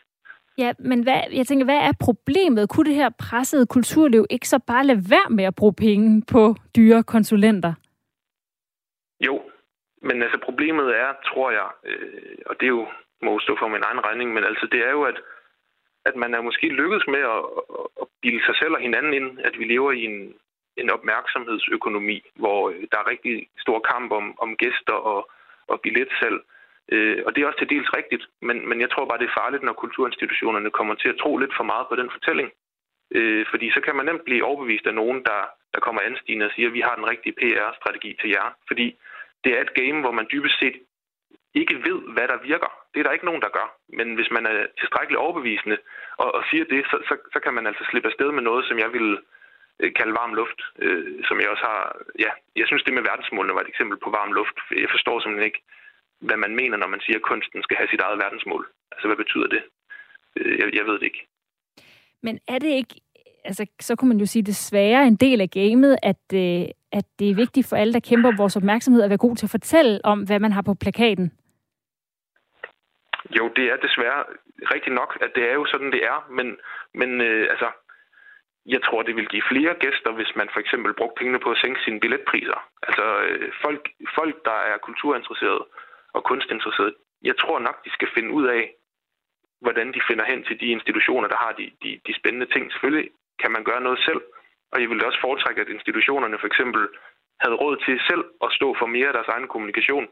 Ja, 0.57 0.73
men 0.79 1.03
hvad, 1.03 1.21
jeg 1.31 1.47
tænker, 1.47 1.65
hvad 1.65 1.81
er 1.89 1.93
problemet? 1.99 2.69
Kunne 2.69 2.85
det 2.85 2.95
her 2.95 3.09
pressede 3.09 3.65
kulturliv 3.67 4.25
ikke 4.29 4.47
så 4.47 4.59
bare 4.67 4.85
lade 4.85 5.03
være 5.09 5.29
med 5.29 5.43
at 5.43 5.55
bruge 5.55 5.73
penge 5.73 6.23
på 6.31 6.55
dyre 6.75 7.03
konsulenter? 7.03 7.73
Jo, 9.25 9.41
men 10.07 10.17
altså 10.23 10.39
problemet 10.47 10.87
er, 11.03 11.09
tror 11.29 11.49
jeg, 11.51 11.69
øh, 11.89 12.37
og 12.45 12.53
det 12.59 12.65
er 12.65 12.75
jo 12.79 12.87
må 13.21 13.39
stå 13.39 13.53
for 13.59 13.67
min 13.67 13.87
egen 13.87 14.01
regning, 14.07 14.33
men 14.33 14.43
altså 14.43 14.65
det 14.73 14.81
er 14.87 14.91
jo, 14.97 15.03
at, 15.11 15.17
at 16.05 16.15
man 16.15 16.33
er 16.33 16.41
måske 16.41 16.67
lykkedes 16.79 17.07
med 17.07 17.23
at, 17.35 17.41
at 18.01 18.07
bilde 18.21 18.45
sig 18.45 18.55
selv 18.61 18.73
og 18.73 18.81
hinanden 18.87 19.13
ind, 19.13 19.29
at 19.47 19.55
vi 19.59 19.65
lever 19.73 19.91
i 19.91 20.03
en, 20.11 20.17
en 20.77 20.89
opmærksomhedsøkonomi, 20.89 22.17
hvor 22.35 22.69
øh, 22.69 22.81
der 22.91 22.97
er 22.99 23.11
rigtig 23.13 23.47
stor 23.63 23.79
kamp 23.91 24.11
om, 24.11 24.25
om 24.43 24.57
gæster 24.57 24.97
og, 25.11 25.29
og 25.67 25.81
billetsalg. 25.81 26.39
Øh, 26.93 27.19
og 27.25 27.29
det 27.35 27.39
er 27.41 27.47
også 27.47 27.59
til 27.59 27.73
dels 27.73 27.89
rigtigt, 27.99 28.23
men, 28.41 28.57
men 28.69 28.81
jeg 28.81 28.89
tror 28.89 29.05
bare, 29.05 29.21
det 29.21 29.29
er 29.29 29.39
farligt, 29.41 29.63
når 29.63 29.73
kulturinstitutionerne 29.73 30.71
kommer 30.71 30.95
til 30.95 31.09
at 31.09 31.19
tro 31.21 31.37
lidt 31.37 31.53
for 31.57 31.63
meget 31.63 31.85
på 31.89 31.95
den 31.95 32.09
fortælling. 32.15 32.49
Øh, 33.17 33.45
fordi 33.51 33.71
så 33.71 33.81
kan 33.85 33.95
man 33.95 34.05
nemt 34.05 34.25
blive 34.25 34.45
overbevist 34.45 34.87
af 34.87 34.93
nogen, 34.93 35.19
der, 35.29 35.41
der 35.73 35.79
kommer 35.79 36.01
anstigende 36.01 36.45
og 36.45 36.51
siger, 36.55 36.67
at 36.67 36.73
vi 36.73 36.81
har 36.87 36.95
den 36.95 37.09
rigtige 37.11 37.37
PR-strategi 37.39 38.17
til 38.21 38.29
jer. 38.29 38.47
Fordi 38.67 38.87
det 39.45 39.51
er 39.57 39.61
et 39.61 39.73
game, 39.81 39.99
hvor 40.01 40.11
man 40.11 40.27
dybest 40.31 40.59
set 40.59 40.77
ikke 41.61 41.75
ved, 41.87 41.99
hvad 42.15 42.27
der 42.31 42.45
virker. 42.51 42.71
Det 42.91 42.99
er 42.99 43.05
der 43.05 43.15
ikke 43.17 43.29
nogen, 43.29 43.45
der 43.45 43.55
gør. 43.57 43.67
Men 43.97 44.07
hvis 44.15 44.31
man 44.35 44.45
er 44.45 44.57
tilstrækkeligt 44.79 45.23
overbevisende 45.25 45.77
og, 46.23 46.29
og 46.37 46.43
siger 46.49 46.65
det, 46.73 46.81
så, 46.91 46.97
så, 47.09 47.13
så 47.33 47.39
kan 47.43 47.53
man 47.53 47.67
altså 47.67 47.83
slippe 47.89 48.09
afsted 48.09 48.29
med 48.31 48.43
noget, 48.49 48.63
som 48.65 48.77
jeg 48.83 48.89
vil 48.95 49.09
øh, 49.81 49.93
kalde 49.99 50.13
varm 50.19 50.33
luft, 50.33 50.59
øh, 50.85 51.23
som 51.27 51.39
jeg 51.41 51.49
også 51.49 51.65
har... 51.71 51.81
Ja, 52.25 52.31
jeg 52.55 52.67
synes, 52.67 52.83
det 52.83 52.93
med 52.93 53.07
verdensmålene 53.09 53.55
var 53.55 53.61
et 53.63 53.73
eksempel 53.73 53.97
på 54.03 54.09
varm 54.17 54.31
luft. 54.39 54.57
Jeg 54.83 54.89
forstår 54.95 55.19
simpelthen 55.19 55.49
ikke, 55.49 55.61
hvad 56.27 56.37
man 56.37 56.55
mener, 56.55 56.77
når 56.77 56.87
man 56.87 57.01
siger, 57.05 57.17
at 57.17 57.27
kunsten 57.31 57.63
skal 57.63 57.77
have 57.77 57.89
sit 57.91 58.03
eget 58.05 58.19
verdensmål. 58.23 58.63
Altså, 58.91 59.07
hvad 59.07 59.17
betyder 59.23 59.47
det? 59.55 59.61
Øh, 60.35 60.59
jeg, 60.59 60.67
jeg 60.77 60.85
ved 60.85 60.93
det 60.99 61.07
ikke. 61.11 61.23
Men 62.25 62.39
er 62.47 62.59
det 62.59 62.71
ikke, 62.79 62.95
altså, 63.49 63.63
så 63.79 63.95
kunne 63.95 64.09
man 64.09 64.21
jo 64.23 64.25
sige, 64.25 64.43
det 64.43 64.55
svære 64.55 65.07
en 65.07 65.15
del 65.15 65.41
af 65.41 65.49
gamet, 65.49 65.97
at, 66.03 66.25
øh, 66.33 66.65
at 66.99 67.05
det 67.19 67.27
er 67.29 67.35
vigtigt 67.43 67.67
for 67.69 67.75
alle, 67.75 67.93
der 67.93 68.07
kæmper 68.09 68.31
vores 68.37 68.55
opmærksomhed, 68.55 69.01
at 69.03 69.09
være 69.09 69.25
god 69.25 69.35
til 69.35 69.45
at 69.45 69.55
fortælle 69.57 69.99
om, 70.03 70.19
hvad 70.27 70.39
man 70.39 70.51
har 70.51 70.61
på 70.61 70.73
plakaten? 70.73 71.27
Jo, 73.37 73.43
det 73.55 73.65
er 73.71 73.77
desværre 73.87 74.23
rigtigt 74.73 74.95
nok, 74.95 75.17
at 75.21 75.31
det 75.35 75.43
er 75.49 75.53
jo 75.53 75.65
sådan, 75.65 75.91
det 75.91 76.03
er. 76.05 76.17
Men, 76.37 76.47
men 76.93 77.21
øh, 77.21 77.47
altså, 77.53 77.69
jeg 78.65 78.81
tror, 78.83 79.01
det 79.01 79.15
vil 79.15 79.27
give 79.27 79.49
flere 79.51 79.73
gæster, 79.85 80.11
hvis 80.11 80.31
man 80.35 80.49
for 80.53 80.59
eksempel 80.59 80.93
brugte 80.93 81.19
pengene 81.19 81.39
på 81.39 81.49
at 81.51 81.57
sænke 81.57 81.81
sine 81.85 81.99
billetpriser. 81.99 82.59
Altså, 82.87 83.05
øh, 83.27 83.51
folk, 83.63 83.81
folk, 84.17 84.35
der 84.45 84.57
er 84.71 84.77
kulturinteresserede 84.77 85.65
og 86.13 86.23
kunstinteresserede, 86.23 86.95
jeg 87.21 87.37
tror 87.37 87.59
nok, 87.59 87.85
de 87.85 87.91
skal 87.93 88.09
finde 88.15 88.31
ud 88.31 88.45
af, 88.47 88.63
hvordan 89.61 89.87
de 89.95 90.01
finder 90.09 90.25
hen 90.25 90.43
til 90.43 90.59
de 90.59 90.67
institutioner, 90.77 91.27
der 91.27 91.39
har 91.45 91.51
de, 91.59 91.65
de, 91.83 91.89
de 92.07 92.13
spændende 92.19 92.47
ting. 92.53 92.71
Selvfølgelig 92.71 93.09
kan 93.41 93.51
man 93.51 93.63
gøre 93.63 93.81
noget 93.81 93.99
selv, 94.07 94.21
og 94.71 94.81
jeg 94.81 94.89
ville 94.89 95.07
også 95.07 95.21
foretrække, 95.21 95.61
at 95.61 95.73
institutionerne 95.77 96.37
for 96.39 96.47
eksempel 96.47 96.81
havde 97.41 97.55
råd 97.63 97.75
til 97.85 97.95
selv 98.09 98.23
at 98.45 98.49
stå 98.57 98.67
for 98.79 98.87
mere 98.95 99.07
af 99.07 99.13
deres 99.13 99.31
egen 99.35 99.47
kommunikation. 99.53 100.07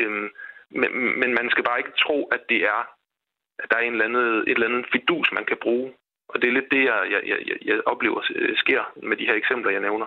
Øhm, 0.00 0.28
men, 0.80 0.90
men 1.20 1.30
man 1.38 1.46
skal 1.52 1.64
bare 1.64 1.78
ikke 1.78 1.98
tro, 2.04 2.18
at 2.36 2.42
det 2.48 2.60
er, 2.74 2.80
at 3.62 3.70
der 3.70 3.76
er 3.76 3.84
en 3.84 3.92
eller 3.92 4.04
anden, 4.04 4.42
et 4.48 4.56
eller 4.56 4.68
andet 4.68 4.86
fidus, 4.92 5.28
man 5.32 5.44
kan 5.44 5.58
bruge. 5.62 5.88
Og 6.28 6.42
det 6.42 6.48
er 6.48 6.52
lidt 6.52 6.70
det, 6.70 6.82
jeg, 6.84 6.98
jeg, 7.14 7.22
jeg, 7.28 7.56
jeg 7.64 7.76
oplever 7.86 8.20
øh, 8.34 8.56
sker 8.56 8.82
med 9.02 9.16
de 9.16 9.26
her 9.26 9.34
eksempler, 9.34 9.70
jeg 9.72 9.80
nævner. 9.80 10.06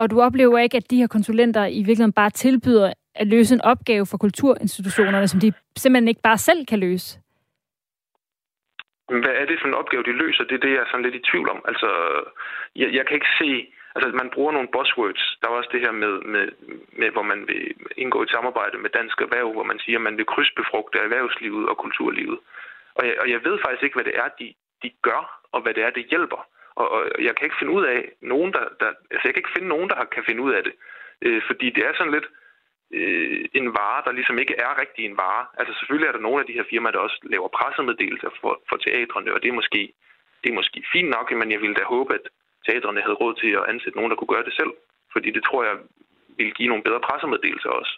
Og 0.00 0.10
du 0.10 0.20
oplever 0.20 0.58
ikke, 0.58 0.76
at 0.76 0.90
de 0.90 0.96
her 0.96 1.06
konsulenter 1.06 1.64
i 1.66 1.76
virkeligheden 1.76 2.12
bare 2.12 2.30
tilbyder 2.30 2.92
at 3.14 3.26
løse 3.26 3.54
en 3.54 3.60
opgave 3.60 4.06
for 4.06 4.18
kulturinstitutionerne, 4.18 5.28
som 5.28 5.40
de 5.40 5.52
simpelthen 5.76 6.08
ikke 6.08 6.20
bare 6.22 6.38
selv 6.38 6.66
kan 6.66 6.78
løse? 6.78 7.20
Hvad 9.18 9.34
er 9.40 9.44
det 9.44 9.60
for 9.60 9.68
en 9.68 9.80
opgave, 9.80 10.02
de 10.02 10.12
løser? 10.12 10.44
Det 10.44 10.54
er 10.54 10.64
det, 10.64 10.72
jeg 10.72 10.82
er 10.82 10.90
sådan 10.90 11.06
lidt 11.06 11.14
i 11.14 11.28
tvivl 11.30 11.48
om. 11.50 11.60
Altså, 11.70 11.88
jeg, 12.76 12.88
jeg 12.92 13.06
kan 13.06 13.14
ikke 13.14 13.36
se... 13.38 13.72
Altså, 13.94 14.08
man 14.22 14.30
bruger 14.30 14.52
nogle 14.52 14.72
buzzwords. 14.74 15.38
Der 15.40 15.48
er 15.48 15.52
også 15.52 15.70
det 15.72 15.80
her 15.80 15.90
med, 15.90 16.14
med, 16.34 16.48
med, 16.92 17.10
hvor 17.10 17.22
man 17.22 17.48
vil 17.48 17.74
indgå 17.96 18.22
et 18.22 18.30
samarbejde 18.30 18.78
med 18.78 18.90
Dansk 18.90 19.20
Erhverv, 19.20 19.52
hvor 19.52 19.62
man 19.62 19.78
siger, 19.78 19.98
at 19.98 20.02
man 20.02 20.16
vil 20.16 20.26
krydsbefrugte 20.26 20.98
erhvervslivet 20.98 21.68
og 21.68 21.76
kulturlivet. 21.76 22.38
Og 22.94 23.06
jeg, 23.06 23.16
og 23.20 23.30
jeg 23.30 23.44
ved 23.44 23.58
faktisk 23.64 23.82
ikke, 23.82 23.96
hvad 23.96 24.04
det 24.04 24.16
er, 24.16 24.28
de, 24.38 24.54
de 24.82 24.90
gør, 25.02 25.40
og 25.52 25.60
hvad 25.62 25.74
det 25.74 25.82
er, 25.82 25.90
det 25.90 26.04
hjælper. 26.10 26.46
Og, 26.74 26.90
og 26.90 27.02
jeg 27.26 27.36
kan 27.36 27.44
ikke 27.44 27.58
finde 27.58 27.72
ud 27.72 27.84
af 27.84 28.08
nogen, 28.22 28.52
der, 28.52 28.64
der... 28.80 28.86
Altså, 29.10 29.24
jeg 29.24 29.32
kan 29.34 29.42
ikke 29.42 29.56
finde 29.56 29.68
nogen, 29.68 29.88
der 29.88 30.04
kan 30.04 30.24
finde 30.24 30.42
ud 30.42 30.52
af 30.52 30.62
det. 30.64 30.72
Øh, 31.22 31.42
fordi 31.46 31.70
det 31.70 31.86
er 31.86 31.92
sådan 31.94 32.12
lidt 32.12 32.24
øh, 32.24 32.39
en 33.60 33.66
vare, 33.78 34.00
der 34.06 34.12
ligesom 34.12 34.38
ikke 34.38 34.54
er 34.64 34.80
rigtig 34.82 35.02
en 35.04 35.16
vare. 35.16 35.44
Altså 35.58 35.72
selvfølgelig 35.78 36.08
er 36.08 36.12
der 36.12 36.26
nogle 36.26 36.40
af 36.40 36.46
de 36.46 36.56
her 36.58 36.66
firmaer, 36.70 36.92
der 36.92 37.06
også 37.06 37.18
laver 37.22 37.48
pressemeddelelser 37.58 38.30
for, 38.40 38.52
for 38.68 38.76
teatrene, 38.76 39.34
og 39.34 39.42
det 39.42 39.48
er, 39.48 39.56
måske, 39.60 39.82
det 40.42 40.48
er 40.50 40.58
måske 40.60 40.78
fint 40.94 41.10
nok, 41.16 41.26
men 41.40 41.52
jeg 41.52 41.60
ville 41.60 41.78
da 41.80 41.84
håbe, 41.94 42.14
at 42.14 42.24
teatrene 42.66 43.00
havde 43.04 43.20
råd 43.22 43.34
til 43.42 43.50
at 43.60 43.68
ansætte 43.72 43.96
nogen, 43.98 44.10
der 44.10 44.16
kunne 44.16 44.34
gøre 44.34 44.48
det 44.48 44.54
selv. 44.60 44.72
Fordi 45.12 45.28
det 45.36 45.42
tror 45.44 45.64
jeg 45.64 45.76
ville 46.38 46.52
give 46.52 46.68
nogle 46.68 46.82
bedre 46.82 47.00
pressemeddelelser 47.00 47.70
også. 47.80 47.92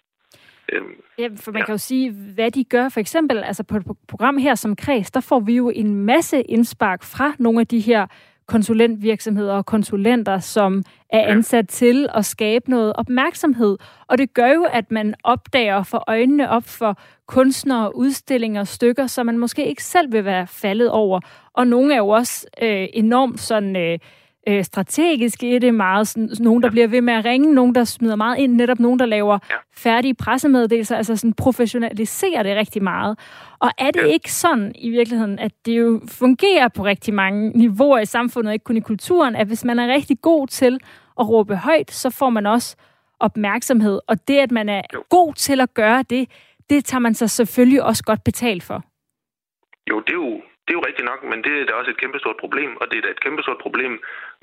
Øhm, 0.72 0.94
ja, 1.18 1.28
for 1.44 1.52
man 1.52 1.60
ja. 1.60 1.66
kan 1.66 1.74
jo 1.74 1.78
sige, 1.78 2.12
hvad 2.34 2.50
de 2.50 2.64
gør. 2.64 2.88
For 2.88 3.00
eksempel 3.00 3.38
altså 3.38 3.64
på 3.64 3.76
et 3.76 3.84
program 4.08 4.36
her 4.38 4.54
som 4.54 4.76
Kreds, 4.76 5.10
der 5.10 5.20
får 5.20 5.40
vi 5.40 5.56
jo 5.56 5.70
en 5.74 5.94
masse 5.94 6.42
indspark 6.42 7.02
fra 7.02 7.32
nogle 7.38 7.60
af 7.60 7.66
de 7.66 7.80
her 7.80 8.06
konsulentvirksomheder 8.46 9.54
og 9.54 9.66
konsulenter, 9.66 10.38
som 10.38 10.84
er 11.10 11.26
ansat 11.26 11.68
til 11.68 12.08
at 12.14 12.24
skabe 12.24 12.70
noget 12.70 12.92
opmærksomhed. 12.92 13.78
Og 14.06 14.18
det 14.18 14.34
gør 14.34 14.48
jo, 14.48 14.66
at 14.72 14.90
man 14.90 15.14
opdager 15.24 15.82
for 15.82 16.04
øjnene 16.06 16.50
op 16.50 16.64
for 16.64 16.98
kunstnere, 17.26 17.96
udstillinger, 17.96 18.64
stykker, 18.64 19.06
som 19.06 19.26
man 19.26 19.38
måske 19.38 19.66
ikke 19.66 19.84
selv 19.84 20.12
vil 20.12 20.24
være 20.24 20.46
faldet 20.46 20.90
over. 20.90 21.20
Og 21.52 21.66
nogle 21.66 21.94
er 21.94 21.98
jo 21.98 22.08
også 22.08 22.46
øh, 22.62 22.88
enormt 22.92 23.40
sådan... 23.40 23.76
Øh, 23.76 23.98
øh, 24.48 24.64
strategisk 24.64 25.42
i 25.42 25.58
det, 25.58 25.74
meget 25.74 26.08
sådan, 26.08 26.30
nogen, 26.40 26.62
der 26.62 26.70
bliver 26.70 26.86
ved 26.86 27.00
med 27.00 27.14
at 27.14 27.24
ringe, 27.24 27.54
nogen, 27.54 27.74
der 27.74 27.84
smider 27.84 28.16
meget 28.16 28.38
ind, 28.38 28.52
netop 28.52 28.80
nogen, 28.80 28.98
der 28.98 29.06
laver 29.06 29.38
færdige 29.76 30.14
pressemeddelelser, 30.14 30.96
altså 30.96 31.16
sådan 31.16 31.32
professionaliserer 31.32 32.42
det 32.42 32.56
rigtig 32.56 32.82
meget. 32.82 33.18
Og 33.58 33.70
er 33.78 33.90
det 33.90 34.06
ikke 34.06 34.32
sådan 34.32 34.72
i 34.74 34.90
virkeligheden, 34.90 35.38
at 35.38 35.52
det 35.66 35.78
jo 35.78 36.00
fungerer 36.08 36.68
på 36.68 36.84
rigtig 36.84 37.14
mange 37.14 37.50
niveauer 37.50 37.98
i 37.98 38.06
samfundet, 38.06 38.52
ikke 38.52 38.64
kun 38.64 38.76
i 38.76 38.80
kulturen, 38.80 39.36
at 39.36 39.46
hvis 39.46 39.64
man 39.64 39.78
er 39.78 39.94
rigtig 39.94 40.20
god 40.22 40.48
til 40.48 40.80
at 41.20 41.28
råbe 41.28 41.56
højt, 41.56 41.90
så 41.90 42.10
får 42.10 42.30
man 42.30 42.46
også 42.46 42.76
opmærksomhed. 43.20 44.00
Og 44.06 44.28
det, 44.28 44.38
at 44.38 44.50
man 44.50 44.68
er 44.68 44.82
god 45.08 45.34
til 45.34 45.60
at 45.60 45.74
gøre 45.74 46.02
det, 46.10 46.28
det 46.70 46.84
tager 46.84 47.00
man 47.00 47.14
sig 47.14 47.30
selvfølgelig 47.30 47.82
også 47.82 48.04
godt 48.04 48.24
betalt 48.24 48.62
for. 48.62 48.84
Jo, 49.90 50.00
det 50.00 50.10
er 50.10 50.14
jo, 50.14 50.40
det 50.72 50.76
er 50.76 50.82
jo 50.82 50.90
rigtigt 50.90 51.10
nok, 51.12 51.22
men 51.30 51.44
det 51.44 51.52
er 51.54 51.64
da 51.66 51.72
også 51.80 51.90
et 51.90 52.02
kæmpestort 52.02 52.38
problem, 52.44 52.70
og 52.80 52.84
det 52.90 52.96
er 52.98 53.04
da 53.04 53.10
et 53.10 53.24
kæmpestort 53.24 53.60
problem, 53.64 53.92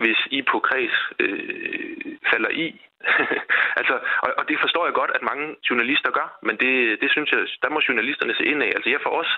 hvis 0.03 0.19
I 0.37 0.39
på 0.51 0.57
kreds 0.67 0.95
øh, 1.23 2.17
falder 2.31 2.51
i. 2.65 2.67
altså, 3.79 3.95
og, 4.23 4.29
og 4.39 4.43
det 4.49 4.57
forstår 4.63 4.85
jeg 4.85 4.93
godt, 4.99 5.11
at 5.15 5.27
mange 5.31 5.55
journalister 5.69 6.11
gør, 6.11 6.27
men 6.47 6.55
det, 6.63 7.01
det 7.01 7.09
synes 7.11 7.31
jeg, 7.31 7.41
der 7.63 7.69
må 7.69 7.79
journalisterne 7.87 8.33
se 8.35 8.45
ind 8.51 8.63
af. 8.63 8.71
Altså 8.75 8.89
jeg 8.89 9.01
for 9.03 9.13
os 9.21 9.31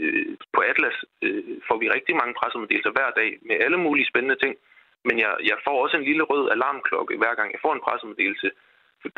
øh, 0.00 0.26
på 0.54 0.60
Atlas 0.70 0.98
øh, 1.22 1.44
får 1.68 1.76
vi 1.82 1.94
rigtig 1.96 2.14
mange 2.20 2.34
pressemeddelelser 2.40 2.90
hver 2.96 3.10
dag 3.20 3.30
med 3.48 3.56
alle 3.64 3.78
mulige 3.86 4.10
spændende 4.10 4.38
ting, 4.42 4.54
men 5.08 5.16
jeg, 5.18 5.32
jeg 5.50 5.56
får 5.64 5.76
også 5.84 5.96
en 5.96 6.08
lille 6.10 6.24
rød 6.30 6.44
alarmklokke 6.50 7.16
hver 7.22 7.34
gang 7.34 7.48
jeg 7.52 7.60
får 7.64 7.72
en 7.74 7.84
pressemeddelelse, 7.86 8.50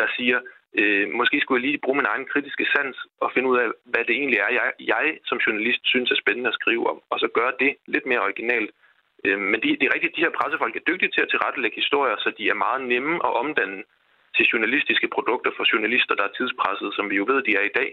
der 0.01 0.09
siger, 0.17 0.39
øh, 0.81 1.07
måske 1.19 1.41
skulle 1.41 1.59
jeg 1.61 1.67
lige 1.67 1.85
bruge 1.85 1.99
min 2.01 2.11
egen 2.13 2.27
kritiske 2.33 2.67
sans 2.73 2.97
og 3.21 3.33
finde 3.35 3.49
ud 3.49 3.59
af, 3.63 3.69
hvad 3.93 4.05
det 4.05 4.15
egentlig 4.17 4.39
er, 4.47 4.53
jeg, 4.59 4.73
jeg 4.93 5.19
som 5.29 5.39
journalist 5.39 5.83
synes 5.85 6.11
er 6.11 6.23
spændende 6.23 6.49
at 6.49 6.59
skrive 6.61 6.91
om, 6.93 6.99
og 7.11 7.17
så 7.21 7.29
gøre 7.39 7.53
det 7.63 7.77
lidt 7.87 8.07
mere 8.07 8.23
originalt. 8.29 8.71
Øh, 9.25 9.39
men 9.51 9.59
det, 9.63 9.69
det 9.79 9.87
er 9.87 9.95
rigtigt, 9.95 10.17
de 10.17 10.25
her 10.27 10.37
pressefolk 10.39 10.77
er 10.77 10.89
dygtige 10.91 11.13
til 11.13 11.25
at 11.25 11.31
tilrettelægge 11.31 11.81
historier, 11.83 12.17
så 12.19 12.29
de 12.39 12.49
er 12.49 12.63
meget 12.67 12.81
nemme 12.93 13.15
at 13.27 13.37
omdanne 13.43 13.83
til 14.37 14.45
journalistiske 14.53 15.09
produkter 15.09 15.51
for 15.57 15.65
journalister, 15.73 16.15
der 16.15 16.25
er 16.25 16.37
tidspresset, 16.39 16.91
som 16.97 17.11
vi 17.11 17.17
jo 17.17 17.25
ved, 17.29 17.43
de 17.43 17.57
er 17.61 17.65
i 17.67 17.77
dag. 17.81 17.91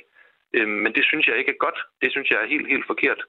Øh, 0.54 0.68
men 0.84 0.92
det 0.96 1.04
synes 1.06 1.28
jeg 1.28 1.38
ikke 1.38 1.52
er 1.52 1.64
godt. 1.66 1.80
Det 2.02 2.12
synes 2.12 2.30
jeg 2.32 2.40
er 2.42 2.48
helt, 2.54 2.68
helt 2.68 2.88
forkert. 2.92 3.22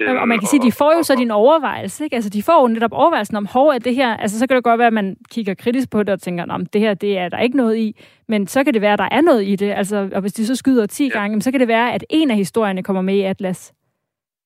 Øhm, 0.00 0.16
og 0.16 0.28
man 0.28 0.38
kan 0.38 0.48
sige, 0.48 0.60
at 0.60 0.66
de 0.66 0.72
får 0.72 0.96
jo 0.96 1.02
så 1.02 1.14
din 1.14 1.30
overvejelse, 1.30 2.04
ikke? 2.04 2.16
Altså, 2.16 2.30
de 2.30 2.42
får 2.42 2.60
jo 2.60 2.66
netop 2.66 2.92
overvejelsen 2.92 3.36
om, 3.36 3.46
hov, 3.46 3.72
at 3.72 3.84
det 3.84 3.94
her, 3.94 4.16
altså, 4.16 4.38
så 4.38 4.46
kan 4.46 4.56
det 4.56 4.64
godt 4.64 4.78
være, 4.78 4.86
at 4.86 4.92
man 5.02 5.16
kigger 5.30 5.54
kritisk 5.54 5.90
på 5.90 5.98
det 6.02 6.08
og 6.08 6.20
tænker, 6.20 6.44
om 6.50 6.66
det 6.66 6.80
her, 6.80 6.94
det 6.94 7.18
er 7.18 7.28
der 7.28 7.38
ikke 7.38 7.56
noget 7.56 7.76
i, 7.76 7.88
men 8.28 8.46
så 8.46 8.64
kan 8.64 8.74
det 8.74 8.82
være, 8.82 8.92
at 8.92 8.98
der 8.98 9.08
er 9.10 9.20
noget 9.20 9.42
i 9.52 9.56
det, 9.56 9.70
altså, 9.72 10.10
og 10.14 10.20
hvis 10.20 10.32
de 10.32 10.46
så 10.46 10.56
skyder 10.56 10.86
10 10.86 11.04
ja. 11.04 11.18
gange, 11.18 11.42
så 11.42 11.50
kan 11.50 11.60
det 11.60 11.68
være, 11.68 11.92
at 11.92 12.04
en 12.10 12.30
af 12.30 12.36
historierne 12.36 12.82
kommer 12.82 13.02
med 13.02 13.14
i 13.14 13.22
Atlas. 13.22 13.72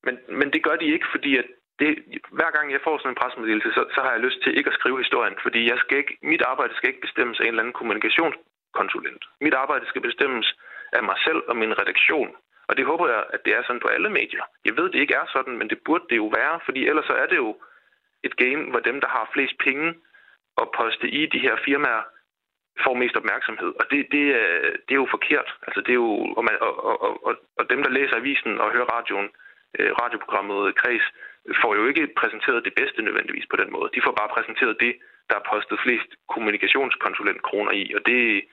Men, 0.04 0.14
men 0.38 0.52
det 0.52 0.62
gør 0.62 0.76
de 0.76 0.86
ikke, 0.94 1.06
fordi 1.14 1.36
at 1.36 1.44
det, 1.80 1.90
hver 2.38 2.50
gang 2.56 2.66
jeg 2.74 2.80
får 2.86 2.94
sådan 2.98 3.12
en 3.12 3.20
pressemeddelelse, 3.20 3.70
så, 3.76 3.82
så 3.94 4.00
har 4.04 4.12
jeg 4.12 4.24
lyst 4.26 4.38
til 4.42 4.56
ikke 4.58 4.70
at 4.72 4.78
skrive 4.78 4.98
historien, 5.04 5.36
fordi 5.44 5.60
jeg 5.72 5.78
skal 5.82 5.96
ikke, 6.02 6.14
mit 6.32 6.42
arbejde 6.52 6.74
skal 6.76 6.88
ikke 6.90 7.06
bestemmes 7.06 7.40
af 7.40 7.44
en 7.44 7.48
eller 7.52 7.62
anden 7.62 7.78
kommunikationskonsulent. 7.80 9.22
Mit 9.44 9.56
arbejde 9.62 9.86
skal 9.90 10.02
bestemmes 10.08 10.46
af 10.98 11.02
mig 11.08 11.18
selv 11.26 11.40
og 11.50 11.56
min 11.62 11.72
redaktion. 11.80 12.30
Og 12.70 12.76
det 12.76 12.84
håber 12.90 13.06
jeg, 13.14 13.22
at 13.34 13.40
det 13.44 13.52
er 13.54 13.62
sådan 13.62 13.84
på 13.84 13.88
alle 13.88 14.10
medier. 14.10 14.44
Jeg 14.64 14.76
ved, 14.76 14.86
det 14.90 15.00
ikke 15.00 15.18
er 15.22 15.26
sådan, 15.34 15.54
men 15.58 15.70
det 15.70 15.78
burde 15.86 16.06
det 16.10 16.16
jo 16.16 16.26
være, 16.40 16.60
fordi 16.64 16.80
ellers 16.90 17.06
så 17.06 17.14
er 17.22 17.26
det 17.26 17.36
jo 17.36 17.50
et 18.26 18.36
game, 18.36 18.62
hvor 18.70 18.80
dem, 18.88 19.00
der 19.00 19.08
har 19.08 19.30
flest 19.34 19.56
penge 19.66 19.88
at 20.62 20.70
poste 20.78 21.06
i 21.08 21.26
de 21.26 21.38
her 21.46 21.56
firmaer, 21.64 22.02
får 22.84 22.94
mest 22.94 23.16
opmærksomhed. 23.16 23.72
Og 23.80 23.84
det, 23.90 24.00
det, 24.14 24.24
er, 24.42 24.60
det 24.86 24.92
er 24.94 25.02
jo 25.04 25.14
forkert. 25.16 25.48
Altså, 25.66 25.80
det 25.80 25.92
er 25.92 26.00
jo, 26.06 26.12
og, 26.38 26.44
man, 26.44 26.56
og, 26.60 26.74
og, 26.84 27.26
og, 27.26 27.34
og 27.58 27.70
dem, 27.70 27.82
der 27.82 27.90
læser 27.90 28.16
avisen 28.16 28.60
og 28.60 28.72
hører 28.72 28.92
radioen, 28.96 29.28
øh, 29.78 29.90
radioprogrammet 30.02 30.74
Kreds, 30.80 31.06
får 31.62 31.74
jo 31.74 31.86
ikke 31.86 32.08
præsenteret 32.20 32.64
det 32.64 32.74
bedste 32.74 33.02
nødvendigvis 33.02 33.46
på 33.50 33.56
den 33.56 33.72
måde. 33.72 33.90
De 33.94 34.02
får 34.04 34.12
bare 34.20 34.34
præsenteret 34.36 34.80
det, 34.80 34.94
der 35.30 35.36
er 35.36 35.48
postet 35.52 35.78
flest 35.84 36.10
kommunikationskonsulentkroner 36.28 37.72
i, 37.72 37.92
og 37.96 38.00
det, 38.06 38.44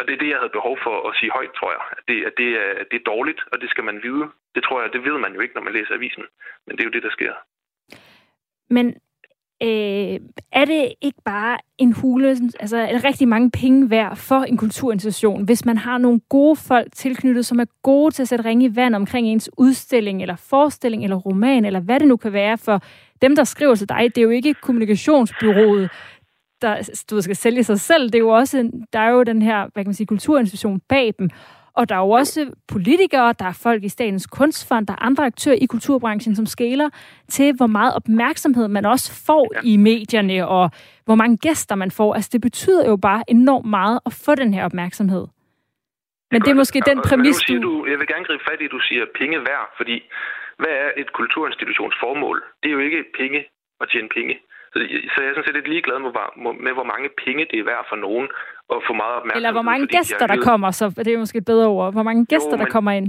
og 0.00 0.06
det 0.06 0.14
er 0.14 0.22
det, 0.22 0.30
jeg 0.32 0.40
havde 0.42 0.58
behov 0.58 0.76
for 0.86 0.96
at 1.08 1.16
sige 1.18 1.32
højt, 1.38 1.54
tror 1.58 1.70
jeg. 1.76 1.82
At 1.98 2.04
det, 2.08 2.16
at 2.28 2.34
det, 2.40 2.48
er, 2.64 2.70
det 2.90 2.96
er 2.98 3.10
dårligt, 3.12 3.40
og 3.52 3.56
det 3.60 3.70
skal 3.70 3.84
man 3.84 4.00
vide. 4.06 4.24
Det 4.54 4.62
tror 4.64 4.82
jeg, 4.82 4.92
det 4.92 5.04
ved 5.04 5.18
man 5.24 5.34
jo 5.34 5.40
ikke, 5.40 5.54
når 5.54 5.66
man 5.66 5.72
læser 5.72 5.94
avisen. 5.94 6.24
Men 6.66 6.72
det 6.76 6.82
er 6.82 6.88
jo 6.88 6.96
det, 6.96 7.02
der 7.02 7.16
sker. 7.18 7.32
Men 8.76 8.86
øh, 9.62 10.16
er 10.52 10.64
det 10.64 10.92
ikke 11.00 11.22
bare 11.24 11.58
en 11.78 11.92
hule, 11.92 12.28
altså 12.60 12.76
er 12.76 13.04
rigtig 13.04 13.28
mange 13.28 13.50
penge 13.50 13.90
værd 13.90 14.16
for 14.16 14.40
en 14.50 14.56
kulturinstitution, 14.56 15.44
hvis 15.44 15.64
man 15.64 15.78
har 15.78 15.98
nogle 15.98 16.20
gode 16.28 16.56
folk 16.56 16.88
tilknyttet, 16.92 17.46
som 17.46 17.60
er 17.60 17.64
gode 17.82 18.14
til 18.14 18.22
at 18.22 18.28
sætte 18.28 18.44
ringe 18.44 18.66
i 18.66 18.76
vand 18.76 18.94
omkring 18.94 19.26
ens 19.26 19.50
udstilling, 19.58 20.22
eller 20.22 20.36
forestilling, 20.36 21.04
eller 21.04 21.16
roman, 21.16 21.64
eller 21.64 21.80
hvad 21.80 22.00
det 22.00 22.08
nu 22.08 22.16
kan 22.16 22.32
være 22.32 22.58
for 22.58 22.82
dem, 23.22 23.36
der 23.36 23.44
skriver 23.44 23.74
til 23.74 23.88
dig. 23.88 24.02
Det 24.14 24.18
er 24.18 24.22
jo 24.22 24.30
ikke 24.30 24.54
kommunikationsbyrået, 24.54 25.90
der 26.62 27.02
du 27.10 27.22
skal 27.22 27.36
sælge 27.36 27.64
sig 27.64 27.80
selv. 27.80 28.02
Det 28.02 28.14
er 28.14 28.18
jo 28.18 28.28
også, 28.28 28.70
der 28.92 28.98
er 28.98 29.10
jo 29.10 29.22
den 29.22 29.42
her, 29.42 29.58
hvad 29.58 29.84
kan 29.84 29.88
man 29.88 29.94
sige, 29.94 30.06
kulturinstitution 30.06 30.80
bag 30.88 31.14
dem. 31.18 31.30
Og 31.74 31.88
der 31.88 31.94
er 31.94 31.98
jo 31.98 32.10
også 32.10 32.52
politikere, 32.68 33.34
der 33.38 33.44
er 33.44 33.58
folk 33.62 33.84
i 33.84 33.88
Statens 33.88 34.26
Kunstfond, 34.26 34.86
der 34.86 34.92
er 34.92 35.02
andre 35.02 35.24
aktører 35.26 35.56
i 35.60 35.66
kulturbranchen, 35.66 36.36
som 36.36 36.46
skæler 36.46 36.88
til, 37.28 37.56
hvor 37.56 37.66
meget 37.66 37.94
opmærksomhed 37.94 38.68
man 38.68 38.84
også 38.86 39.24
får 39.26 39.52
i 39.62 39.76
medierne, 39.76 40.48
og 40.48 40.70
hvor 41.04 41.14
mange 41.14 41.36
gæster 41.36 41.74
man 41.74 41.90
får. 41.90 42.14
Altså, 42.14 42.30
det 42.32 42.40
betyder 42.40 42.88
jo 42.88 42.96
bare 42.96 43.22
enormt 43.28 43.66
meget 43.66 44.00
at 44.06 44.12
få 44.24 44.34
den 44.34 44.54
her 44.54 44.64
opmærksomhed. 44.64 45.26
Men 46.32 46.42
det 46.42 46.50
er 46.50 46.54
måske 46.54 46.82
den 46.86 46.98
præmis, 47.08 47.38
du... 47.48 47.62
du... 47.62 47.86
Jeg 47.90 47.98
vil 47.98 48.06
gerne 48.06 48.24
gribe 48.24 48.44
fat 48.50 48.60
i, 48.60 48.64
at 48.64 48.70
du 48.70 48.80
siger 48.88 49.04
penge 49.20 49.38
værd, 49.38 49.66
fordi 49.76 49.96
hvad 50.58 50.74
er 50.84 50.90
et 50.96 51.12
kulturinstitutions 51.12 51.94
formål? 52.02 52.42
Det 52.62 52.68
er 52.68 52.72
jo 52.72 52.82
ikke 52.88 53.04
penge 53.20 53.40
at 53.80 53.86
tjene 53.92 54.08
penge. 54.08 54.34
Så, 54.72 54.76
så 55.12 55.16
jeg 55.22 55.28
er 55.28 55.34
sådan 55.34 55.46
set 55.46 55.58
lidt 55.58 55.72
ligeglad 55.74 55.98
med, 56.04 56.12
med, 56.64 56.72
hvor 56.78 56.88
mange 56.92 57.08
penge 57.24 57.42
det 57.50 57.58
er 57.58 57.64
værd 57.72 57.84
for 57.88 57.96
nogen 58.06 58.26
at 58.74 58.78
få 58.86 58.92
meget 59.02 59.14
opmærksomhed. 59.18 59.40
Eller 59.40 59.56
hvor 59.58 59.68
mange 59.72 59.86
gæster, 59.96 60.26
der 60.26 60.38
kommer, 60.50 60.70
så 60.70 60.84
det 61.04 61.12
er 61.12 61.18
måske 61.24 61.38
et 61.38 61.50
bedre 61.52 61.68
ord. 61.76 61.92
Hvor 61.96 62.06
mange 62.08 62.22
gæster, 62.32 62.56
jo, 62.56 62.56
men, 62.56 62.64
der 62.64 62.74
kommer 62.76 62.92
ind. 62.98 63.08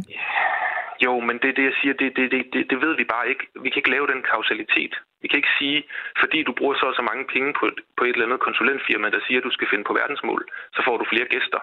Jo, 1.05 1.13
men 1.27 1.35
det 1.41 1.49
det, 1.57 1.63
jeg 1.69 1.75
siger, 1.81 1.93
det, 2.01 2.09
det, 2.17 2.25
det, 2.33 2.41
det, 2.53 2.61
det 2.71 2.77
ved 2.83 2.93
vi 3.01 3.05
bare 3.13 3.29
ikke. 3.31 3.43
Vi 3.63 3.69
kan 3.69 3.79
ikke 3.81 3.95
lave 3.95 4.07
den 4.13 4.21
kausalitet. 4.33 4.93
Vi 5.21 5.27
kan 5.27 5.37
ikke 5.41 5.55
sige, 5.59 5.79
fordi 6.21 6.39
du 6.43 6.53
bruger 6.59 6.75
så 6.75 6.87
så 6.99 7.03
mange 7.09 7.23
penge 7.33 7.49
på, 7.59 7.65
på 7.97 8.03
et 8.05 8.13
eller 8.13 8.25
andet 8.25 8.47
konsulentfirma, 8.47 9.07
der 9.15 9.21
siger, 9.27 9.39
at 9.39 9.47
du 9.47 9.53
skal 9.57 9.67
finde 9.71 9.83
på 9.87 9.93
verdensmål, 9.93 10.41
så 10.75 10.81
får 10.87 10.95
du 10.97 11.05
flere 11.11 11.27
gæster. 11.35 11.59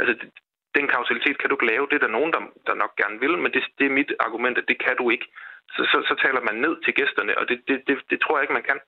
Altså, 0.00 0.14
den 0.76 0.86
kausalitet 0.94 1.38
kan 1.38 1.48
du 1.48 1.54
ikke 1.56 1.70
lave. 1.72 1.86
Det 1.90 1.96
er 1.96 2.04
der 2.06 2.16
nogen, 2.16 2.32
der, 2.32 2.42
der 2.66 2.74
nok 2.82 2.92
gerne 3.00 3.18
vil, 3.24 3.34
men 3.42 3.50
det, 3.54 3.62
det 3.78 3.86
er 3.86 3.98
mit 4.00 4.12
argument, 4.26 4.58
at 4.58 4.68
det 4.70 4.78
kan 4.84 4.96
du 5.00 5.10
ikke 5.10 5.28
så, 5.74 5.82
så, 5.90 5.96
så 6.08 6.14
taler 6.24 6.40
man 6.48 6.56
ned 6.64 6.74
til 6.84 6.94
gæsterne, 6.94 7.38
og 7.38 7.48
det, 7.48 7.58
det, 7.68 7.76
det, 7.86 7.96
det 8.10 8.18
tror 8.20 8.36
jeg 8.36 8.42
ikke, 8.44 8.58
man 8.58 8.68
kan. 8.70 8.78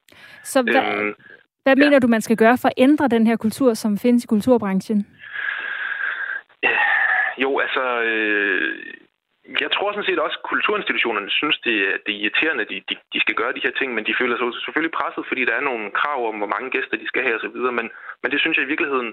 Så 0.43 0.63
hvad, 0.63 0.85
øhm, 0.99 1.15
hvad 1.63 1.77
mener 1.77 1.99
ja. 1.99 1.99
du, 1.99 2.07
man 2.07 2.21
skal 2.27 2.37
gøre 2.37 2.59
for 2.63 2.69
at 2.69 2.79
ændre 2.87 3.09
den 3.09 3.27
her 3.27 3.37
kultur, 3.37 3.75
som 3.75 3.99
findes 3.99 4.25
i 4.25 4.27
kulturbranchen? 4.27 5.07
Jo, 7.39 7.59
altså... 7.59 7.85
Øh, 8.03 8.77
jeg 9.65 9.71
tror 9.73 9.93
sådan 9.93 10.09
set 10.11 10.25
også, 10.27 10.39
at 10.41 10.49
kulturinstitutionerne 10.53 11.31
synes, 11.31 11.57
det, 11.67 11.75
det 12.05 12.13
er 12.15 12.21
irriterende, 12.23 12.63
at 12.65 12.71
de, 12.73 12.79
de, 12.89 12.95
de 13.15 13.21
skal 13.21 13.35
gøre 13.41 13.53
de 13.57 13.65
her 13.65 13.75
ting, 13.79 13.89
men 13.95 14.07
de 14.09 14.19
føler 14.21 14.37
sig 14.37 14.63
selvfølgelig 14.65 14.99
presset, 14.99 15.25
fordi 15.31 15.43
der 15.45 15.55
er 15.57 15.69
nogle 15.71 15.87
krav 16.01 16.21
om, 16.29 16.37
hvor 16.41 16.53
mange 16.55 16.71
gæster 16.71 16.97
de 16.97 17.09
skal 17.09 17.23
have 17.23 17.37
osv., 17.39 17.59
men, 17.79 17.87
men 18.23 18.29
det 18.33 18.41
synes 18.41 18.57
jeg 18.57 18.65
i 18.65 18.73
virkeligheden, 18.73 19.11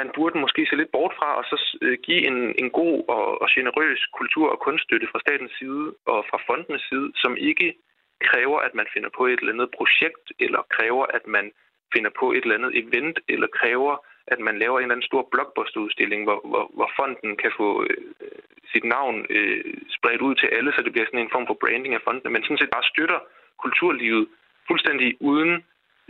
man 0.00 0.08
burde 0.16 0.38
måske 0.44 0.66
se 0.66 0.76
lidt 0.76 0.94
bort 0.96 1.14
fra, 1.18 1.30
og 1.38 1.44
så 1.50 1.56
øh, 1.82 1.98
give 2.06 2.22
en, 2.30 2.38
en 2.62 2.70
god 2.80 2.96
og, 3.08 3.42
og 3.42 3.48
generøs 3.56 4.00
kultur- 4.18 4.52
og 4.54 4.58
kunststøtte 4.66 5.08
fra 5.12 5.22
statens 5.24 5.52
side 5.58 5.86
og 6.12 6.20
fra 6.30 6.38
fondenes 6.46 6.84
side, 6.90 7.08
som 7.22 7.32
ikke 7.50 7.68
kræver, 8.28 8.58
at 8.66 8.74
man 8.74 8.86
finder 8.94 9.10
på 9.18 9.22
et 9.26 9.38
eller 9.40 9.52
andet 9.52 9.70
projekt, 9.78 10.24
eller 10.44 10.60
kræver, 10.76 11.04
at 11.16 11.24
man 11.26 11.46
finder 11.94 12.10
på 12.20 12.26
et 12.32 12.42
eller 12.42 12.58
andet 12.58 12.72
event, 12.82 13.16
eller 13.28 13.48
kræver, 13.60 13.94
at 14.26 14.40
man 14.46 14.58
laver 14.58 14.76
en 14.78 14.82
eller 14.82 14.94
anden 14.94 15.10
stor 15.10 15.28
blockbusterudstilling, 15.32 16.20
hvor, 16.24 16.40
hvor, 16.50 16.64
hvor 16.76 16.90
fonden 16.98 17.36
kan 17.42 17.52
få 17.60 17.68
øh, 17.90 17.96
sit 18.72 18.84
navn 18.84 19.26
øh, 19.30 19.64
spredt 19.96 20.22
ud 20.26 20.34
til 20.34 20.48
alle, 20.56 20.72
så 20.72 20.80
det 20.82 20.92
bliver 20.92 21.06
sådan 21.06 21.24
en 21.24 21.34
form 21.34 21.46
for 21.46 21.58
branding 21.62 21.94
af 21.94 22.04
fonden, 22.04 22.32
men 22.32 22.42
sådan 22.42 22.58
set 22.58 22.74
bare 22.76 22.90
støtter 22.92 23.20
kulturlivet 23.64 24.26
fuldstændig 24.68 25.08
uden 25.20 25.52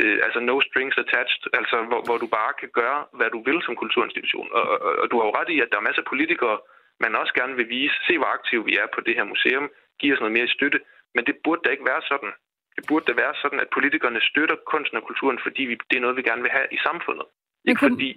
øh, 0.03 0.19
altså 0.27 0.41
no 0.49 0.55
strings 0.69 0.97
attached, 1.05 1.43
altså 1.59 1.77
hvor, 1.89 2.01
hvor 2.07 2.19
du 2.23 2.29
bare 2.39 2.53
kan 2.61 2.71
gøre, 2.81 3.01
hvad 3.19 3.31
du 3.35 3.41
vil 3.49 3.59
som 3.67 3.77
kulturinstitution. 3.83 4.49
Og, 4.59 4.65
og, 4.87 4.93
og 5.03 5.07
du 5.11 5.15
har 5.19 5.27
jo 5.29 5.37
ret 5.39 5.51
i, 5.55 5.59
at 5.65 5.69
der 5.71 5.79
er 5.79 5.89
masser 5.89 6.03
af 6.05 6.11
politikere, 6.15 6.57
man 7.05 7.19
også 7.21 7.33
gerne 7.41 7.55
vil 7.59 7.69
vise, 7.77 7.97
se 8.07 8.15
hvor 8.19 8.31
aktive 8.37 8.65
vi 8.69 8.75
er 8.83 8.87
på 8.95 9.01
det 9.07 9.15
her 9.19 9.27
museum, 9.33 9.67
give 10.01 10.15
os 10.15 10.21
noget 10.21 10.37
mere 10.39 10.49
støtte, 10.57 10.81
men 11.15 11.23
det 11.29 11.35
burde 11.45 11.63
da 11.65 11.71
ikke 11.75 11.89
være 11.93 12.03
sådan. 12.11 12.33
Det 12.77 12.85
burde 12.89 13.05
da 13.09 13.15
være 13.23 13.35
sådan, 13.43 13.61
at 13.65 13.69
politikerne 13.77 14.21
støtter 14.31 14.57
kunsten 14.73 14.97
og 15.01 15.05
kulturen, 15.09 15.39
fordi 15.47 15.63
vi, 15.71 15.75
det 15.91 15.97
er 15.97 16.05
noget, 16.05 16.17
vi 16.17 16.29
gerne 16.31 16.43
vil 16.43 16.57
have 16.59 16.69
i 16.77 16.79
samfundet. 16.87 17.27
Ikke 17.69 17.79
kunne, 17.79 17.95
fordi, 17.95 18.11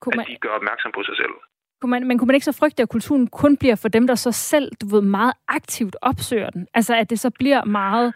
kunne 0.00 0.16
man, 0.16 0.24
at 0.24 0.30
de 0.30 0.36
gør 0.44 0.54
opmærksom 0.60 0.92
på 0.92 1.02
sig 1.08 1.16
selv. 1.16 1.34
Kunne 1.80 1.90
man, 1.90 2.06
men 2.08 2.18
kunne 2.18 2.26
man 2.26 2.34
ikke 2.34 2.50
så 2.52 2.58
frygte, 2.60 2.82
at 2.82 2.88
kulturen 2.88 3.26
kun 3.26 3.56
bliver 3.56 3.76
for 3.82 3.88
dem, 3.88 4.06
der 4.06 4.14
så 4.14 4.32
selv 4.32 4.72
du 4.80 4.86
ved, 4.94 5.02
meget 5.02 5.34
aktivt 5.48 5.96
opsøger 6.02 6.50
den? 6.50 6.68
Altså, 6.74 6.94
at 6.96 7.10
det 7.10 7.20
så 7.20 7.30
bliver 7.30 7.64
meget 7.64 8.14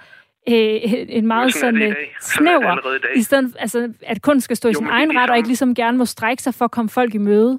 øh, 0.48 1.16
en 1.18 1.26
meget 1.26 1.54
sådan, 1.54 1.80
sådan 1.80 1.90
øh, 1.90 1.96
snæver, 2.34 2.98
i 3.14 3.22
stedet 3.22 3.56
altså, 3.58 3.92
at 4.02 4.22
kun 4.22 4.40
skal 4.40 4.56
stå 4.56 4.68
i 4.68 4.72
jo, 4.72 4.78
sin 4.78 4.86
egen 4.86 5.18
ret, 5.18 5.30
og 5.30 5.36
ikke 5.36 5.48
ligesom 5.48 5.74
gerne 5.74 5.98
må 5.98 6.04
strække 6.04 6.42
sig 6.42 6.54
for 6.54 6.64
at 6.64 6.70
komme 6.70 6.88
folk 6.88 7.14
i 7.14 7.18
møde. 7.18 7.58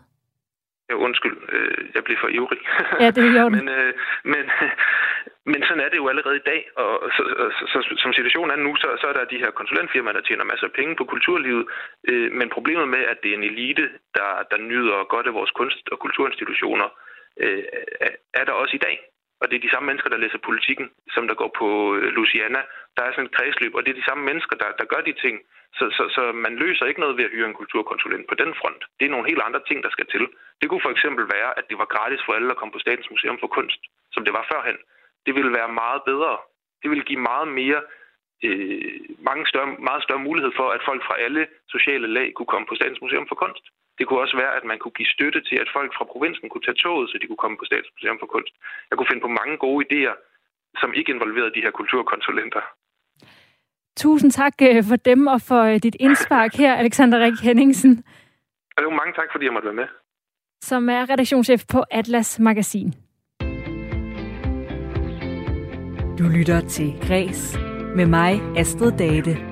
Ja, 0.89 0.95
undskyld, 0.95 1.37
øh, 1.55 1.77
jeg 1.95 2.03
bliver 2.03 2.19
for 2.19 2.27
ivrig. 2.27 2.61
Ja, 2.99 3.09
det 3.15 3.23
er 3.37 3.41
jo 3.41 3.49
men, 3.57 3.69
øh, 3.69 3.93
men, 4.23 4.43
men 5.51 5.59
sådan 5.67 5.83
er 5.85 5.89
det 5.89 5.97
jo 5.97 6.07
allerede 6.07 6.35
i 6.35 6.47
dag, 6.51 6.61
og 6.75 7.09
så, 7.15 7.23
så, 7.57 7.65
så, 7.73 7.79
som 8.03 8.13
situationen 8.13 8.51
er 8.51 8.63
nu, 8.65 8.75
så, 8.75 8.87
så 9.01 9.07
er 9.07 9.13
der 9.13 9.31
de 9.33 9.41
her 9.43 9.51
konsulentfirmaer, 9.51 10.13
der 10.13 10.21
tjener 10.21 10.43
masser 10.43 10.67
af 10.67 10.73
penge 10.79 10.95
på 10.95 11.05
kulturlivet, 11.05 11.65
øh, 12.09 12.31
men 12.39 12.49
problemet 12.49 12.87
med, 12.87 13.03
at 13.11 13.17
det 13.23 13.29
er 13.31 13.37
en 13.37 13.49
elite, 13.51 13.89
der, 14.17 14.29
der 14.51 14.57
nyder 14.57 15.09
godt 15.13 15.27
af 15.27 15.33
vores 15.33 15.51
kunst- 15.51 15.89
og 15.91 15.99
kulturinstitutioner, 15.99 16.87
øh, 17.43 17.63
er 18.33 18.43
der 18.45 18.51
også 18.51 18.75
i 18.75 18.83
dag. 18.87 18.95
Og 19.41 19.45
det 19.47 19.55
er 19.55 19.65
de 19.65 19.73
samme 19.73 19.87
mennesker, 19.87 20.09
der 20.09 20.23
læser 20.23 20.47
politikken, 20.49 20.87
som 21.15 21.23
der 21.29 21.35
går 21.41 21.51
på 21.61 21.67
øh, 21.95 22.07
Luciana. 22.17 22.61
Der 22.95 23.03
er 23.03 23.11
sådan 23.11 23.29
et 23.29 23.35
kredsløb, 23.37 23.73
og 23.75 23.81
det 23.81 23.91
er 23.91 23.99
de 24.01 24.09
samme 24.09 24.23
mennesker, 24.29 24.55
der, 24.61 24.69
der 24.79 24.85
gør 24.93 25.01
de 25.07 25.13
ting. 25.23 25.35
Så, 25.77 25.85
så, 25.97 26.03
så 26.15 26.21
man 26.45 26.53
løser 26.63 26.85
ikke 26.85 27.03
noget 27.03 27.17
ved 27.17 27.25
at 27.25 27.33
hyre 27.35 27.49
en 27.49 27.59
kulturkonsulent 27.61 28.25
på 28.27 28.35
den 28.41 28.51
front. 28.59 28.81
Det 28.97 29.05
er 29.05 29.13
nogle 29.13 29.29
helt 29.29 29.43
andre 29.47 29.61
ting, 29.67 29.83
der 29.83 29.91
skal 29.95 30.07
til. 30.13 30.23
Det 30.61 30.69
kunne 30.69 30.85
for 30.85 30.93
eksempel 30.95 31.23
være, 31.35 31.51
at 31.59 31.65
det 31.69 31.77
var 31.81 31.93
gratis 31.95 32.21
for 32.25 32.33
alle 32.33 32.51
at 32.51 32.57
komme 32.57 32.73
på 32.73 32.83
Statens 32.83 33.11
Museum 33.13 33.37
for 33.39 33.47
Kunst, 33.57 33.81
som 34.13 34.25
det 34.25 34.33
var 34.37 34.45
førhen. 34.51 34.77
Det 35.25 35.33
ville 35.35 35.53
være 35.59 35.71
meget 35.81 36.01
bedre. 36.09 36.33
Det 36.81 36.89
ville 36.89 37.07
give 37.09 37.21
meget 37.31 37.47
mere 37.47 37.81
øh, 38.45 38.99
mange 39.29 39.43
større, 39.51 39.69
meget 39.89 40.03
større 40.03 40.25
mulighed 40.27 40.51
for, 40.59 40.67
at 40.75 40.81
folk 40.89 41.01
fra 41.07 41.19
alle 41.25 41.47
sociale 41.75 42.07
lag 42.17 42.27
kunne 42.33 42.51
komme 42.53 42.67
på 42.67 42.75
Statens 42.75 43.01
Museum 43.01 43.27
for 43.27 43.35
Kunst. 43.43 43.65
Det 43.97 44.03
kunne 44.05 44.23
også 44.25 44.37
være, 44.41 44.53
at 44.59 44.65
man 44.71 44.79
kunne 44.79 44.97
give 44.99 45.13
støtte 45.15 45.41
til, 45.49 45.57
at 45.63 45.73
folk 45.77 45.91
fra 45.97 46.05
provinsen 46.13 46.49
kunne 46.49 46.65
tage 46.67 46.81
toget, 46.83 47.09
så 47.09 47.15
de 47.21 47.27
kunne 47.27 47.43
komme 47.43 47.57
på 47.57 47.65
Statens 47.69 47.93
Museum 47.95 48.17
for 48.19 48.29
Kunst. 48.33 48.53
Jeg 48.89 48.95
kunne 48.95 49.11
finde 49.11 49.25
på 49.25 49.35
mange 49.39 49.55
gode 49.65 49.79
idéer, 49.87 50.15
som 50.81 50.93
ikke 50.99 51.11
involverede 51.15 51.53
de 51.55 51.63
her 51.65 51.71
kulturkonsulenter. 51.79 52.63
Tusind 53.97 54.31
tak 54.31 54.53
øh, 54.61 54.83
for 54.89 54.95
dem 54.95 55.27
og 55.27 55.41
for 55.41 55.61
øh, 55.61 55.77
dit 55.85 55.95
indspark 55.99 56.53
her, 56.53 56.75
Alexander 56.75 57.19
Rik 57.19 57.39
Henningsen. 57.43 58.03
Jo, 58.81 58.89
mange 58.89 59.13
tak, 59.13 59.27
fordi 59.31 59.45
jeg 59.45 59.53
måtte 59.53 59.65
være 59.65 59.81
med. 59.81 59.87
Som 60.61 60.89
er 60.89 61.09
redaktionschef 61.09 61.61
på 61.71 61.83
Atlas 61.91 62.39
Magasin. 62.39 62.93
Du 66.19 66.23
lytter 66.37 66.61
til 66.67 66.93
Græs 67.07 67.57
med 67.95 68.05
mig, 68.05 68.41
Astrid 68.57 68.91
Date. 68.91 69.50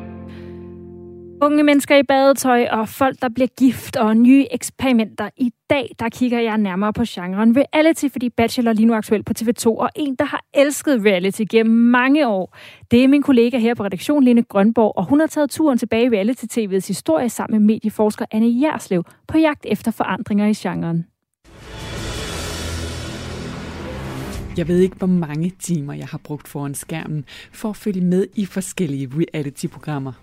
Unge 1.41 1.63
mennesker 1.63 1.97
i 1.97 2.03
badetøj 2.03 2.67
og 2.71 2.89
folk, 2.89 3.21
der 3.21 3.29
bliver 3.29 3.47
gift 3.59 3.95
og 3.95 4.17
nye 4.17 4.45
eksperimenter. 4.51 5.29
I 5.37 5.51
dag, 5.69 5.95
der 5.99 6.09
kigger 6.09 6.39
jeg 6.39 6.57
nærmere 6.57 6.93
på 6.93 7.03
genren 7.07 7.57
reality, 7.57 8.05
fordi 8.11 8.29
Bachelor 8.29 8.73
lige 8.73 8.85
nu 8.85 8.93
er 8.93 8.97
aktuel 8.97 9.23
på 9.23 9.33
TV2, 9.39 9.65
og 9.67 9.89
en, 9.95 10.15
der 10.15 10.25
har 10.25 10.43
elsket 10.53 11.05
reality 11.05 11.41
gennem 11.49 11.75
mange 11.75 12.27
år. 12.27 12.57
Det 12.91 13.03
er 13.03 13.07
min 13.07 13.23
kollega 13.23 13.57
her 13.57 13.73
på 13.73 13.83
redaktion, 13.83 14.23
Lene 14.23 14.43
Grønborg, 14.43 14.93
og 14.97 15.05
hun 15.05 15.19
har 15.19 15.27
taget 15.27 15.49
turen 15.49 15.77
tilbage 15.77 16.05
i 16.05 16.09
reality-tv'ets 16.09 16.87
historie 16.87 17.29
sammen 17.29 17.59
med 17.59 17.73
medieforsker 17.73 18.25
Anne 18.31 18.61
Jerslev 18.61 19.03
på 19.27 19.37
jagt 19.37 19.65
efter 19.65 19.91
forandringer 19.91 20.47
i 20.47 20.53
genren. 20.53 21.05
Jeg 24.57 24.67
ved 24.67 24.79
ikke, 24.79 24.95
hvor 24.95 25.07
mange 25.07 25.51
timer 25.59 25.93
jeg 25.93 26.07
har 26.07 26.17
brugt 26.23 26.47
foran 26.47 26.75
skærmen 26.75 27.25
for 27.51 27.69
at 27.69 27.75
følge 27.75 28.01
med 28.01 28.27
i 28.35 28.45
forskellige 28.45 29.09
reality-programmer. 29.13 30.13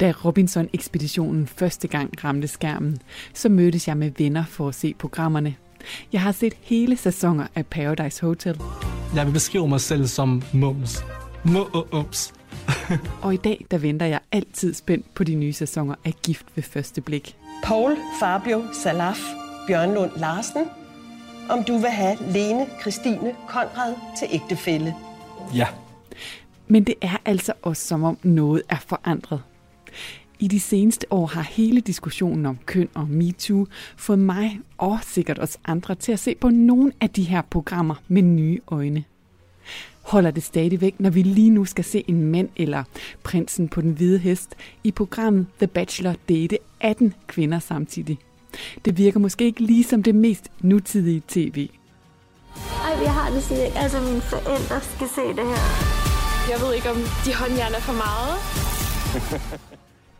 Da 0.00 0.12
Robinson-ekspeditionen 0.24 1.46
første 1.46 1.88
gang 1.88 2.24
ramte 2.24 2.48
skærmen, 2.48 2.98
så 3.34 3.48
mødtes 3.48 3.88
jeg 3.88 3.96
med 3.96 4.10
venner 4.18 4.44
for 4.44 4.68
at 4.68 4.74
se 4.74 4.94
programmerne. 4.94 5.54
Jeg 6.12 6.20
har 6.20 6.32
set 6.32 6.54
hele 6.60 6.96
sæsoner 6.96 7.46
af 7.54 7.66
Paradise 7.66 8.26
Hotel. 8.26 8.60
Jeg 9.14 9.26
vil 9.26 9.32
beskrive 9.32 9.68
mig 9.68 9.80
selv 9.80 10.06
som 10.06 10.42
mums. 10.52 11.04
Mums. 11.44 12.34
og 13.22 13.34
i 13.34 13.36
dag, 13.36 13.66
der 13.70 13.78
venter 13.78 14.06
jeg 14.06 14.20
altid 14.32 14.74
spændt 14.74 15.14
på 15.14 15.24
de 15.24 15.34
nye 15.34 15.52
sæsoner 15.52 15.94
af 16.04 16.14
Gift 16.22 16.46
ved 16.54 16.62
første 16.62 17.00
blik. 17.00 17.36
Paul 17.62 17.96
Fabio 18.20 18.64
Salaf 18.82 19.20
Bjørnlund 19.66 20.10
Larsen, 20.16 20.64
om 21.50 21.64
du 21.64 21.78
vil 21.78 21.90
have 21.90 22.16
Lene 22.32 22.66
Christine 22.80 23.34
Konrad 23.48 23.94
til 24.18 24.28
ægtefælle. 24.30 24.94
Ja. 25.54 25.66
Men 26.68 26.84
det 26.84 26.94
er 27.00 27.16
altså 27.24 27.52
også 27.62 27.86
som 27.86 28.04
om 28.04 28.18
noget 28.22 28.62
er 28.68 28.76
forandret. 28.88 29.40
I 30.40 30.48
de 30.48 30.60
seneste 30.60 31.06
år 31.10 31.26
har 31.26 31.42
hele 31.42 31.80
diskussionen 31.80 32.46
om 32.46 32.58
køn 32.66 32.88
og 32.94 33.08
MeToo 33.08 33.66
fået 33.96 34.18
mig 34.18 34.60
og 34.78 34.98
sikkert 35.02 35.38
også 35.38 35.58
andre 35.64 35.94
til 35.94 36.12
at 36.12 36.18
se 36.18 36.34
på 36.34 36.48
nogle 36.48 36.92
af 37.00 37.10
de 37.10 37.22
her 37.22 37.42
programmer 37.42 37.94
med 38.08 38.22
nye 38.22 38.60
øjne. 38.66 39.04
Holder 40.02 40.30
det 40.30 40.42
stadigvæk, 40.42 40.94
når 40.98 41.10
vi 41.10 41.22
lige 41.22 41.50
nu 41.50 41.64
skal 41.64 41.84
se 41.84 42.04
en 42.08 42.22
mand 42.22 42.48
eller 42.56 42.84
prinsen 43.22 43.68
på 43.68 43.80
den 43.80 43.90
hvide 43.90 44.18
hest 44.18 44.54
i 44.84 44.90
programmet 44.90 45.46
The 45.58 45.66
Bachelor 45.66 46.14
date 46.28 46.58
18 46.80 47.14
kvinder 47.26 47.58
samtidig? 47.58 48.18
Det 48.84 48.98
virker 48.98 49.20
måske 49.20 49.44
ikke 49.44 49.60
lige 49.60 49.84
som 49.84 50.02
det 50.02 50.14
mest 50.14 50.50
nutidige 50.60 51.22
tv. 51.28 51.68
Ej, 52.84 53.02
jeg 53.02 53.14
har 53.14 53.30
det 53.30 53.42
sådan, 53.42 53.62
at 53.62 53.72
altså 53.76 54.00
mine 54.00 54.20
forældre 54.20 54.80
skal 54.80 55.08
se 55.14 55.20
det 55.20 55.46
her. 55.52 55.64
Jeg 56.50 56.60
ved 56.60 56.74
ikke, 56.74 56.90
om 56.90 56.96
de 57.24 57.34
håndjern 57.34 57.72
er 57.72 57.80
for 57.80 57.92
meget. 57.92 58.36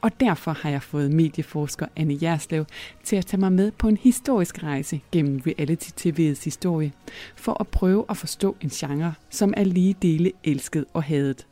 Og 0.02 0.20
derfor 0.20 0.52
har 0.52 0.70
jeg 0.70 0.82
fået 0.82 1.12
medieforsker 1.12 1.86
Anne 1.96 2.18
Jerslev 2.22 2.64
til 3.04 3.16
at 3.16 3.26
tage 3.26 3.40
mig 3.40 3.52
med 3.52 3.70
på 3.70 3.88
en 3.88 3.96
historisk 3.96 4.62
rejse 4.62 5.00
gennem 5.12 5.40
reality-tv'ets 5.46 6.44
historie, 6.44 6.92
for 7.36 7.60
at 7.60 7.68
prøve 7.68 8.04
at 8.08 8.16
forstå 8.16 8.56
en 8.60 8.68
genre, 8.68 9.14
som 9.30 9.54
er 9.56 9.64
lige 9.64 9.96
dele 10.02 10.32
elsket 10.44 10.84
og 10.92 11.02
hadet. 11.02 11.46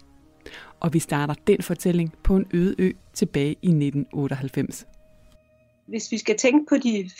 Og 0.80 0.94
vi 0.94 0.98
starter 0.98 1.34
den 1.46 1.62
fortælling 1.62 2.14
på 2.24 2.36
en 2.36 2.46
øde 2.54 2.74
ø 2.78 2.92
tilbage 3.14 3.56
i 3.62 3.68
1998. 3.68 4.86
Hvis 5.86 6.12
vi 6.12 6.18
skal 6.18 6.36
tænke 6.36 6.66
på 6.68 6.76
de, 6.76 7.10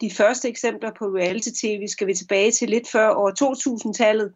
de 0.00 0.10
første 0.10 0.48
eksempler 0.48 0.90
på 0.98 1.04
reality-tv, 1.04 1.86
skal 1.88 2.06
vi 2.06 2.14
tilbage 2.14 2.50
til 2.50 2.68
lidt 2.68 2.90
før 2.92 3.10
år 3.10 3.30
2000-tallet, 3.30 4.32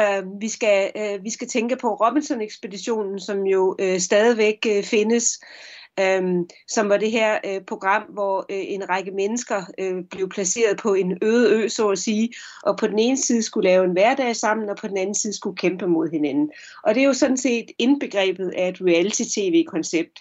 Uh, 0.00 0.40
vi, 0.40 0.48
skal, 0.48 0.90
uh, 0.98 1.24
vi 1.24 1.30
skal 1.30 1.48
tænke 1.48 1.76
på 1.76 1.94
Robinson-ekspeditionen, 1.94 3.20
som 3.20 3.42
jo 3.46 3.76
uh, 3.82 3.98
stadigvæk 3.98 4.66
uh, 4.68 4.84
findes, 4.84 5.40
um, 6.18 6.48
som 6.68 6.88
var 6.88 6.96
det 6.96 7.10
her 7.10 7.38
uh, 7.48 7.64
program, 7.68 8.02
hvor 8.12 8.38
uh, 8.38 8.56
en 8.58 8.88
række 8.88 9.10
mennesker 9.10 9.62
uh, 9.82 10.04
blev 10.10 10.28
placeret 10.28 10.76
på 10.78 10.94
en 10.94 11.18
øde 11.22 11.54
ø, 11.54 11.68
så 11.68 11.88
at 11.88 11.98
sige, 11.98 12.32
og 12.62 12.76
på 12.78 12.86
den 12.86 12.98
ene 12.98 13.16
side 13.16 13.42
skulle 13.42 13.68
lave 13.68 13.84
en 13.84 13.92
hverdag 13.92 14.36
sammen, 14.36 14.68
og 14.68 14.76
på 14.80 14.88
den 14.88 14.96
anden 14.96 15.14
side 15.14 15.36
skulle 15.36 15.56
kæmpe 15.56 15.86
mod 15.86 16.10
hinanden. 16.10 16.50
Og 16.84 16.94
det 16.94 17.00
er 17.00 17.06
jo 17.06 17.12
sådan 17.12 17.36
set 17.36 17.66
indbegrebet 17.78 18.52
af 18.56 18.68
et 18.68 18.78
reality-tv-koncept. 18.80 20.18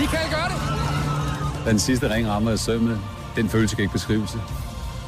Vi 0.00 0.06
kan 0.06 0.30
gøre 0.30 0.48
det! 0.48 1.66
Den 1.66 1.78
sidste 1.78 2.14
ring 2.14 2.26
rammer 2.26 2.52
i 2.52 2.56
sømmet. 2.56 2.98
Den 3.36 3.48
følelse 3.48 3.76
kan 3.76 3.82
ikke 3.82 3.92
beskrives. 3.92 4.30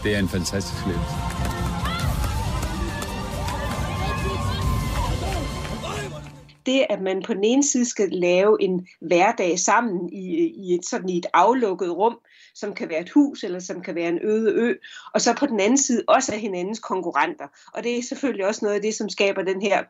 Det 0.04 0.14
er 0.14 0.18
en 0.18 0.28
fantastisk 0.28 0.82
oplevelse. 0.82 1.35
Det, 6.66 6.86
at 6.90 7.02
man 7.02 7.22
på 7.22 7.34
den 7.34 7.44
ene 7.44 7.64
side 7.64 7.84
skal 7.84 8.08
lave 8.10 8.62
en 8.62 8.86
hverdag 9.00 9.58
sammen 9.58 10.12
i, 10.12 10.52
i 10.56 10.74
et 10.74 10.86
sådan 10.86 11.08
i 11.08 11.18
et 11.18 11.26
aflukket 11.32 11.90
rum, 11.90 12.18
som 12.54 12.74
kan 12.74 12.88
være 12.88 13.00
et 13.00 13.10
hus 13.10 13.44
eller 13.44 13.58
som 13.58 13.82
kan 13.82 13.94
være 13.94 14.08
en 14.08 14.18
øde 14.22 14.52
ø, 14.52 14.74
og 15.14 15.20
så 15.20 15.34
på 15.38 15.46
den 15.46 15.60
anden 15.60 15.78
side 15.78 16.04
også 16.08 16.32
af 16.32 16.40
hinandens 16.40 16.78
konkurrenter. 16.78 17.46
Og 17.74 17.84
det 17.84 17.98
er 17.98 18.02
selvfølgelig 18.02 18.46
også 18.46 18.64
noget 18.64 18.76
af 18.76 18.82
det, 18.82 18.94
som 18.94 19.08
skaber 19.08 19.42
den 19.42 19.62
her 19.62 19.82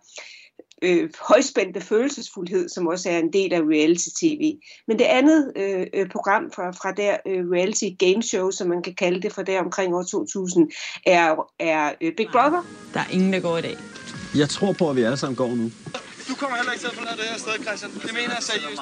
øh, 0.82 1.10
højspændte 1.20 1.80
følelsesfuldhed, 1.80 2.68
som 2.68 2.86
også 2.86 3.10
er 3.10 3.18
en 3.18 3.32
del 3.32 3.52
af 3.52 3.60
reality-tv. 3.60 4.58
Men 4.88 4.98
det 4.98 5.04
andet 5.04 5.52
øh, 5.56 5.86
øh, 5.94 6.08
program 6.08 6.50
fra, 6.54 6.70
fra 6.70 6.92
der 6.92 7.16
øh, 7.26 7.50
reality 7.50 7.88
game 7.98 8.22
show, 8.22 8.50
som 8.50 8.68
man 8.68 8.82
kan 8.82 8.94
kalde 8.94 9.22
det 9.22 9.32
fra 9.32 9.42
der 9.42 9.60
omkring 9.60 9.94
år 9.94 10.02
2000, 10.02 10.70
er, 11.06 11.50
er 11.58 11.92
øh, 12.00 12.12
Big 12.16 12.28
Brother. 12.32 12.62
Der 12.94 13.00
er 13.00 13.10
ingen, 13.12 13.32
der 13.32 13.40
går 13.40 13.58
i 13.58 13.62
dag. 13.62 13.76
Jeg 14.36 14.48
tror 14.48 14.72
på, 14.72 14.90
at 14.90 14.96
vi 14.96 15.02
alle 15.02 15.16
sammen 15.16 15.36
går 15.36 15.48
nu. 15.48 15.70
Du 16.28 16.34
kommer 16.34 16.56
heller 16.56 16.72
ikke 16.72 16.82
til 16.82 16.88
at 16.88 16.94
forlade 16.94 17.16
det 17.16 17.24
her 17.24 17.38
sted, 17.38 17.64
Christian. 17.64 17.90
Det 17.92 18.14
mener 18.14 18.34
jeg 18.34 18.42
seriøst. 18.42 18.80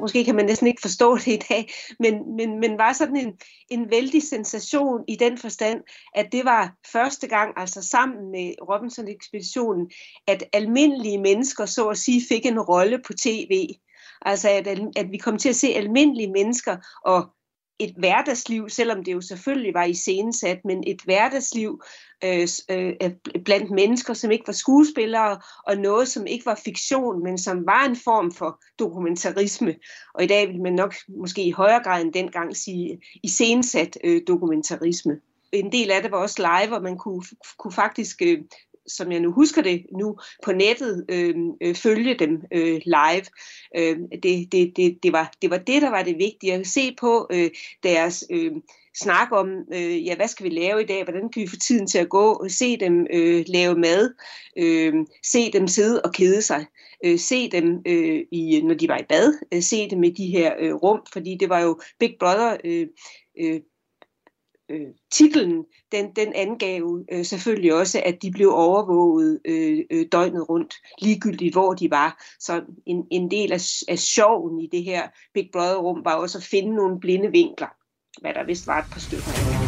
Måske 0.00 0.24
kan 0.24 0.36
man 0.36 0.46
næsten 0.46 0.66
ikke 0.66 0.82
forstå 0.82 1.16
det 1.16 1.26
i 1.26 1.40
dag, 1.48 1.72
men, 1.98 2.36
men, 2.36 2.60
men 2.60 2.78
var 2.78 2.92
sådan 2.92 3.16
en, 3.16 3.32
en 3.68 3.90
vældig 3.90 4.22
sensation 4.22 5.04
i 5.08 5.16
den 5.16 5.38
forstand, 5.38 5.80
at 6.14 6.32
det 6.32 6.44
var 6.44 6.74
første 6.92 7.26
gang, 7.26 7.52
altså 7.56 7.82
sammen 7.82 8.30
med 8.30 8.54
Robinson-ekspeditionen, 8.70 9.90
at 10.26 10.44
almindelige 10.52 11.18
mennesker 11.18 11.66
så 11.66 11.88
at 11.88 11.98
sige 11.98 12.22
fik 12.28 12.46
en 12.46 12.60
rolle 12.60 12.98
på 13.06 13.12
tv. 13.12 13.68
Altså 14.24 14.48
at, 14.48 14.66
at 14.96 15.10
vi 15.10 15.16
kom 15.16 15.38
til 15.38 15.48
at 15.48 15.56
se 15.56 15.66
almindelige 15.66 16.32
mennesker 16.32 16.76
og 17.04 17.34
et 17.78 17.94
hverdagsliv, 17.98 18.68
selvom 18.68 19.04
det 19.04 19.12
jo 19.12 19.20
selvfølgelig 19.20 19.74
var 19.74 19.84
iscenesat, 19.84 20.64
men 20.64 20.84
et 20.86 21.00
hverdagsliv 21.04 21.82
øh, 22.24 22.48
øh, 22.70 22.92
blandt 23.44 23.70
mennesker, 23.70 24.14
som 24.14 24.30
ikke 24.30 24.46
var 24.46 24.52
skuespillere, 24.52 25.40
og 25.66 25.76
noget, 25.76 26.08
som 26.08 26.26
ikke 26.26 26.46
var 26.46 26.60
fiktion, 26.64 27.22
men 27.22 27.38
som 27.38 27.66
var 27.66 27.84
en 27.84 27.96
form 27.96 28.32
for 28.32 28.62
dokumentarisme. 28.78 29.74
Og 30.14 30.24
i 30.24 30.26
dag 30.26 30.48
vil 30.48 30.62
man 30.62 30.72
nok 30.72 30.94
måske 31.08 31.44
i 31.44 31.50
højere 31.50 31.82
grad 31.82 32.02
end 32.02 32.12
dengang 32.12 32.56
sige 32.56 33.00
iscenesat 33.22 33.98
øh, 34.04 34.22
dokumentarisme. 34.28 35.20
En 35.52 35.72
del 35.72 35.90
af 35.90 36.02
det 36.02 36.10
var 36.10 36.18
også 36.18 36.42
live, 36.42 36.76
og 36.76 36.82
man 36.82 36.98
kunne, 36.98 37.22
kunne 37.58 37.72
faktisk 37.72 38.22
øh, 38.22 38.38
som 38.86 39.12
jeg 39.12 39.20
nu 39.20 39.32
husker 39.32 39.62
det 39.62 39.86
nu, 39.98 40.18
på 40.44 40.52
nettet 40.52 41.04
øh, 41.08 41.34
øh, 41.62 41.74
følge 41.74 42.14
dem 42.14 42.42
øh, 42.52 42.80
live. 42.84 43.24
Øh, 43.76 43.98
det, 44.22 44.52
det, 44.52 44.72
det, 44.76 44.98
det, 45.02 45.12
var, 45.12 45.32
det 45.42 45.50
var 45.50 45.58
det, 45.58 45.82
der 45.82 45.90
var 45.90 46.02
det 46.02 46.18
vigtige, 46.18 46.54
at 46.54 46.66
se 46.66 46.96
på 47.00 47.26
øh, 47.32 47.50
deres 47.82 48.24
øh, 48.30 48.52
snak 48.94 49.28
om, 49.32 49.48
øh, 49.74 50.06
ja, 50.06 50.16
hvad 50.16 50.28
skal 50.28 50.44
vi 50.44 50.50
lave 50.50 50.82
i 50.82 50.86
dag, 50.86 51.04
hvordan 51.04 51.28
kan 51.28 51.42
vi 51.42 51.46
få 51.46 51.56
tiden 51.56 51.86
til 51.86 51.98
at 51.98 52.08
gå, 52.08 52.48
se 52.48 52.76
dem 52.76 53.06
øh, 53.12 53.44
lave 53.46 53.74
mad, 53.74 54.14
øh, 54.58 54.94
se 55.24 55.52
dem 55.52 55.68
sidde 55.68 56.02
og 56.02 56.12
kede 56.12 56.42
sig, 56.42 56.66
øh, 57.04 57.18
se 57.18 57.50
dem, 57.50 57.82
øh, 57.86 58.20
i, 58.32 58.60
når 58.64 58.74
de 58.74 58.88
var 58.88 58.98
i 58.98 59.04
bad, 59.08 59.38
øh, 59.52 59.62
se 59.62 59.90
dem 59.90 60.04
i 60.04 60.10
de 60.10 60.26
her 60.26 60.54
øh, 60.58 60.74
rum, 60.74 61.00
fordi 61.12 61.36
det 61.40 61.48
var 61.48 61.60
jo 61.60 61.80
Big 61.98 62.16
Brother 62.20 62.56
øh, 62.64 62.86
øh, 63.40 63.60
øh, 64.70 64.86
titlen, 65.12 65.64
den, 65.92 66.12
den 66.16 66.32
angav 66.34 67.04
øh, 67.12 67.24
selvfølgelig 67.24 67.74
også, 67.74 68.02
at 68.04 68.22
de 68.22 68.30
blev 68.30 68.50
overvåget 68.52 69.40
øh, 69.44 69.78
øh, 69.90 70.06
døgnet 70.12 70.48
rundt, 70.48 70.74
ligegyldigt 71.02 71.54
hvor 71.54 71.74
de 71.74 71.90
var. 71.90 72.24
Så 72.40 72.62
en, 72.86 73.06
en 73.10 73.30
del 73.30 73.52
af, 73.52 73.60
af 73.88 73.98
sjoven 73.98 74.60
i 74.60 74.66
det 74.72 74.84
her 74.84 75.08
Big 75.34 75.48
Brother-rum 75.52 76.04
var 76.04 76.14
også 76.14 76.38
at 76.38 76.44
finde 76.44 76.74
nogle 76.74 77.00
blinde 77.00 77.30
vinkler, 77.30 77.68
hvad 78.20 78.34
der 78.34 78.44
vist 78.44 78.66
var 78.66 78.78
et 78.78 78.86
par 78.92 79.00
stykker 79.00 79.64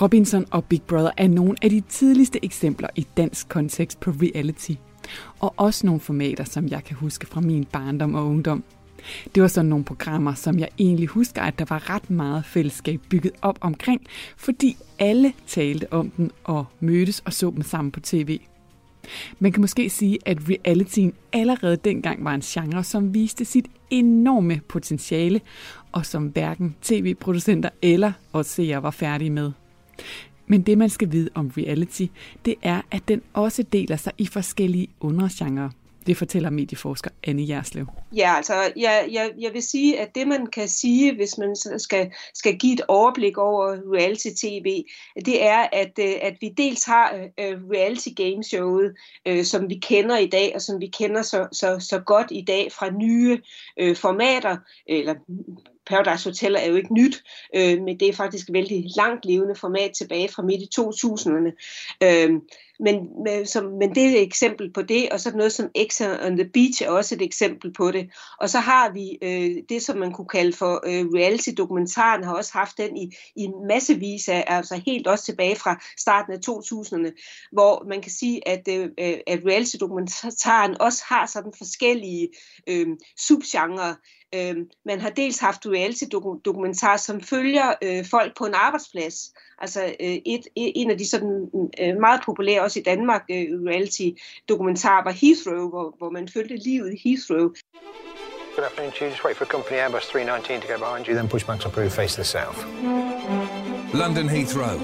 Robinson 0.00 0.46
og 0.50 0.64
Big 0.64 0.82
Brother 0.82 1.10
er 1.16 1.28
nogle 1.28 1.56
af 1.62 1.70
de 1.70 1.80
tidligste 1.80 2.44
eksempler 2.44 2.88
i 2.96 3.06
dansk 3.16 3.48
kontekst 3.48 4.00
på 4.00 4.10
reality. 4.10 4.72
Og 5.40 5.54
også 5.56 5.86
nogle 5.86 6.00
formater, 6.00 6.44
som 6.44 6.68
jeg 6.68 6.84
kan 6.84 6.96
huske 6.96 7.26
fra 7.26 7.40
min 7.40 7.64
barndom 7.64 8.14
og 8.14 8.26
ungdom. 8.26 8.64
Det 9.34 9.42
var 9.42 9.48
sådan 9.48 9.68
nogle 9.68 9.84
programmer, 9.84 10.34
som 10.34 10.58
jeg 10.58 10.68
egentlig 10.78 11.06
husker, 11.06 11.42
at 11.42 11.58
der 11.58 11.64
var 11.68 11.90
ret 11.90 12.10
meget 12.10 12.44
fællesskab 12.44 13.00
bygget 13.08 13.32
op 13.42 13.58
omkring, 13.60 14.06
fordi 14.36 14.76
alle 14.98 15.32
talte 15.46 15.92
om 15.92 16.10
den 16.10 16.30
og 16.44 16.64
mødtes 16.80 17.20
og 17.20 17.32
så 17.32 17.50
dem 17.50 17.62
sammen 17.62 17.90
på 17.90 18.00
tv. 18.00 18.40
Man 19.38 19.52
kan 19.52 19.60
måske 19.60 19.90
sige, 19.90 20.18
at 20.26 20.38
realityen 20.48 21.12
allerede 21.32 21.76
dengang 21.76 22.24
var 22.24 22.34
en 22.34 22.40
genre, 22.40 22.84
som 22.84 23.14
viste 23.14 23.44
sit 23.44 23.66
enorme 23.90 24.60
potentiale, 24.68 25.40
og 25.92 26.06
som 26.06 26.26
hverken 26.26 26.76
tv-producenter 26.82 27.68
eller 27.82 28.12
os 28.32 28.46
seere 28.46 28.82
var 28.82 28.90
færdige 28.90 29.30
med. 29.30 29.52
Men 30.46 30.62
det, 30.62 30.78
man 30.78 30.90
skal 30.90 31.12
vide 31.12 31.28
om 31.34 31.52
reality, 31.56 32.06
det 32.44 32.54
er, 32.62 32.80
at 32.90 33.08
den 33.08 33.22
også 33.32 33.62
deler 33.62 33.96
sig 33.96 34.12
i 34.18 34.26
forskellige 34.26 34.88
undergenre. 35.00 35.70
Det 36.06 36.16
fortæller 36.16 36.50
medieforsker 36.50 37.10
Anne 37.24 37.48
Jerslev. 37.48 37.86
Ja, 38.16 38.36
altså 38.36 38.54
jeg, 38.76 39.08
jeg, 39.12 39.30
jeg 39.38 39.52
vil 39.52 39.62
sige, 39.62 40.00
at 40.00 40.14
det 40.14 40.28
man 40.28 40.46
kan 40.46 40.68
sige, 40.68 41.14
hvis 41.14 41.38
man 41.38 41.56
skal, 41.78 42.12
skal 42.34 42.58
give 42.58 42.74
et 42.74 42.80
overblik 42.88 43.38
over 43.38 43.76
reality-tv, 43.94 44.84
det 45.26 45.44
er, 45.44 45.66
at, 45.72 45.98
øh, 46.00 46.14
at 46.22 46.36
vi 46.40 46.48
dels 46.48 46.84
har 46.84 47.14
uh, 47.14 47.70
reality 47.70 48.08
game 48.16 48.44
showet, 48.44 48.94
uh, 49.30 49.42
som 49.44 49.68
vi 49.68 49.74
kender 49.74 50.18
i 50.18 50.26
dag, 50.26 50.52
og 50.54 50.62
som 50.62 50.80
vi 50.80 50.86
kender 50.86 51.22
så, 51.22 51.48
så, 51.52 51.76
så 51.80 51.98
godt 51.98 52.26
i 52.30 52.44
dag 52.46 52.72
fra 52.72 52.90
nye 52.90 53.40
uh, 53.82 53.96
formater, 53.96 54.56
eller 54.86 55.14
Paradise 55.86 56.28
Hotel 56.28 56.54
er 56.54 56.66
jo 56.66 56.76
ikke 56.76 56.94
nyt, 56.94 57.22
øh, 57.56 57.82
men 57.82 58.00
det 58.00 58.08
er 58.08 58.12
faktisk 58.12 58.48
et 58.48 58.52
vældig 58.52 58.84
langt 58.96 59.24
levende 59.24 59.54
format 59.54 59.92
tilbage 59.92 60.28
fra 60.28 60.42
midt 60.42 60.62
i 60.62 60.68
2000'erne. 60.80 61.50
Øh, 62.02 62.40
men, 62.82 63.22
men, 63.24 63.46
som, 63.46 63.64
men 63.64 63.94
det 63.94 64.02
er 64.02 64.08
et 64.08 64.22
eksempel 64.22 64.72
på 64.72 64.82
det, 64.82 65.08
og 65.08 65.20
så 65.20 65.36
noget 65.36 65.52
som 65.52 65.70
X 65.88 66.00
on 66.00 66.36
the 66.36 66.50
Beach 66.54 66.82
er 66.82 66.90
også 66.90 67.14
et 67.14 67.22
eksempel 67.22 67.72
på 67.72 67.90
det. 67.90 68.10
Og 68.40 68.50
så 68.50 68.58
har 68.58 68.92
vi 68.92 69.18
øh, 69.22 69.62
det, 69.68 69.82
som 69.82 69.98
man 69.98 70.12
kunne 70.12 70.28
kalde 70.28 70.52
for 70.52 70.74
øh, 70.86 71.06
reality-dokumentaren, 71.06 72.24
har 72.24 72.34
også 72.34 72.52
haft 72.52 72.78
den 72.78 72.96
i, 72.96 73.10
i 73.36 73.48
massevis 73.68 74.28
af, 74.28 74.44
altså 74.46 74.82
helt 74.86 75.06
også 75.06 75.24
tilbage 75.24 75.56
fra 75.56 75.80
starten 75.98 76.32
af 76.32 76.38
2000'erne, 76.48 77.10
hvor 77.52 77.84
man 77.88 78.02
kan 78.02 78.12
sige, 78.12 78.48
at, 78.48 78.68
øh, 78.68 78.88
at 79.26 79.40
reality-dokumentaren 79.46 80.80
også 80.80 81.02
har 81.06 81.26
sådan 81.26 81.52
forskellige 81.58 82.28
øh, 82.68 82.86
subgenre. 83.18 83.96
Øh, 84.34 84.56
man 84.84 85.00
har 85.00 85.10
dels 85.10 85.38
haft 85.38 85.66
reality-dokumentar, 85.66 86.96
som 86.96 87.20
følger 87.20 87.74
øh, 87.82 88.04
folk 88.10 88.36
på 88.36 88.44
en 88.44 88.54
arbejdsplads. 88.54 89.32
Altså 89.58 89.84
øh, 89.84 90.16
et, 90.26 90.46
en 90.56 90.90
af 90.90 90.98
de 90.98 91.08
sådan 91.08 91.50
øh, 91.80 91.96
meget 92.00 92.20
populære 92.24 92.62
også 92.62 92.78
i 92.78 92.82
Danmark 92.82 93.22
øh, 93.30 93.46
reality-dokumentar 93.70 95.04
var 95.04 95.10
Heathrow, 95.10 95.68
hvor, 95.68 95.94
hvor 95.98 96.10
man 96.10 96.28
følte 96.28 96.56
livet 96.56 96.94
i 96.94 97.08
Heathrow. 97.08 97.52
Good 98.56 98.64
afternoon 98.64 98.92
you. 99.00 99.06
Just 99.08 99.24
wait 99.24 99.36
for 99.36 99.46
company 99.46 99.78
Airbus 99.78 100.06
319 100.10 100.60
to 100.60 100.68
go 100.68 100.78
behind 100.78 101.08
you, 101.08 101.14
then 101.14 101.28
push 101.28 101.46
back 101.46 101.60
to 101.60 101.68
approve, 101.68 101.90
face 101.90 102.14
the 102.16 102.24
south. 102.24 102.58
London 103.94 104.28
Heathrow, 104.28 104.76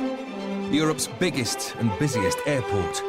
Europe's 0.72 1.08
biggest 1.18 1.76
and 1.78 1.90
busiest 1.98 2.38
airport. 2.46 3.02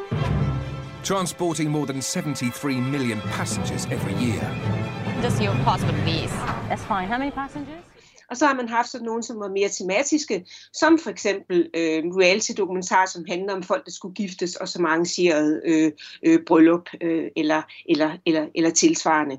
Transporting 1.03 1.69
more 1.69 1.85
than 1.85 2.01
73 2.01 2.75
million 2.75 3.21
passengers 3.21 3.85
every 3.85 4.13
year. 4.15 4.98
Does 5.23 5.41
your 5.41 5.53
passport 5.65 5.95
please? 6.05 6.33
That's 6.69 6.85
fine. 6.85 7.07
How 7.07 7.17
many 7.17 7.31
passengers? 7.31 7.83
Og 8.29 8.37
så 8.37 8.45
har 8.45 8.53
man 8.53 8.69
haft 8.69 8.89
sådan 8.89 9.05
nogle, 9.05 9.23
som 9.23 9.39
var 9.39 9.49
mere 9.49 9.69
tematiske, 9.69 10.45
som 10.73 10.99
for 10.99 11.09
eksempel 11.09 11.69
øh, 11.73 12.03
reality-dokumentar, 12.05 13.05
som 13.05 13.25
handler 13.27 13.53
om 13.53 13.63
folk, 13.63 13.85
der 13.85 13.91
skulle 13.91 14.15
giftes, 14.15 14.55
og 14.55 14.67
som 14.67 14.85
arrangerede 14.85 15.61
øh, 15.65 15.91
øh, 16.25 16.39
bryllup 16.47 16.89
øh, 17.01 17.27
eller, 17.35 17.61
eller, 17.89 18.17
eller, 18.25 18.47
eller 18.55 18.69
tilsvarende. 18.69 19.37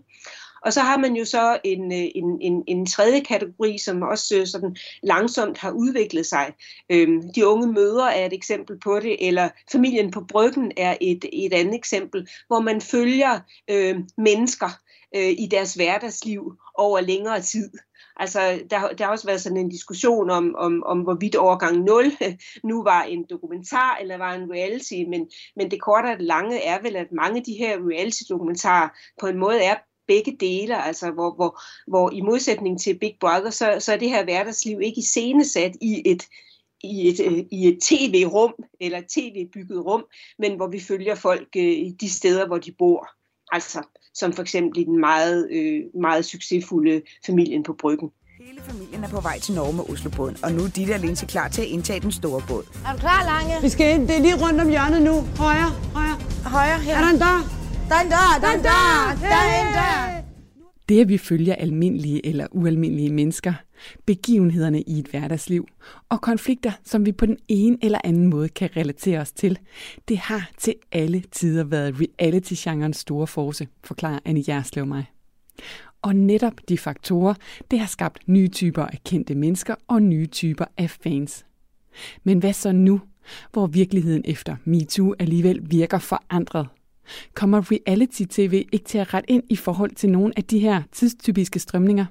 Og 0.64 0.72
så 0.72 0.81
har 0.81 0.99
man 0.99 1.16
jo 1.16 1.24
så 1.24 1.59
en, 1.64 1.93
øh, 1.93 2.09
en, 2.14 2.39
en, 2.41 2.64
en 2.66 2.87
tredje 2.87 3.20
kategori, 3.20 3.78
som 3.78 4.03
også 4.03 4.37
øh, 4.37 4.47
sådan 4.47 4.76
langsomt 5.03 5.59
har 5.59 5.70
udviklet 5.70 6.26
sig. 6.26 6.53
Øhm, 6.91 7.33
de 7.35 7.47
unge 7.47 7.72
mødre 7.72 8.16
er 8.16 8.26
et 8.26 8.33
eksempel 8.33 8.78
på 8.78 9.01
det, 9.01 9.28
eller 9.28 9.49
familien 9.72 10.11
på 10.11 10.20
bryggen 10.20 10.72
er 10.76 10.97
et, 11.01 11.24
et 11.33 11.53
andet 11.53 11.74
eksempel, 11.74 12.28
hvor 12.47 12.61
man 12.61 12.81
følger 12.81 13.41
øh, 13.70 13.97
mennesker 14.18 14.70
øh, 15.16 15.30
i 15.38 15.48
deres 15.50 15.74
hverdagsliv 15.74 16.52
over 16.74 17.00
længere 17.00 17.40
tid. 17.40 17.70
Altså, 18.16 18.40
der, 18.70 18.88
der 18.88 19.04
har 19.04 19.12
også 19.12 19.26
været 19.26 19.40
sådan 19.40 19.58
en 19.58 19.68
diskussion 19.68 20.30
om, 20.30 20.54
om, 20.58 20.82
om 20.86 21.00
hvorvidt 21.00 21.36
overgang 21.36 21.76
0 21.78 22.12
nu 22.70 22.82
var 22.82 23.02
en 23.02 23.26
dokumentar 23.30 23.96
eller 24.00 24.16
var 24.16 24.34
en 24.34 24.52
reality, 24.52 24.94
men, 25.08 25.30
men 25.56 25.70
det 25.70 25.80
korte 25.80 26.06
og 26.06 26.18
det 26.18 26.26
lange 26.26 26.64
er 26.64 26.82
vel, 26.82 26.96
at 26.96 27.12
mange 27.12 27.38
af 27.38 27.44
de 27.44 27.52
her 27.52 27.78
reality-dokumentarer 27.78 28.88
på 29.20 29.26
en 29.26 29.38
måde 29.38 29.62
er 29.62 29.76
begge 30.06 30.36
dele, 30.40 30.82
altså 30.82 31.11
hvor, 31.11 31.34
hvor, 31.34 31.61
hvor 31.86 32.11
i 32.11 32.20
modsætning 32.20 32.80
til 32.80 32.98
Big 32.98 33.16
Brother, 33.20 33.50
så, 33.50 33.76
så 33.78 33.92
er 33.92 33.96
det 33.96 34.11
her 34.11 34.24
hverdagsliv 34.24 34.80
ikke 34.80 34.98
iscenesat 34.98 35.76
i 35.80 36.02
et, 36.06 36.22
i 36.82 37.08
et, 37.08 37.20
øh, 37.20 37.44
i 37.50 37.68
et 37.68 37.78
tv-rum 37.82 38.54
eller 38.80 39.02
tv-bygget 39.08 39.84
rum, 39.84 40.04
men 40.38 40.56
hvor 40.56 40.66
vi 40.66 40.80
følger 40.80 41.14
folk 41.14 41.48
øh, 41.56 41.86
de 42.00 42.11
steder, 42.11 42.46
hvor 42.46 42.58
de 42.58 42.72
bor. 42.72 43.08
Altså 43.52 43.82
som 44.14 44.32
for 44.32 44.42
eksempel 44.42 44.80
i 44.80 44.84
den 44.84 45.00
meget, 45.00 45.48
øh, 45.50 46.00
meget 46.00 46.24
succesfulde 46.24 47.02
familien 47.26 47.62
på 47.62 47.72
Bryggen. 47.80 48.11
Hele 48.46 48.61
familien 48.62 49.04
er 49.04 49.08
på 49.08 49.20
vej 49.20 49.38
til 49.38 49.54
Norge 49.54 49.72
med 49.76 49.84
Oslobåden, 49.90 50.36
og 50.42 50.52
nu 50.52 50.62
er 50.64 50.68
Ditte 50.68 50.92
og 50.92 51.00
Linse 51.00 51.26
klar 51.26 51.48
til 51.48 51.62
at 51.62 51.68
indtage 51.68 52.00
den 52.00 52.12
store 52.12 52.42
båd. 52.48 52.64
Er 52.86 52.92
du 52.92 52.98
klar, 52.98 53.24
Lange? 53.24 53.62
Vi 53.62 53.68
skal 53.68 53.94
ind. 53.94 54.08
Det 54.08 54.16
er 54.16 54.20
lige 54.20 54.46
rundt 54.46 54.61
om 54.61 54.68
hjørnet 54.68 55.02
nu. 55.02 55.14
Højre, 55.36 55.70
højre. 55.94 56.16
Højre 56.44 56.78
her. 56.78 56.96
Er 56.96 57.00
der 57.00 57.11
en 57.11 57.18
dør? 57.18 57.38
Der 57.88 57.94
er 57.94 58.00
en 58.00 58.11
dør, 58.11 58.38
der 58.40 58.48
er 58.48 58.54
en 58.54 58.62
dør, 58.62 59.28
der 59.28 59.36
er 59.36 59.61
en 59.61 59.74
dør. 59.74 60.30
Det, 60.91 61.01
at 61.01 61.09
vi 61.09 61.18
følger 61.18 61.55
almindelige 61.55 62.26
eller 62.26 62.47
ualmindelige 62.51 63.12
mennesker, 63.12 63.53
begivenhederne 64.07 64.82
i 64.82 64.99
et 64.99 65.07
hverdagsliv 65.07 65.68
og 66.09 66.20
konflikter, 66.20 66.72
som 66.84 67.07
vi 67.07 67.12
på 67.12 67.26
den 67.26 67.36
ene 67.49 67.76
eller 67.82 67.99
anden 68.05 68.26
måde 68.26 68.49
kan 68.49 68.70
relatere 68.76 69.20
os 69.20 69.32
til, 69.32 69.59
det 70.09 70.18
har 70.18 70.51
til 70.59 70.74
alle 70.93 71.22
tider 71.30 71.64
været 71.64 71.95
reality-genrens 72.01 72.97
store 72.97 73.26
force, 73.26 73.68
forklarer 73.84 74.18
Anne 74.24 74.45
Jerslev 74.49 74.86
mig. 74.86 75.05
Og 76.03 76.16
netop 76.16 76.55
de 76.68 76.78
faktorer, 76.78 77.34
det 77.70 77.78
har 77.78 77.86
skabt 77.86 78.28
nye 78.28 78.49
typer 78.49 78.82
af 78.82 78.99
kendte 79.05 79.34
mennesker 79.34 79.74
og 79.88 80.03
nye 80.03 80.26
typer 80.26 80.64
af 80.76 80.91
fans. 80.91 81.47
Men 82.24 82.38
hvad 82.38 82.53
så 82.53 82.72
nu, 82.72 83.01
hvor 83.53 83.66
virkeligheden 83.66 84.22
efter 84.24 84.57
MeToo 84.64 85.14
alligevel 85.18 85.70
virker 85.70 85.99
forandret 85.99 86.66
Kommer 87.34 87.62
reality-tv 87.72 88.68
ikke 88.72 88.84
til 88.84 88.98
at 88.98 89.14
rette 89.14 89.30
ind 89.30 89.42
i 89.48 89.57
forhold 89.57 89.90
til 89.90 90.11
nogle 90.11 90.32
af 90.36 90.44
de 90.44 90.59
her 90.59 90.82
tidstypiske 90.92 91.59
strømninger? 91.59 92.07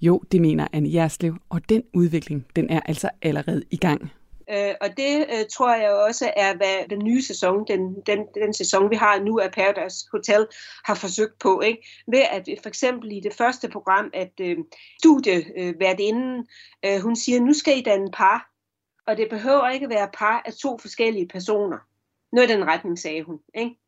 Jo, 0.00 0.22
det 0.32 0.40
mener 0.40 0.66
Anne 0.72 0.94
Jerslev, 0.94 1.36
og 1.48 1.68
den 1.68 1.82
udvikling, 1.94 2.46
den 2.56 2.70
er 2.70 2.80
altså 2.80 3.10
allerede 3.22 3.62
i 3.70 3.76
gang. 3.76 4.12
Øh, 4.52 4.74
og 4.80 4.88
det 4.96 5.26
øh, 5.32 5.44
tror 5.52 5.74
jeg 5.74 5.92
også 5.92 6.32
er, 6.36 6.56
hvad 6.56 6.88
den 6.90 7.04
nye 7.04 7.22
sæson, 7.22 7.64
den, 7.68 7.94
den, 8.06 8.18
den 8.34 8.54
sæson, 8.54 8.90
vi 8.90 8.96
har 8.96 9.20
nu 9.20 9.38
af 9.38 9.52
Paradise 9.52 10.06
Hotel, 10.12 10.46
har 10.84 10.94
forsøgt 10.94 11.38
på. 11.38 11.60
Ikke? 11.60 11.88
Ved 12.06 12.22
at 12.30 12.48
øh, 12.48 12.56
for 12.62 12.68
eksempel 12.68 13.12
i 13.12 13.20
det 13.20 13.34
første 13.34 13.68
program, 13.68 14.10
at 14.14 14.32
øh, 14.40 14.56
studieværtinden, 14.98 16.46
øh, 16.84 16.94
øh, 16.94 17.00
hun 17.00 17.16
siger, 17.16 17.40
nu 17.40 17.52
skal 17.52 17.78
I 17.78 17.82
danne 17.82 18.10
par, 18.12 18.50
og 19.06 19.16
det 19.16 19.26
behøver 19.30 19.68
ikke 19.68 19.88
være 19.88 20.08
par 20.18 20.42
af 20.46 20.52
to 20.52 20.78
forskellige 20.78 21.28
personer. 21.28 21.78
Noget 22.32 22.50
i 22.50 22.52
den 22.52 22.64
retning, 22.64 22.98
sagde 22.98 23.22
hun. 23.22 23.38
Ikke? 23.54 23.79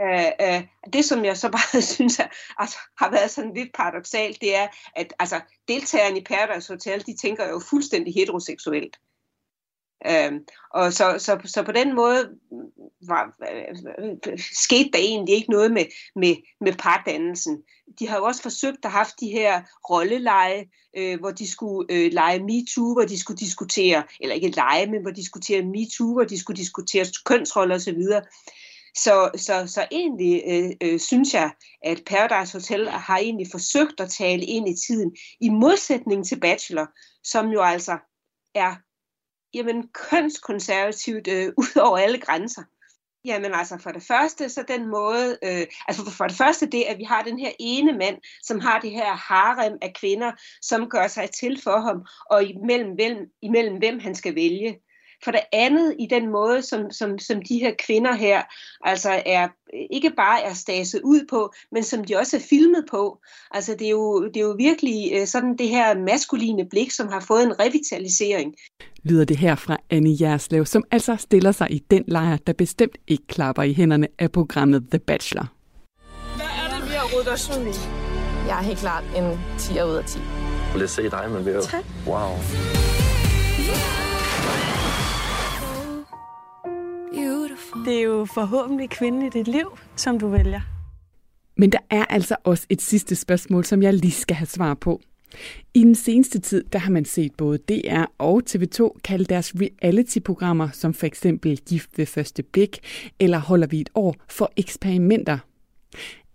Øh, 0.00 0.32
øh, 0.40 0.62
det, 0.92 1.04
som 1.04 1.24
jeg 1.24 1.36
så 1.36 1.48
bare 1.50 1.82
synes 1.94 2.18
er, 2.18 2.26
altså, 2.58 2.76
har 2.98 3.10
været 3.10 3.30
sådan 3.30 3.54
lidt 3.54 3.72
paradoxalt, 3.74 4.40
det 4.40 4.56
er, 4.56 4.66
at 4.96 5.14
altså, 5.18 5.40
deltagerne 5.68 6.18
i 6.18 6.24
Paradise 6.24 6.72
Hotel, 6.72 7.06
de 7.06 7.16
tænker 7.16 7.48
jo 7.48 7.60
fuldstændig 7.70 8.14
heteroseksuelt. 8.14 8.96
Øh, 10.06 10.32
og 10.70 10.92
så, 10.92 11.16
så, 11.18 11.38
så 11.44 11.62
på 11.62 11.72
den 11.72 11.94
måde 11.94 12.30
mm, 12.50 12.58
var, 13.08 13.36
skete 14.64 14.90
der 14.92 14.98
egentlig 14.98 15.34
ikke 15.34 15.50
noget 15.50 15.72
med, 15.72 15.84
med, 16.16 16.36
med 16.60 16.72
pardannelsen. 16.72 17.62
De 17.98 18.08
har 18.08 18.16
jo 18.16 18.24
også 18.24 18.42
forsøgt 18.42 18.84
at 18.84 18.90
have 18.90 19.06
de 19.20 19.28
her 19.28 19.62
rolleleje, 19.90 20.64
øh, 20.96 21.20
hvor 21.20 21.30
de 21.30 21.50
skulle 21.50 21.94
øh, 21.94 22.12
lege 22.12 22.38
MeToo, 22.38 22.92
hvor 22.92 23.02
de 23.02 23.18
skulle 23.18 23.38
diskutere, 23.38 24.04
eller 24.20 24.34
ikke 24.34 24.50
lege, 24.50 24.86
men 24.86 25.02
hvor 25.02 25.10
de 25.10 25.16
diskutere 25.16 25.62
MeToo, 25.62 26.12
hvor 26.12 26.24
de 26.24 26.38
skulle 26.38 26.56
diskutere 26.56 27.06
kønsroller 27.24 27.74
osv. 27.74 28.02
Så, 29.04 29.30
så, 29.36 29.66
så 29.66 29.86
egentlig 29.90 30.42
øh, 30.46 30.70
øh, 30.82 31.00
synes 31.00 31.34
jeg, 31.34 31.52
at 31.84 32.02
Paradise 32.06 32.58
Hotel 32.58 32.88
har 32.88 33.18
egentlig 33.18 33.46
forsøgt 33.50 34.00
at 34.00 34.10
tale 34.10 34.44
ind 34.44 34.68
i 34.68 34.74
tiden, 34.86 35.16
i 35.40 35.48
modsætning 35.48 36.26
til 36.26 36.40
Bachelor, 36.40 36.86
som 37.24 37.48
jo 37.48 37.62
altså 37.62 37.98
er 38.54 38.74
jamen, 39.54 39.88
kønskonservativt 39.88 41.28
øh, 41.28 41.52
ud 41.62 41.80
over 41.80 41.98
alle 41.98 42.18
grænser. 42.18 42.62
Jamen 43.24 43.54
altså 43.54 43.78
for 43.78 43.90
det 43.90 44.02
første, 44.02 44.48
så 44.48 44.64
den 44.68 44.88
måde, 44.88 45.38
øh, 45.44 45.66
altså 45.88 46.10
for 46.10 46.26
det 46.26 46.36
første 46.36 46.66
det, 46.66 46.82
at 46.82 46.98
vi 46.98 47.04
har 47.04 47.22
den 47.22 47.38
her 47.38 47.52
ene 47.58 47.92
mand, 47.92 48.18
som 48.42 48.60
har 48.60 48.80
det 48.80 48.90
her 48.90 49.12
harem 49.12 49.78
af 49.82 49.94
kvinder, 50.00 50.32
som 50.62 50.88
gør 50.88 51.08
sig 51.08 51.30
til 51.30 51.60
for 51.62 51.80
ham, 51.80 52.06
og 52.30 52.44
imellem, 52.44 52.92
imellem, 52.92 53.26
imellem 53.42 53.76
hvem 53.78 53.98
han 53.98 54.14
skal 54.14 54.34
vælge. 54.34 54.78
For 55.24 55.30
det 55.30 55.40
andet 55.52 55.96
i 55.98 56.06
den 56.10 56.30
måde, 56.30 56.62
som, 56.62 56.90
som, 56.90 57.18
som 57.18 57.42
de 57.42 57.58
her 57.58 57.72
kvinder 57.86 58.14
her 58.14 58.42
altså 58.84 59.22
er 59.26 59.48
ikke 59.90 60.10
bare 60.16 60.42
er 60.42 60.54
staset 60.54 61.00
ud 61.04 61.26
på, 61.30 61.52
men 61.72 61.82
som 61.82 62.04
de 62.04 62.16
også 62.16 62.36
er 62.36 62.40
filmet 62.40 62.84
på. 62.90 63.18
Altså 63.50 63.74
det 63.78 63.86
er 63.86 63.90
jo, 63.90 64.28
det 64.28 64.36
er 64.36 64.40
jo 64.40 64.54
virkelig 64.58 65.10
øh, 65.14 65.26
sådan 65.26 65.56
det 65.58 65.68
her 65.68 65.98
maskuline 65.98 66.68
blik, 66.70 66.90
som 66.90 67.08
har 67.08 67.20
fået 67.20 67.42
en 67.42 67.60
revitalisering. 67.60 68.54
Lyder 69.02 69.24
det 69.24 69.36
her 69.36 69.54
fra 69.54 69.76
Annie 69.90 70.16
Jerslev, 70.20 70.66
som 70.66 70.84
altså 70.90 71.16
stiller 71.16 71.52
sig 71.52 71.70
i 71.70 71.78
den 71.90 72.04
lejr, 72.08 72.36
der 72.36 72.52
bestemt 72.52 72.98
ikke 73.08 73.26
klapper 73.26 73.62
i 73.62 73.72
hænderne 73.72 74.08
af 74.18 74.32
programmet 74.32 74.86
The 74.90 74.98
Bachelor. 74.98 75.52
Hvad 76.36 76.46
er 76.46 76.78
det, 76.78 76.90
vi 76.90 76.94
har 76.94 77.14
rodet 77.14 77.32
os 77.32 77.50
ud 77.58 77.64
i? 77.64 78.08
Jeg 78.48 78.58
er 78.58 78.62
helt 78.62 78.78
klart 78.78 79.04
en 79.16 79.38
10 79.58 79.72
ud 79.72 79.96
af 79.96 80.04
10. 80.04 80.18
Lad 80.74 80.84
os 80.84 80.90
se 80.90 81.02
dig, 81.10 81.30
men 81.30 81.46
vi 81.46 81.50
er 81.50 81.60
Tak. 81.60 81.84
Wow. 82.06 82.87
Det 87.84 87.98
er 87.98 88.02
jo 88.02 88.24
forhåbentlig 88.24 88.90
kvinden 88.90 89.22
i 89.22 89.30
dit 89.30 89.48
liv, 89.48 89.78
som 89.96 90.18
du 90.18 90.28
vælger. 90.28 90.60
Men 91.56 91.72
der 91.72 91.78
er 91.90 92.04
altså 92.04 92.36
også 92.44 92.66
et 92.68 92.82
sidste 92.82 93.16
spørgsmål, 93.16 93.64
som 93.64 93.82
jeg 93.82 93.94
lige 93.94 94.12
skal 94.12 94.36
have 94.36 94.46
svar 94.46 94.74
på. 94.74 95.00
I 95.74 95.80
den 95.80 95.94
seneste 95.94 96.38
tid, 96.38 96.64
der 96.72 96.78
har 96.78 96.90
man 96.90 97.04
set 97.04 97.32
både 97.34 97.58
DR 97.58 98.04
og 98.18 98.42
TV2 98.50 98.98
kalde 99.04 99.24
deres 99.24 99.54
reality-programmer, 99.54 100.68
som 100.72 100.94
for 100.94 101.06
eksempel 101.06 101.58
Gift 101.68 101.90
ved 101.96 102.06
første 102.06 102.42
blik, 102.42 102.78
eller 103.20 103.38
Holder 103.38 103.66
vi 103.66 103.80
et 103.80 103.90
år, 103.94 104.14
for 104.28 104.52
eksperimenter. 104.56 105.38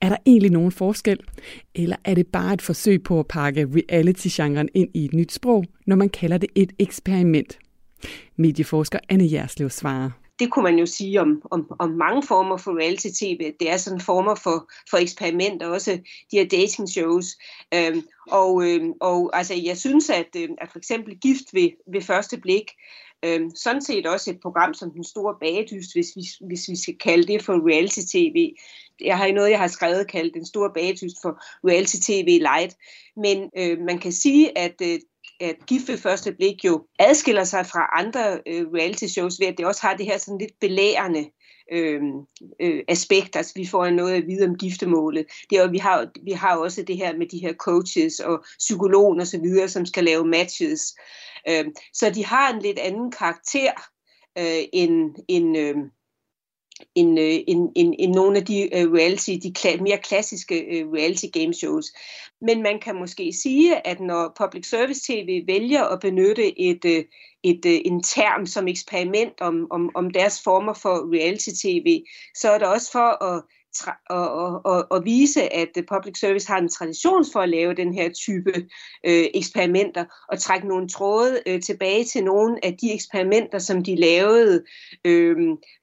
Er 0.01 0.09
der 0.09 0.17
egentlig 0.25 0.51
nogen 0.51 0.71
forskel? 0.71 1.19
Eller 1.75 1.95
er 2.05 2.13
det 2.13 2.27
bare 2.27 2.53
et 2.53 2.61
forsøg 2.61 3.03
på 3.03 3.19
at 3.19 3.27
pakke 3.27 3.65
reality-genren 3.65 4.69
ind 4.73 4.89
i 4.93 5.05
et 5.05 5.13
nyt 5.13 5.31
sprog, 5.31 5.65
når 5.85 5.95
man 5.95 6.09
kalder 6.09 6.37
det 6.37 6.49
et 6.55 6.73
eksperiment? 6.79 7.59
Medieforsker 8.35 8.99
Anne 9.09 9.31
Jerslev 9.31 9.69
svarer 9.69 10.09
det 10.39 10.51
kunne 10.51 10.63
man 10.63 10.79
jo 10.79 10.85
sige 10.85 11.21
om, 11.21 11.41
om, 11.51 11.71
om 11.79 11.89
mange 11.89 12.23
former 12.23 12.57
for 12.57 12.79
reality-tv. 12.79 13.53
Det 13.59 13.69
er 13.69 13.77
sådan 13.77 14.01
former 14.01 14.35
for, 14.35 14.71
for 14.89 14.97
eksperimenter, 14.97 15.67
også 15.67 15.91
de 16.31 16.37
her 16.37 16.47
dating 16.47 16.89
shows. 16.89 17.37
Øhm, 17.73 18.03
og, 18.27 18.69
øhm, 18.69 18.93
og 19.01 19.31
altså, 19.33 19.53
jeg 19.53 19.77
synes, 19.77 20.09
at, 20.09 20.35
øhm, 20.37 20.55
at 20.57 20.71
for 20.71 20.77
eksempel 20.77 21.17
Gift 21.19 21.53
ved, 21.53 21.69
ved 21.93 22.01
første 22.01 22.37
blik, 22.37 22.71
øhm, 23.25 23.55
sådan 23.55 23.81
set 23.81 24.07
også 24.07 24.31
et 24.31 24.39
program 24.41 24.73
som 24.73 24.91
Den 24.91 25.03
Store 25.03 25.35
Bagedyst, 25.39 25.93
hvis 25.93 26.11
vi, 26.15 26.47
hvis 26.47 26.69
vi 26.69 26.75
skal 26.75 26.97
kalde 26.97 27.27
det 27.33 27.43
for 27.43 27.69
reality-tv. 27.69 28.53
Jeg 29.01 29.17
har 29.17 29.31
noget, 29.31 29.51
jeg 29.51 29.59
har 29.59 29.67
skrevet 29.67 30.07
kaldt 30.07 30.33
Den 30.33 30.45
Store 30.45 30.71
Bagedyst 30.73 31.17
for 31.21 31.41
reality-tv 31.69 32.39
light. 32.41 32.77
Men 33.15 33.49
øh, 33.57 33.79
man 33.79 33.99
kan 33.99 34.11
sige, 34.11 34.57
at 34.57 34.75
øh, 34.81 34.99
at 35.39 35.55
gift 35.67 35.87
ved 35.87 35.97
første 35.97 36.31
blik 36.31 36.65
jo 36.65 36.87
adskiller 36.99 37.43
sig 37.43 37.65
fra 37.65 37.89
andre 37.99 38.41
øh, 38.47 38.67
reality 38.67 39.05
shows 39.05 39.39
ved, 39.39 39.47
at 39.47 39.57
det 39.57 39.65
også 39.65 39.81
har 39.81 39.95
det 39.95 40.05
her 40.05 40.17
sådan 40.17 40.37
lidt 40.37 40.59
belærende 40.61 41.29
øh, 41.71 42.01
øh, 42.59 42.83
aspekt. 42.87 43.35
Altså 43.35 43.53
vi 43.55 43.67
får 43.67 43.89
noget 43.89 44.13
at 44.13 44.27
vide 44.27 44.45
om 44.45 44.55
giftemålet. 44.55 45.25
Det 45.49 45.57
er, 45.57 45.67
vi, 45.71 45.77
har, 45.77 46.07
vi 46.23 46.31
har 46.31 46.57
også 46.57 46.83
det 46.83 46.97
her 46.97 47.17
med 47.17 47.27
de 47.27 47.39
her 47.39 47.53
coaches 47.53 48.19
og 48.19 48.45
psykologer 48.59 49.19
og 49.19 49.27
så 49.27 49.39
videre, 49.39 49.69
som 49.69 49.85
skal 49.85 50.03
lave 50.03 50.25
matches. 50.25 50.95
Øh, 51.49 51.65
så 51.93 52.09
de 52.09 52.25
har 52.25 52.53
en 52.53 52.61
lidt 52.61 52.79
anden 52.79 53.11
karakter 53.11 53.71
øh, 54.37 54.63
end, 54.73 55.15
end 55.27 55.57
øh, 55.57 55.75
end, 56.95 57.19
øh, 57.19 57.39
end, 57.47 57.69
end, 57.75 57.93
end 57.99 58.13
nogle 58.13 58.37
af 58.37 58.45
de 58.45 58.75
øh, 58.75 58.91
reality, 58.91 59.31
de 59.43 59.53
kla- 59.59 59.81
mere 59.81 59.97
klassiske 59.97 60.59
øh, 60.59 60.89
reality 60.89 61.25
game 61.33 61.53
shows. 61.53 61.85
Men 62.41 62.63
man 62.63 62.79
kan 62.79 62.95
måske 62.95 63.33
sige, 63.33 63.87
at 63.87 63.99
når 63.99 64.35
public 64.37 64.69
service 64.69 65.13
TV 65.13 65.43
vælger 65.47 65.83
at 65.83 65.99
benytte 65.99 66.61
et, 66.61 66.85
uh, 66.85 67.03
et, 67.43 67.65
uh, 67.65 67.71
en 67.85 68.03
term 68.03 68.45
som 68.45 68.67
eksperiment 68.67 69.41
om, 69.41 69.67
om, 69.71 69.89
om 69.95 70.09
deres 70.09 70.41
former 70.43 70.73
for 70.73 71.15
reality 71.15 71.49
TV, 71.49 72.03
så 72.35 72.49
er 72.49 72.57
det 72.57 72.67
også 72.67 72.91
for 72.91 73.23
at 73.23 73.43
og, 74.09 74.31
og, 74.31 74.65
og, 74.65 74.87
og 74.89 75.05
vise, 75.05 75.53
at 75.53 75.69
public 75.87 76.19
service 76.19 76.47
har 76.47 76.57
en 76.57 76.69
tradition 76.69 77.25
for 77.33 77.39
at 77.39 77.49
lave 77.49 77.73
den 77.73 77.93
her 77.93 78.09
type 78.11 78.53
øh, 79.05 79.25
eksperimenter, 79.33 80.05
og 80.29 80.39
trække 80.39 80.67
nogle 80.67 80.89
tråde 80.89 81.41
øh, 81.47 81.61
tilbage 81.61 82.05
til 82.05 82.23
nogle 82.23 82.65
af 82.65 82.77
de 82.81 82.93
eksperimenter, 82.93 83.59
som 83.59 83.83
de 83.83 83.95
lavede 83.95 84.63
øh, 85.05 85.35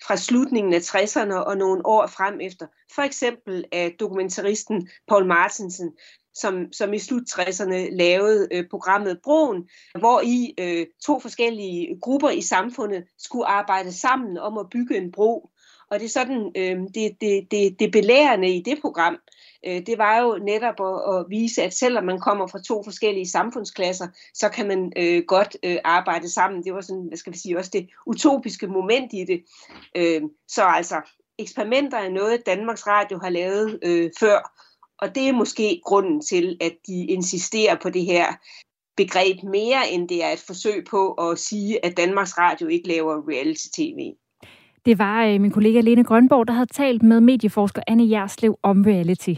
fra 0.07 0.16
slutningen 0.16 0.74
af 0.74 0.80
60'erne 0.80 1.34
og 1.34 1.57
nogle 1.57 1.86
år 1.86 2.07
frem 2.07 2.41
efter. 2.41 2.66
For 2.95 3.03
eksempel 3.03 3.64
af 3.72 3.97
dokumentaristen 4.01 4.88
Paul 5.09 5.26
Martinsen, 5.26 5.93
som, 6.34 6.72
som 6.72 6.93
i 6.93 6.99
slut 6.99 7.22
60'erne 7.30 7.97
lavede 7.97 8.49
øh, 8.53 8.64
programmet 8.70 9.20
Broen, 9.24 9.68
hvor 9.99 10.20
i 10.24 10.55
øh, 10.61 10.86
to 11.07 11.20
forskellige 11.20 11.99
grupper 12.03 12.30
i 12.30 12.43
samfundet 12.43 13.05
skulle 13.18 13.47
arbejde 13.47 13.93
sammen 13.93 14.38
om 14.38 14.59
at 14.59 14.70
bygge 14.70 14.97
en 14.97 15.12
bro. 15.12 15.51
Og 15.91 16.01
det 16.01 16.05
er 16.05 16.11
sådan, 16.11 16.53
øh, 16.57 16.78
det, 16.95 17.16
det, 17.20 17.51
det, 17.51 17.80
det 17.80 17.93
belærende 17.93 18.57
i 18.57 18.62
det 18.62 18.78
program, 18.80 19.16
øh, 19.66 19.86
det 19.86 19.99
var 19.99 20.20
jo 20.20 20.38
netop 20.45 20.80
at, 20.80 21.16
at 21.16 21.26
vise, 21.28 21.62
at 21.62 21.74
selvom 21.74 22.05
man 22.05 22.20
kommer 22.20 22.47
fra 22.47 22.62
to 22.62 22.82
forskellige 22.84 23.28
samfundsklasser, 23.28 24.09
så 24.34 24.49
kan 24.49 24.68
man 24.68 24.93
øh, 24.97 25.22
godt 25.26 25.57
øh, 25.62 25.78
arbejde 25.84 26.28
sammen. 26.28 26.64
Det 26.64 26.74
var 26.74 26.80
sådan, 26.80 27.05
hvad 27.09 27.18
skal 27.18 27.32
vi 27.32 27.38
sige, 27.38 27.59
også 27.59 27.70
det 27.72 27.88
utopiske 28.07 28.66
moment 28.66 29.12
i 29.12 29.24
det. 29.24 29.45
Øh, 29.97 30.22
så 30.49 30.62
altså, 30.64 31.01
eksperimenter 31.38 31.99
er 31.99 32.11
noget, 32.11 32.47
Danmarks 32.47 32.86
Radio 32.86 33.18
har 33.18 33.30
lavet 33.30 33.78
øh, 33.82 34.11
før, 34.20 34.53
og 34.99 35.14
det 35.14 35.28
er 35.28 35.32
måske 35.32 35.80
grunden 35.84 36.20
til, 36.20 36.57
at 36.61 36.76
de 36.86 37.07
insisterer 37.07 37.76
på 37.82 37.91
det 37.91 38.05
her 38.05 38.26
begreb 38.97 39.43
mere, 39.43 39.91
end 39.91 40.09
det 40.09 40.24
er 40.24 40.30
et 40.30 40.45
forsøg 40.47 40.84
på 40.91 41.12
at 41.12 41.38
sige, 41.38 41.84
at 41.84 41.97
Danmarks 41.97 42.38
Radio 42.38 42.66
ikke 42.68 42.88
laver 42.88 43.28
reality-tv. 43.28 44.14
Det 44.85 44.99
var 44.99 45.24
øh, 45.24 45.41
min 45.41 45.51
kollega 45.51 45.81
Lene 45.81 46.05
Grønborg, 46.05 46.47
der 46.47 46.53
havde 46.53 46.72
talt 46.72 47.03
med 47.03 47.20
medieforsker 47.20 47.83
Anne 47.87 48.11
Jerslev 48.11 48.59
om 48.62 48.83
reality. 48.87 49.35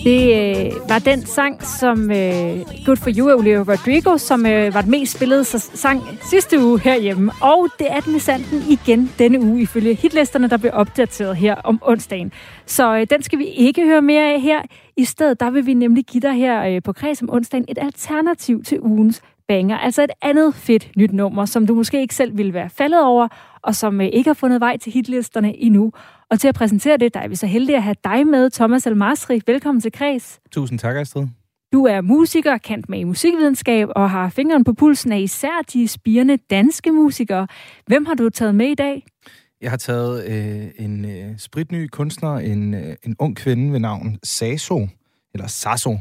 det 0.07 0.65
øh, 0.65 0.89
var 0.89 0.99
den 0.99 1.25
sang, 1.25 1.63
som 1.63 2.11
øh, 2.11 2.59
Good 2.85 2.97
For 2.97 3.09
You 3.17 3.29
af 3.29 3.35
Olivia 3.35 3.59
Rodrigo, 3.59 4.17
som 4.17 4.45
øh, 4.45 4.73
var 4.73 4.81
den 4.81 4.91
mest 4.91 5.15
spillede 5.15 5.43
sang 5.43 6.01
sidste 6.21 6.59
uge 6.59 6.79
herhjemme. 6.79 7.31
Og 7.41 7.67
det 7.79 7.87
er 7.89 7.99
den 7.99 8.15
i 8.15 8.19
sanden 8.19 8.63
igen 8.69 9.11
denne 9.19 9.39
uge, 9.39 9.61
ifølge 9.61 9.93
hitlisterne, 9.93 10.49
der 10.49 10.57
blev 10.57 10.71
opdateret 10.73 11.35
her 11.35 11.55
om 11.55 11.79
onsdagen. 11.81 12.31
Så 12.65 12.95
øh, 12.95 13.07
den 13.09 13.23
skal 13.23 13.39
vi 13.39 13.45
ikke 13.45 13.85
høre 13.85 14.01
mere 14.01 14.33
af 14.33 14.41
her. 14.41 14.61
I 14.97 15.05
stedet 15.05 15.39
der 15.39 15.49
vil 15.49 15.65
vi 15.65 15.73
nemlig 15.73 16.05
give 16.05 16.21
dig 16.21 16.33
her 16.33 16.63
øh, 16.65 16.83
på 16.83 16.93
Kreds 16.93 17.21
om 17.21 17.29
onsdagen 17.29 17.65
et 17.67 17.77
alternativ 17.81 18.63
til 18.63 18.81
ugens 18.81 19.21
banger. 19.47 19.77
Altså 19.77 20.03
et 20.03 20.11
andet 20.21 20.55
fedt 20.55 20.91
nyt 20.97 21.13
nummer, 21.13 21.45
som 21.45 21.67
du 21.67 21.75
måske 21.75 22.01
ikke 22.01 22.15
selv 22.15 22.37
ville 22.37 22.53
være 22.53 22.69
faldet 22.69 23.03
over, 23.03 23.27
og 23.61 23.75
som 23.75 24.01
øh, 24.01 24.07
ikke 24.13 24.29
har 24.29 24.33
fundet 24.33 24.61
vej 24.61 24.77
til 24.77 24.93
hitlisterne 24.93 25.57
endnu. 25.57 25.91
Og 26.31 26.39
til 26.39 26.47
at 26.47 26.55
præsentere 26.55 26.97
det, 26.97 27.13
der 27.13 27.19
er 27.19 27.27
vi 27.27 27.35
så 27.35 27.47
heldige 27.47 27.75
at 27.75 27.83
have 27.83 27.95
dig 28.03 28.27
med, 28.27 28.49
Thomas 28.49 28.87
Almasri. 28.87 29.41
Velkommen 29.47 29.81
til 29.81 29.91
Kreds. 29.91 30.39
Tusind 30.51 30.79
tak, 30.79 30.95
Astrid. 30.95 31.27
Du 31.73 31.85
er 31.85 32.01
musiker, 32.01 32.57
kendt 32.57 32.89
med 32.89 32.99
i 32.99 33.03
musikvidenskab, 33.03 33.87
og 33.95 34.09
har 34.09 34.29
fingeren 34.29 34.63
på 34.63 34.73
pulsen 34.73 35.11
af 35.11 35.19
især 35.19 35.61
de 35.73 35.87
spirende 35.87 36.37
danske 36.37 36.91
musikere. 36.91 37.47
Hvem 37.85 38.05
har 38.05 38.13
du 38.13 38.29
taget 38.29 38.55
med 38.55 38.67
i 38.67 38.75
dag? 38.75 39.05
Jeg 39.61 39.69
har 39.69 39.77
taget 39.77 40.27
øh, 40.27 40.85
en 40.85 41.05
øh, 41.05 41.37
spritny 41.37 41.87
kunstner, 41.87 42.35
en, 42.35 42.73
øh, 42.73 42.95
en 43.03 43.15
ung 43.19 43.35
kvinde 43.35 43.73
ved 43.73 43.79
navn 43.79 44.19
Saso, 44.23 44.87
eller 45.33 45.47
Sasso, 45.47 45.97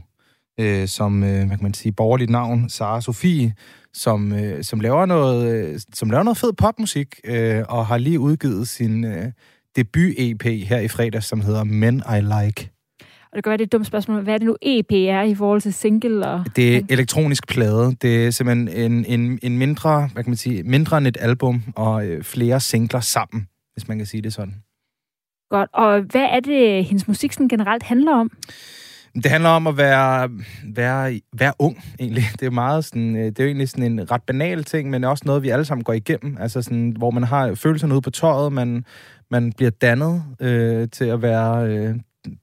øh, 0.61 0.89
som, 0.89 1.23
øh, 1.23 1.47
hvad 1.47 1.57
kan 1.57 1.63
man 1.63 1.75
sige, 1.75 1.93
borgerligt 1.93 2.31
navn, 2.31 2.69
Sara 2.69 3.01
Sofie, 3.01 3.55
som, 3.95 4.33
øh, 4.33 4.65
som, 4.65 4.81
laver 4.81 5.07
noget, 5.07 5.55
øh, 5.55 5.81
som 5.95 6.11
laver 6.11 6.23
noget 6.23 6.39
fed 6.39 6.53
popmusik, 6.53 7.21
øh, 7.25 7.65
og 7.69 7.87
har 7.87 7.99
lige 7.99 8.21
udgivet 8.21 8.69
sin 8.69 9.05
øh, 9.05 9.33
debut-EP 9.77 10.65
her 10.65 10.79
i 10.79 10.89
fredag, 10.89 11.23
som 11.23 11.41
hedder 11.41 11.65
Men 11.65 12.03
I 12.19 12.21
Like. 12.21 12.71
Og 13.01 13.37
det 13.37 13.45
kan 13.45 13.51
være, 13.51 13.57
det 13.57 13.63
er 13.63 13.67
et 13.67 13.73
dumt 13.73 13.87
spørgsmål. 13.87 14.23
Hvad 14.23 14.35
er 14.35 14.39
det 14.39 14.47
nu 14.47 14.57
EP 14.63 14.93
er 14.93 15.23
i 15.23 15.35
forhold 15.35 15.61
til 15.61 15.75
single? 15.75 16.27
Og... 16.27 16.45
Det 16.57 16.77
er 16.77 16.81
elektronisk 16.89 17.49
plade. 17.49 17.97
Det 18.03 18.27
er 18.27 18.31
simpelthen 18.31 18.93
en, 18.93 19.05
en, 19.05 19.39
en 19.43 19.59
mindre, 19.59 20.09
hvad 20.13 20.25
kan 20.25 20.31
man 20.31 20.37
sige, 20.37 20.63
mindre 20.63 20.99
end 20.99 21.07
et 21.07 21.17
album, 21.21 21.63
og 21.77 22.07
øh, 22.07 22.23
flere 22.23 22.61
singler 22.61 23.01
sammen, 23.01 23.47
hvis 23.75 23.89
man 23.89 23.99
kan 23.99 24.07
sige 24.07 24.23
det 24.23 24.33
sådan. 24.33 24.55
Godt. 25.51 25.71
Og 25.73 26.01
hvad 26.01 26.29
er 26.31 26.41
det, 26.41 26.85
hendes 26.85 27.09
musik 27.09 27.33
sådan 27.33 27.49
generelt 27.49 27.83
handler 27.83 28.13
om? 28.13 28.31
Det 29.23 29.27
handler 29.27 29.51
om 29.51 29.67
at 29.67 29.77
være, 29.77 30.31
være, 30.65 31.21
være 31.33 31.53
ung, 31.59 31.85
egentlig. 32.01 32.25
Det 32.41 32.47
er 32.47 32.51
meget 32.51 32.85
sådan, 32.85 33.17
øh, 33.17 33.25
det 33.25 33.39
er 33.39 33.45
jo 33.45 33.49
egentlig 33.49 33.69
sådan 33.69 33.93
en 33.93 34.11
ret 34.11 34.23
banal 34.23 34.65
ting, 34.65 34.91
men 34.91 35.05
også 35.05 35.23
noget, 35.27 35.43
vi 35.43 35.49
alle 35.49 35.65
sammen 35.65 35.85
går 35.85 35.93
igennem. 35.93 36.37
Altså 36.41 36.63
sådan, 36.63 36.95
hvor 36.99 37.11
man 37.11 37.23
har 37.23 37.55
følelserne 37.55 37.95
ude 37.95 38.03
på 38.03 38.11
tøjet, 38.11 38.53
man, 38.53 38.85
man 39.31 39.53
bliver 39.53 39.71
dannet 39.71 40.25
øh, 40.41 40.89
til 40.93 41.05
at 41.05 41.23
være 41.23 41.69
øh, 41.69 41.95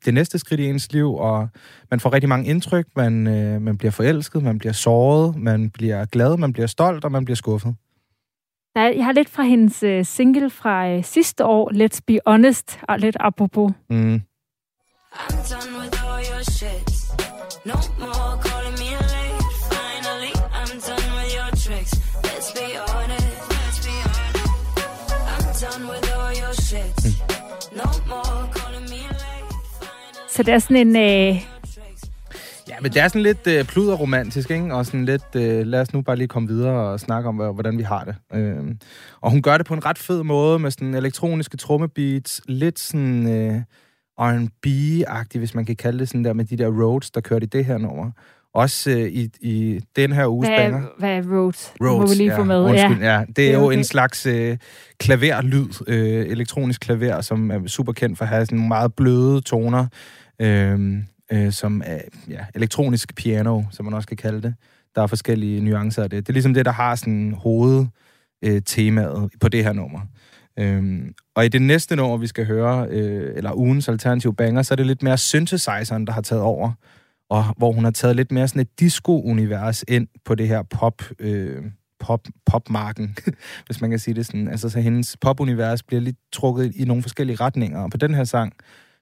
det 0.05 0.13
næste 0.13 0.39
skridt 0.39 0.59
i 0.59 0.65
ens 0.65 0.93
liv, 0.93 1.13
og 1.13 1.49
man 1.91 1.99
får 1.99 2.13
rigtig 2.13 2.30
mange 2.30 2.49
indtryk. 2.49 2.86
Man, 2.95 3.28
øh, 3.28 3.61
man 3.61 3.78
bliver 3.78 3.91
forelsket, 3.91 4.43
man 4.43 4.59
bliver 4.59 4.74
såret, 4.74 5.36
man 5.36 5.69
bliver 5.69 6.05
glad, 6.05 6.38
man 6.38 6.53
bliver 6.53 6.67
stolt, 6.67 7.05
og 7.05 7.11
man 7.11 7.26
bliver 7.26 7.36
skuffet. 7.36 7.76
Jeg 8.76 9.05
har 9.05 9.11
lidt 9.11 9.30
fra 9.30 9.43
hendes 9.43 9.84
øh, 9.84 10.05
single 10.05 10.49
fra 10.49 10.89
øh, 10.89 11.03
sidste 11.03 11.45
år, 11.45 11.71
Let's 11.71 11.99
Be 12.07 12.19
Honest, 12.26 12.80
og 12.88 12.99
lidt 12.99 13.17
apropos. 13.19 13.71
Mm. 13.89 14.21
No 17.65 17.76
more 17.99 18.38
calling 18.45 18.78
me 18.82 18.89
late. 19.13 19.43
Finally, 19.71 20.34
I'm 20.59 20.80
done 20.88 21.07
with 21.17 21.32
your 21.38 21.49
tricks. 21.63 21.93
Let's 22.24 22.49
be 22.57 22.67
honest. 22.89 23.38
Let's 23.53 23.80
be 23.88 23.95
honest. 24.11 24.53
I'm 25.34 25.45
done 25.63 25.84
with 25.91 26.13
all 26.17 26.32
your 26.41 26.53
shit. 26.67 26.93
No 27.80 27.88
more 28.11 28.49
calling 28.55 28.89
me 28.89 29.01
late. 29.21 29.55
Så 30.30 30.43
det 30.43 30.53
er 30.53 30.59
sådan 30.59 30.78
en... 30.78 30.95
Øh... 30.95 31.41
Ja, 32.69 32.76
men 32.82 32.91
det 32.91 33.01
er 33.01 33.07
sådan 33.07 33.21
lidt 33.21 33.47
øh, 33.47 33.65
pluderromantisk, 33.65 34.51
ikke? 34.51 34.76
Og 34.76 34.86
sådan 34.86 35.05
lidt, 35.05 35.36
øh, 35.36 35.67
lad 35.67 35.82
os 35.82 35.93
nu 35.93 36.01
bare 36.01 36.15
lige 36.15 36.28
komme 36.28 36.47
videre 36.47 36.91
og 36.91 36.99
snakke 36.99 37.30
om, 37.30 37.36
hvordan 37.36 37.78
vi 37.78 37.84
har 37.84 38.03
det. 38.03 38.15
Øh, 38.34 38.76
og 39.21 39.32
hun 39.32 39.41
gør 39.41 39.57
det 39.57 39.65
på 39.65 39.74
en 39.74 39.86
ret 39.86 39.97
fed 39.97 40.24
måde, 40.24 40.59
med 40.59 40.71
sådan 40.71 40.93
elektroniske 40.93 41.57
trommebeats, 41.57 42.41
lidt 42.47 42.80
sådan... 42.80 43.28
Øh, 43.28 43.61
R&B-agtig, 44.20 45.38
hvis 45.39 45.55
man 45.55 45.66
kan 45.66 45.76
kalde 45.76 45.99
det 45.99 46.07
sådan 46.07 46.26
der, 46.26 46.34
med 46.34 46.45
de 46.45 46.57
der 46.57 46.68
roads, 46.68 47.11
der 47.11 47.22
kørte 47.22 47.43
i 47.43 47.47
det 47.49 47.66
her 47.66 47.78
nummer. 47.78 48.11
også 48.53 48.89
øh, 48.91 48.97
i, 49.07 49.30
i 49.41 49.80
den 49.95 50.11
her 50.11 50.28
uges 50.28 50.47
Hvad 50.47 50.57
banger. 50.57 50.80
er, 50.80 50.86
hvad 50.99 51.09
er 51.18 51.22
Rhodes? 51.22 51.74
Rhodes, 51.82 51.99
Må 51.99 52.07
vi 52.07 52.16
lige 52.16 52.32
ja, 52.32 52.38
få 52.39 52.43
med. 52.43 52.59
Undskyld, 52.59 53.01
ja. 53.01 53.20
Det 53.20 53.20
er 53.20 53.26
Det 53.36 53.49
er 53.49 53.53
jo 53.53 53.66
okay. 53.66 53.78
en 53.78 53.84
slags 53.84 54.26
øh, 54.26 54.57
klaverlyd, 54.99 55.68
øh, 55.88 56.26
elektronisk 56.30 56.82
klaver, 56.82 57.22
som 57.22 57.51
er 57.51 57.68
super 57.68 57.93
kendt 57.93 58.18
for 58.18 58.26
at 58.26 58.30
have 58.30 58.45
sådan 58.45 58.55
nogle 58.57 58.68
meget 58.68 58.93
bløde 58.93 59.41
toner, 59.41 59.88
øh, 60.39 60.97
øh, 61.32 61.51
som 61.51 61.82
er 61.86 61.99
ja, 62.30 62.39
elektronisk 62.55 63.16
piano, 63.16 63.64
som 63.72 63.86
man 63.86 63.93
også 63.93 64.07
kan 64.07 64.18
kalde 64.18 64.41
det. 64.41 64.55
Der 64.95 65.01
er 65.01 65.07
forskellige 65.07 65.61
nuancer 65.61 66.03
af 66.03 66.09
det. 66.09 66.28
Det 66.28 66.30
er 66.30 66.34
ligesom 66.34 66.53
det, 66.53 66.66
der 66.66 66.72
har 66.72 66.95
sådan 66.95 67.34
hoved 67.38 67.86
øh, 68.43 68.61
på 69.41 69.49
det 69.49 69.64
her 69.64 69.74
nummer. 69.74 69.99
Øhm, 70.60 71.14
og 71.36 71.45
i 71.45 71.47
det 71.47 71.62
næste 71.62 71.95
nummer, 71.95 72.18
vi 72.18 72.28
skal 72.28 72.45
høre, 72.45 72.88
øh, 72.89 73.38
eller 73.38 73.54
ugens 73.54 73.89
alternative 73.89 74.36
banger, 74.36 74.62
så 74.62 74.74
er 74.74 74.76
det 74.76 74.86
lidt 74.86 75.04
mere 75.04 75.18
synthesizeren, 75.18 76.08
der 76.08 76.14
har 76.14 76.22
taget 76.22 76.43
over, 76.43 76.72
og 77.30 77.43
hvor 77.58 77.72
hun 77.72 77.84
har 77.84 77.91
taget 77.91 78.16
lidt 78.16 78.32
mere 78.32 78.47
sådan 78.47 78.62
et 78.62 78.80
disco-univers 78.80 79.84
ind 79.88 80.08
på 80.26 80.36
det 80.36 80.47
her 80.47 80.64
pop, 80.64 81.01
øh, 81.20 81.64
pop, 81.99 82.28
popmarken, 82.45 83.18
hvis 83.66 83.82
man 83.82 83.89
kan 83.89 83.99
sige 83.99 84.14
det 84.14 84.26
sådan. 84.26 84.47
Altså, 84.47 84.70
så 84.70 84.80
hendes 84.80 85.18
pop-univers 85.22 85.84
bliver 85.84 86.01
lidt 86.01 86.18
trukket 86.32 86.76
i 86.76 86.86
nogle 86.86 87.04
forskellige 87.04 87.36
retninger, 87.36 87.84
og 87.84 87.91
på 87.91 87.97
den 87.97 88.14
her 88.14 88.24
sang, 88.24 88.54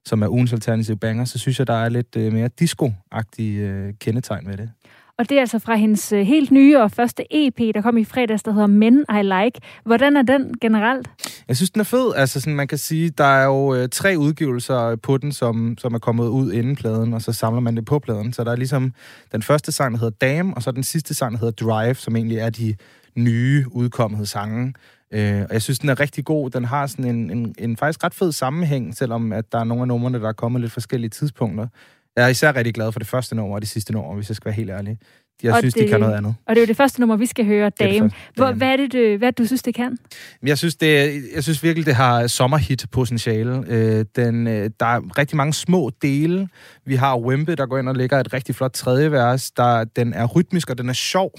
som 0.06 0.22
er 0.22 0.28
ugens 0.28 0.54
alternative 0.54 0.98
banger, 0.98 1.26
så 1.26 1.40
synes 1.40 1.60
jeg, 1.60 1.68
der 1.68 1.74
er 1.74 1.90
lidt 1.90 2.16
øh, 2.16 2.34
mere 2.34 2.50
disco-agtige 2.62 3.60
øh, 3.60 3.94
kendetegn 4.00 4.48
ved 4.48 4.58
det. 4.58 4.72
Og 5.22 5.30
det 5.30 5.36
er 5.36 5.42
altså 5.42 5.60
fra 5.60 5.76
hendes 5.76 6.12
øh, 6.12 6.22
helt 6.22 6.52
nye 6.52 6.80
og 6.80 6.92
første 6.92 7.24
EP, 7.32 7.76
der 7.76 7.82
kom 7.82 7.98
i 7.98 8.04
fredags, 8.04 8.44
der 8.44 8.52
hedder 8.52 8.68
Men 8.68 9.06
I 9.10 9.22
Like. 9.22 9.60
Hvordan 9.86 10.18
er 10.18 10.22
den 10.22 10.54
generelt? 10.62 11.10
Jeg 11.48 11.56
synes, 11.58 11.70
den 11.70 11.80
er 11.80 11.84
fed. 11.84 12.14
Altså, 12.16 12.40
sådan, 12.40 12.56
man 12.56 12.68
kan 12.68 12.78
sige, 12.78 13.10
der 13.10 13.24
er 13.24 13.46
jo 13.46 13.76
øh, 13.76 13.90
tre 13.90 14.16
udgivelser 14.18 14.96
på 14.96 15.18
den, 15.18 15.32
som, 15.32 15.78
som 15.78 15.94
er 15.94 16.00
kommet 16.00 16.28
ud 16.28 16.52
inden 16.52 16.76
pladen, 16.76 17.14
og 17.14 17.22
så 17.22 17.34
samler 17.34 17.60
man 17.60 17.76
det 17.76 17.86
på 17.86 18.00
pladen. 18.00 18.34
Så 18.34 18.44
der 18.44 18.52
er 18.52 18.56
ligesom 18.56 18.94
den 19.32 19.42
første 19.42 19.72
sang, 19.72 19.94
der 19.94 20.00
hedder 20.00 20.18
Dame, 20.22 20.54
og 20.56 20.64
så 20.64 20.72
den 20.72 20.84
sidste 20.84 21.14
sang, 21.14 21.34
der 21.34 21.40
hedder 21.40 21.66
Drive, 21.66 21.96
som 21.96 22.16
egentlig 22.16 22.38
er 22.38 22.50
de 22.50 22.76
nye 23.16 23.66
udkommede 23.72 24.26
sange. 24.26 24.74
Øh, 25.12 25.42
og 25.42 25.54
jeg 25.54 25.62
synes, 25.62 25.80
den 25.80 25.90
er 25.90 26.00
rigtig 26.00 26.26
god. 26.26 26.50
Den 26.50 26.66
har 26.66 26.88
sådan 26.88 27.06
en, 27.06 27.30
en, 27.30 27.56
en 27.58 27.78
faktisk 27.78 28.04
ret 28.04 28.14
fed 28.14 28.32
sammenhæng, 28.32 28.98
selvom 28.98 29.34
at 29.34 29.52
der 29.52 29.60
er 29.60 29.64
nogle 29.64 29.82
af 29.82 29.88
numrene, 29.88 30.20
der 30.20 30.28
er 30.28 30.34
kommet 30.34 30.62
lidt 30.62 30.74
forskellige 30.74 31.10
tidspunkter. 31.10 31.68
Jeg 32.16 32.24
er 32.26 32.28
især 32.28 32.56
rigtig 32.56 32.74
glad 32.74 32.92
for 32.92 33.00
det 33.00 33.08
første 33.08 33.36
nummer 33.36 33.56
og 33.56 33.62
det 33.62 33.70
sidste 33.70 33.94
nummer, 33.94 34.16
hvis 34.16 34.30
jeg 34.30 34.36
skal 34.36 34.46
være 34.46 34.56
helt 34.56 34.70
ærlig. 34.70 34.98
Jeg 35.44 35.54
Og 35.54 35.60
synes, 35.60 35.74
det, 35.74 35.84
de 35.84 35.90
kan 35.90 36.00
noget 36.00 36.14
andet. 36.16 36.36
Og 36.46 36.56
det 36.56 36.62
er 36.62 36.66
jo 36.66 36.68
det 36.68 36.78
første 36.78 37.00
nummer, 37.00 37.16
vi 37.16 37.26
skal 37.26 37.46
høre, 37.46 37.66
er 37.66 37.70
det 37.70 37.80
Dame. 37.80 38.00
første, 38.00 38.18
Hvor, 38.36 38.52
hvad 38.52 38.68
er 38.68 38.78
det, 38.78 38.94
du, 38.94 39.18
hvad 39.18 39.32
du 39.32 39.46
synes, 39.46 39.64
det 39.64 39.76
kan? 39.76 39.98
Jeg 40.44 40.58
synes, 40.58 40.76
det, 40.76 41.24
jeg 41.36 41.44
synes 41.44 41.64
virkelig, 41.64 41.86
det 41.86 41.96
har 41.96 42.28
sommerhit-potentiale. 42.28 43.64
Øh, 43.68 44.06
den, 44.16 44.48
øh, 44.48 44.70
der 44.80 44.86
er 44.86 45.18
rigtig 45.18 45.38
mange 45.38 45.54
små 45.54 45.92
dele. 46.02 46.50
Vi 46.86 46.96
har 46.96 47.18
Wembe, 47.18 47.56
der 47.56 47.66
går 47.66 47.78
ind 47.78 47.90
og 47.90 47.96
lægger 47.96 48.20
et 48.20 48.34
rigtig 48.34 48.56
flot 48.56 48.72
tredje 48.74 49.12
vers. 49.12 49.52
Der, 49.52 49.84
den 49.84 50.14
er 50.14 50.26
rytmisk, 50.26 50.70
og 50.70 50.78
den 50.78 50.90
er 50.90 50.94
sjov. 50.94 51.32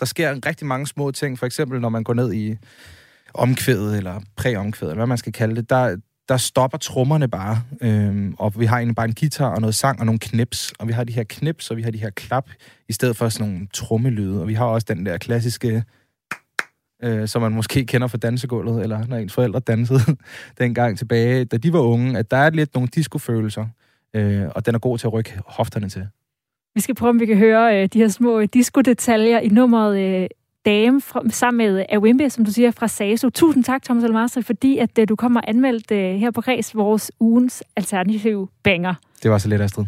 Der 0.00 0.06
sker 0.06 0.46
rigtig 0.46 0.66
mange 0.66 0.86
små 0.86 1.10
ting. 1.10 1.38
For 1.38 1.46
eksempel, 1.46 1.80
når 1.80 1.88
man 1.88 2.04
går 2.04 2.14
ned 2.14 2.32
i 2.32 2.56
omkvædet, 3.34 3.96
eller 3.96 4.20
præomkvædet, 4.36 4.92
eller 4.92 5.00
hvad 5.00 5.06
man 5.06 5.18
skal 5.18 5.32
kalde 5.32 5.56
det, 5.56 5.70
der, 5.70 5.96
der 6.30 6.36
stopper 6.36 6.78
trommerne 6.78 7.28
bare. 7.28 7.62
Øhm, 7.80 8.34
og 8.38 8.60
vi 8.60 8.66
har 8.66 8.76
egentlig 8.76 8.96
bare 8.96 9.08
en 9.08 9.14
guitar 9.14 9.54
og 9.54 9.60
noget 9.60 9.74
sang 9.74 10.00
og 10.00 10.06
nogle 10.06 10.18
knips. 10.18 10.72
Og 10.78 10.88
vi 10.88 10.92
har 10.92 11.04
de 11.04 11.12
her 11.12 11.24
knips, 11.28 11.70
og 11.70 11.76
vi 11.76 11.82
har 11.82 11.90
de 11.90 11.98
her 11.98 12.10
klap, 12.10 12.50
i 12.88 12.92
stedet 12.92 13.16
for 13.16 13.28
sådan 13.28 13.48
nogle 13.48 13.66
trommelyde. 13.72 14.40
Og 14.40 14.48
vi 14.48 14.54
har 14.54 14.64
også 14.64 14.86
den 14.90 15.06
der 15.06 15.18
klassiske 15.18 15.84
øh, 17.02 17.28
som 17.28 17.42
man 17.42 17.52
måske 17.52 17.86
kender 17.86 18.06
fra 18.06 18.18
dansegulvet, 18.18 18.82
eller 18.82 19.06
når 19.06 19.16
ens 19.16 19.32
forældre 19.32 19.60
dansede 19.60 20.00
dengang 20.58 20.98
tilbage, 20.98 21.44
da 21.44 21.56
de 21.56 21.72
var 21.72 21.80
unge, 21.80 22.18
at 22.18 22.30
der 22.30 22.36
er 22.36 22.50
lidt 22.50 22.74
nogle 22.74 22.88
discofølelser, 22.94 23.66
øh, 24.14 24.42
og 24.54 24.66
den 24.66 24.74
er 24.74 24.78
god 24.78 24.98
til 24.98 25.06
at 25.06 25.12
rykke 25.12 25.40
hofterne 25.46 25.88
til. 25.88 26.06
Vi 26.74 26.80
skal 26.80 26.94
prøve, 26.94 27.10
om 27.10 27.20
vi 27.20 27.26
kan 27.26 27.36
høre 27.36 27.82
øh, 27.82 27.88
de 27.92 27.98
her 27.98 28.08
små 28.08 28.46
disco-detaljer 28.46 29.38
i 29.38 29.48
nummeret 29.48 30.00
øh, 30.00 30.28
Dame 30.64 31.00
fra, 31.00 31.22
sammen 31.30 31.74
med 31.74 31.84
Awimbe, 31.88 32.30
som 32.30 32.44
du 32.44 32.52
siger, 32.52 32.70
fra 32.70 32.88
Saso. 32.88 33.30
Tusind 33.30 33.64
tak, 33.64 33.82
Thomas 33.82 34.04
Almastri, 34.04 34.42
fordi 34.42 34.78
at 34.78 34.98
øh, 34.98 35.08
du 35.08 35.16
kommer 35.16 35.40
anmeldt 35.48 35.90
øh, 35.90 36.14
her 36.14 36.30
på 36.30 36.40
Græs 36.40 36.76
vores 36.76 37.12
ugens 37.20 37.62
alternative 37.76 38.48
banger. 38.62 38.94
Det 39.22 39.30
var 39.30 39.38
så 39.38 39.48
lidt, 39.48 39.62
Astrid. 39.62 39.84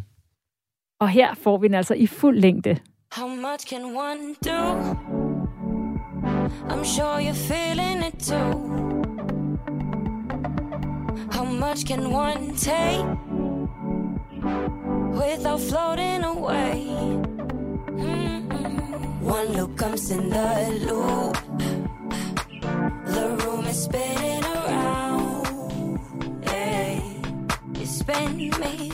Og 1.01 1.09
her 1.09 1.35
får 1.35 1.59
vi 1.59 1.66
den 1.66 1.75
altså 1.75 1.95
i 1.95 2.07
fuld 2.07 2.41
længde. 2.41 2.77
How 3.12 3.29
much 3.29 3.66
can 3.68 3.85
one 3.85 4.35
do? 4.45 4.61
I'm 6.68 6.85
sure 6.85 7.18
you're 7.20 7.53
feeling 7.53 7.99
it 8.09 8.18
too. 8.18 8.53
How 11.33 11.45
much 11.45 11.87
can 11.87 12.07
one 12.07 12.55
take 12.57 13.05
without 15.20 15.61
floating 15.61 16.25
away? 16.25 16.75
Mm-mm. 17.99 18.32
One 19.23 19.53
look 19.53 19.77
comes 19.77 20.11
in 20.11 20.31
the 20.31 20.81
loop. 20.87 21.37
The 23.07 23.45
room 23.45 23.64
is 23.66 23.85
spinning 23.85 24.45
around. 24.45 26.01
Hey, 26.45 27.03
you 27.79 27.87
spin 27.87 28.37
me 28.37 28.91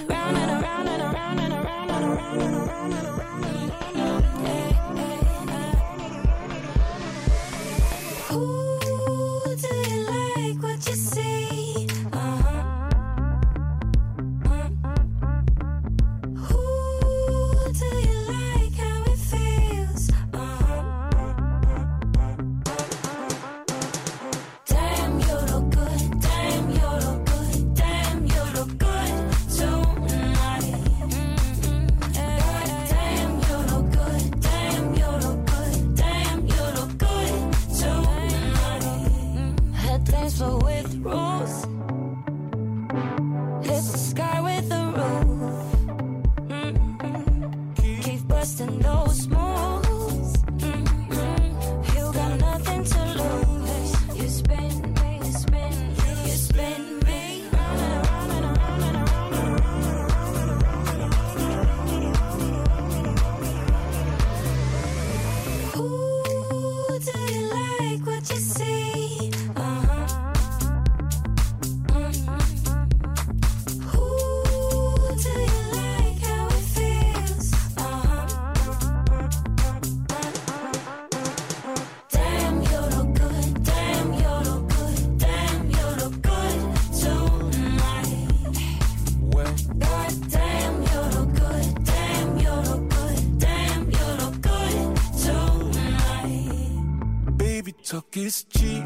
cheap. 98.45 98.85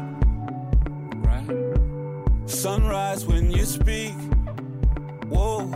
Right. 1.17 1.47
Sunrise 2.45 3.25
when 3.25 3.51
you 3.51 3.65
speak. 3.65 4.13
Whoa, 5.29 5.71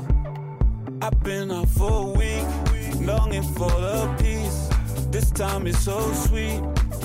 I've 1.01 1.23
been 1.23 1.51
out 1.51 1.69
for 1.69 1.91
a 1.91 2.11
week, 2.17 2.47
longing 3.01 3.43
for 3.43 3.69
the 3.69 4.15
peace. 4.19 4.69
This 5.11 5.31
time 5.31 5.67
is 5.67 5.77
so 5.79 5.99
sweet. 6.13 6.61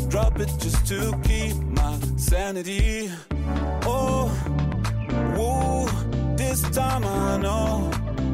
Drop 0.08 0.38
it 0.40 0.50
just 0.58 0.86
to 0.88 1.18
keep 1.24 1.56
my 1.56 1.98
sanity. 2.16 3.10
Oh, 3.84 4.28
whoa, 5.36 5.86
this 6.36 6.62
time 6.70 7.04
I 7.04 7.38
know 7.38 7.90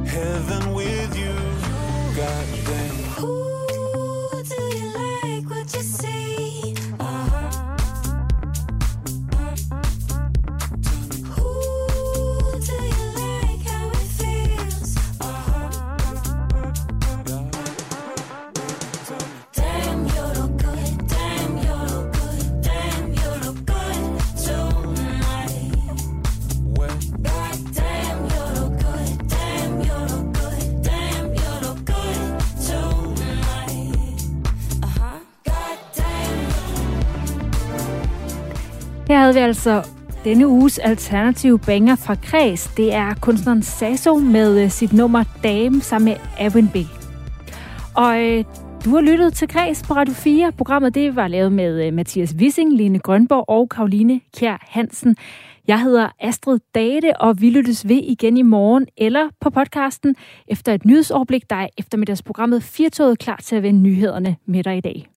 heaven 0.07 0.75
with 0.75 1.17
you. 1.17 1.35
God 2.17 3.08
altså 39.49 39.83
denne 40.25 40.49
uges 40.49 40.79
alternative 40.79 41.59
banger 41.59 41.97
fra 41.97 42.15
Kreds. 42.15 42.73
Det 42.77 42.95
er 42.95 43.15
kunstneren 43.15 43.63
Sasso 43.63 44.19
med 44.19 44.65
øh, 44.65 44.71
sit 44.71 44.93
nummer 44.93 45.25
Dame 45.43 45.81
sammen 45.81 46.05
med 46.05 46.17
Avin 46.39 46.69
B. 46.69 46.77
Og 47.95 48.25
øh, 48.25 48.45
du 48.85 48.91
har 48.91 49.01
lyttet 49.01 49.35
til 49.35 49.49
Kreds 49.49 49.83
på 49.83 49.95
Radio 49.95 50.15
4. 50.15 50.53
Programmet 50.53 50.95
det 50.95 51.17
var 51.17 51.29
lavet 51.29 51.53
med 51.53 51.87
øh, 51.87 51.95
Mathias 51.95 52.35
Wissing, 52.39 52.73
Line 52.73 52.99
Grønborg 52.99 53.45
og 53.49 53.69
Karoline 53.69 54.21
Kjær 54.37 54.67
Hansen. 54.69 55.17
Jeg 55.69 55.83
hedder 55.83 56.09
Astrid 56.21 56.59
Date, 56.75 57.21
og 57.21 57.41
vi 57.41 57.51
lyttes 57.51 57.89
ved 57.89 58.03
igen 58.03 58.37
i 58.37 58.43
morgen 58.43 58.87
eller 58.97 59.29
på 59.41 59.51
podcasten 59.51 60.17
efter 60.49 60.75
et 60.75 60.85
nyhedsoverblik, 60.85 61.51
der 61.51 61.57
er 61.57 61.69
eftermiddagsprogrammet 61.79 62.63
Firtoget 62.63 63.19
klar 63.19 63.41
til 63.45 63.57
at 63.57 63.63
vende 63.63 63.81
nyhederne 63.81 64.37
med 64.47 64.65
dig 64.65 64.77
i 64.77 64.81
dag. 64.81 65.09